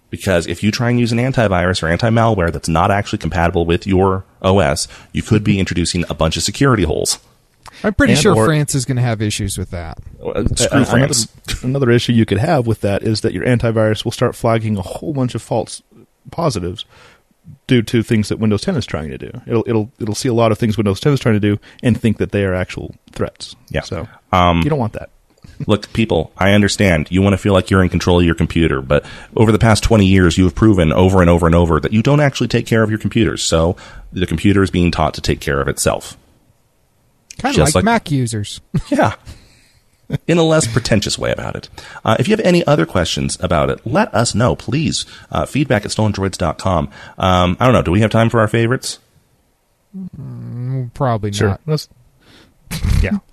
Because 0.10 0.48
if 0.48 0.64
you 0.64 0.72
try 0.72 0.90
and 0.90 1.00
use 1.00 1.12
an 1.12 1.18
antivirus 1.18 1.82
or 1.84 1.88
anti-malware 1.88 2.52
that's 2.52 2.70
not 2.70 2.92
actually 2.92 3.20
compatible 3.20 3.66
with 3.66 3.86
your 3.88 4.24
OS, 4.42 4.88
you 5.12 5.22
could 5.22 5.44
be 5.44 5.60
introducing 5.60 6.06
a 6.10 6.14
bunch 6.14 6.38
of 6.38 6.44
security 6.44 6.84
holes. 6.84 7.20
I'm 7.84 7.94
pretty 7.94 8.14
And 8.14 8.22
sure 8.22 8.36
or- 8.36 8.46
France 8.46 8.76
is 8.76 8.86
going 8.86 8.96
to 8.98 9.02
have 9.02 9.22
issues 9.22 9.58
with 9.58 9.72
that. 9.72 9.98
Uh, 10.24 10.46
Screw 10.56 10.82
Uh, 10.82 10.86
France. 10.86 11.28
Another, 11.48 11.68
another 11.68 11.92
issue 11.92 12.14
you 12.14 12.26
could 12.26 12.38
have 12.38 12.66
with 12.68 12.82
that 12.82 13.04
is 13.04 13.22
that 13.22 13.34
your 13.34 13.44
antivirus 13.46 14.06
will 14.06 14.12
start 14.14 14.36
flagging 14.36 14.78
a 14.78 14.82
whole 14.82 15.14
bunch 15.14 15.36
of 15.36 15.42
false 15.42 15.82
positives 16.32 16.86
due 17.68 17.82
to 17.84 18.02
things 18.02 18.30
that 18.30 18.40
Windows 18.40 18.62
10 18.62 18.76
is 18.76 18.86
trying 18.86 19.10
to 19.10 19.18
do. 19.18 19.32
It'll 19.46 19.64
it'll 19.68 19.92
it'll 20.00 20.16
see 20.16 20.30
a 20.30 20.34
lot 20.34 20.52
of 20.52 20.58
things 20.58 20.78
Windows 20.78 21.00
10 21.00 21.14
is 21.14 21.20
trying 21.20 21.36
to 21.36 21.40
do 21.40 21.60
and 21.84 22.00
think 22.00 22.18
that 22.18 22.32
they 22.32 22.44
are 22.46 22.54
actual 22.56 22.96
threats. 23.12 23.56
Yeah. 23.70 23.82
So 23.82 24.08
Um, 24.32 24.60
you 24.64 24.70
don't 24.70 24.80
want 24.80 24.94
that. 24.94 25.10
Look, 25.68 25.94
people, 25.94 26.32
I 26.38 26.52
understand 26.54 27.08
you 27.12 27.22
want 27.22 27.34
to 27.34 27.38
feel 27.38 27.54
like 27.54 27.70
you're 27.70 27.84
in 27.84 27.90
control 27.90 28.20
of 28.20 28.26
your 28.26 28.36
computer, 28.36 28.82
but 28.82 29.06
over 29.38 29.52
the 29.52 29.60
past 29.60 29.84
20 29.84 30.06
years, 30.06 30.38
you 30.38 30.44
have 30.46 30.56
proven 30.56 30.92
over 30.92 31.22
and 31.22 31.30
over 31.30 31.46
and 31.46 31.56
over 31.56 31.80
that 31.80 31.94
you 31.94 32.02
don't 32.02 32.20
actually 32.20 32.48
take 32.48 32.66
care 32.66 32.82
of 32.84 32.90
your 32.90 33.00
computers. 33.00 33.44
So 33.44 33.78
the 34.12 34.26
computer 34.26 34.64
is 34.64 34.72
being 34.72 34.92
taught 34.92 35.14
to 35.14 35.22
take 35.22 35.40
care 35.40 35.62
of 35.62 35.68
itself. 35.68 36.18
Kind 37.38 37.56
of 37.58 37.64
like, 37.66 37.76
like- 37.76 37.86
Mac 37.86 38.12
users. 38.12 38.60
Yeah. 38.90 39.16
In 40.28 40.38
a 40.38 40.44
less 40.44 40.68
pretentious 40.72 41.18
way 41.18 41.32
about 41.32 41.56
it. 41.56 41.68
Uh, 42.04 42.16
if 42.20 42.28
you 42.28 42.34
have 42.36 42.46
any 42.46 42.66
other 42.68 42.86
questions 42.86 43.38
about 43.42 43.70
it, 43.72 43.80
let 43.88 44.14
us 44.14 44.36
know, 44.36 44.56
please. 44.56 45.06
Uh, 45.32 45.46
feedback 45.48 45.84
at 45.84 45.92
stolendroids.com. 45.92 46.90
Um, 47.18 47.58
I 47.60 47.66
don't 47.66 47.74
know. 47.74 47.82
Do 47.82 47.92
we 47.92 48.02
have 48.02 48.12
time 48.12 48.30
for 48.30 48.40
our 48.40 48.48
favorites? 48.48 49.00
Probably 50.94 51.32
Sure. 51.32 51.50
not. 51.50 51.62
Let's, 51.66 51.90
yeah. 53.02 53.18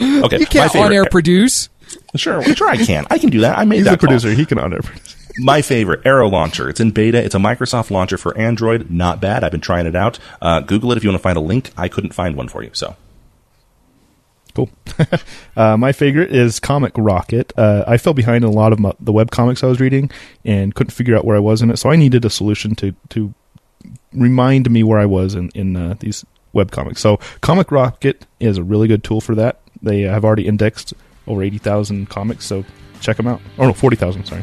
Okay. 0.00 0.38
You 0.38 0.46
can't 0.46 0.74
on 0.76 0.92
air 0.92 1.06
produce. 1.06 1.68
Sure, 2.14 2.40
sure, 2.54 2.68
I 2.68 2.76
can. 2.76 3.04
I 3.10 3.18
can 3.18 3.30
do 3.30 3.40
that. 3.40 3.58
I 3.58 3.64
made 3.64 3.76
He's 3.78 3.84
that 3.86 3.92
the 3.92 3.96
call. 4.06 4.08
producer. 4.08 4.30
He 4.32 4.46
can 4.46 4.56
on 4.58 4.72
honor. 4.72 4.80
My 5.38 5.60
favorite, 5.60 6.02
Arrow 6.06 6.28
Launcher. 6.28 6.68
It's 6.68 6.78
in 6.78 6.92
beta. 6.92 7.18
It's 7.22 7.34
a 7.34 7.38
Microsoft 7.38 7.90
launcher 7.90 8.16
for 8.16 8.36
Android. 8.38 8.90
Not 8.92 9.20
bad. 9.20 9.42
I've 9.42 9.50
been 9.50 9.60
trying 9.60 9.86
it 9.86 9.96
out. 9.96 10.20
Uh, 10.40 10.60
Google 10.60 10.92
it 10.92 10.98
if 10.98 11.02
you 11.04 11.10
want 11.10 11.18
to 11.18 11.22
find 11.22 11.36
a 11.36 11.40
link. 11.40 11.72
I 11.76 11.88
couldn't 11.88 12.12
find 12.12 12.36
one 12.36 12.46
for 12.46 12.62
you. 12.62 12.70
So, 12.74 12.94
Cool. 14.58 14.70
uh, 15.56 15.76
my 15.76 15.92
favorite 15.92 16.34
is 16.34 16.58
Comic 16.58 16.92
Rocket. 16.96 17.52
Uh, 17.56 17.84
I 17.86 17.96
fell 17.96 18.12
behind 18.12 18.42
in 18.42 18.50
a 18.50 18.52
lot 18.52 18.72
of 18.72 18.80
my, 18.80 18.92
the 18.98 19.12
web 19.12 19.30
comics 19.30 19.62
I 19.62 19.68
was 19.68 19.78
reading 19.78 20.10
and 20.44 20.74
couldn't 20.74 20.90
figure 20.90 21.16
out 21.16 21.24
where 21.24 21.36
I 21.36 21.38
was 21.38 21.62
in 21.62 21.70
it. 21.70 21.76
So 21.76 21.90
I 21.90 21.94
needed 21.94 22.24
a 22.24 22.30
solution 22.30 22.74
to 22.74 22.92
to 23.10 23.32
remind 24.12 24.68
me 24.68 24.82
where 24.82 24.98
I 24.98 25.06
was 25.06 25.36
in 25.36 25.50
in 25.50 25.76
uh, 25.76 25.94
these 26.00 26.26
web 26.54 26.72
comics. 26.72 27.00
So 27.00 27.18
Comic 27.40 27.70
Rocket 27.70 28.26
is 28.40 28.58
a 28.58 28.64
really 28.64 28.88
good 28.88 29.04
tool 29.04 29.20
for 29.20 29.36
that. 29.36 29.60
They 29.80 30.00
have 30.00 30.24
already 30.24 30.48
indexed 30.48 30.92
over 31.28 31.40
eighty 31.40 31.58
thousand 31.58 32.10
comics. 32.10 32.44
So 32.44 32.64
check 33.00 33.16
them 33.16 33.28
out. 33.28 33.40
Oh 33.60 33.66
no, 33.66 33.72
forty 33.72 33.94
thousand. 33.94 34.24
Sorry. 34.24 34.42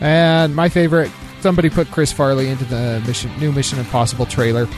And 0.00 0.54
my 0.54 0.68
favorite, 0.68 1.10
somebody 1.40 1.70
put 1.70 1.90
Chris 1.90 2.12
Farley 2.12 2.50
into 2.50 2.66
the 2.66 3.02
mission, 3.04 3.36
new 3.40 3.50
Mission 3.50 3.80
Impossible 3.80 4.26
trailer. 4.26 4.68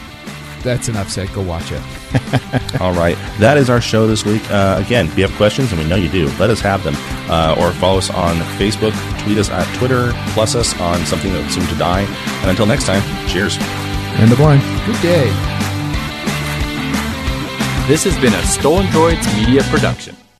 That's 0.66 0.88
an 0.88 0.96
upset. 0.96 1.32
Go 1.32 1.42
watch 1.42 1.70
it. 1.70 1.80
All 2.80 2.92
right. 2.92 3.16
That 3.38 3.56
is 3.56 3.70
our 3.70 3.80
show 3.80 4.06
this 4.08 4.24
week. 4.24 4.42
Uh, 4.50 4.82
again, 4.84 5.06
if 5.06 5.16
you 5.16 5.26
have 5.26 5.34
questions, 5.36 5.72
and 5.72 5.80
we 5.80 5.88
know 5.88 5.94
you 5.94 6.08
do, 6.10 6.26
let 6.38 6.50
us 6.50 6.60
have 6.60 6.82
them. 6.82 6.94
Uh, 7.30 7.56
or 7.58 7.70
follow 7.72 7.98
us 7.98 8.10
on 8.10 8.36
Facebook, 8.58 8.92
tweet 9.22 9.38
us 9.38 9.48
at 9.48 9.64
Twitter, 9.78 10.10
plus 10.34 10.54
us 10.54 10.78
on 10.80 11.06
something 11.06 11.32
that's 11.32 11.54
soon 11.54 11.66
to 11.68 11.74
die. 11.76 12.02
And 12.42 12.50
until 12.50 12.66
next 12.66 12.84
time, 12.84 13.00
cheers. 13.28 13.56
End 14.18 14.32
of 14.32 14.40
line. 14.40 14.60
Good 14.84 15.00
day. 15.00 15.30
This 17.86 18.02
has 18.02 18.18
been 18.18 18.34
a 18.34 18.42
Stolen 18.42 18.86
Droids 18.86 19.24
Media 19.38 19.62
Production. 19.70 20.15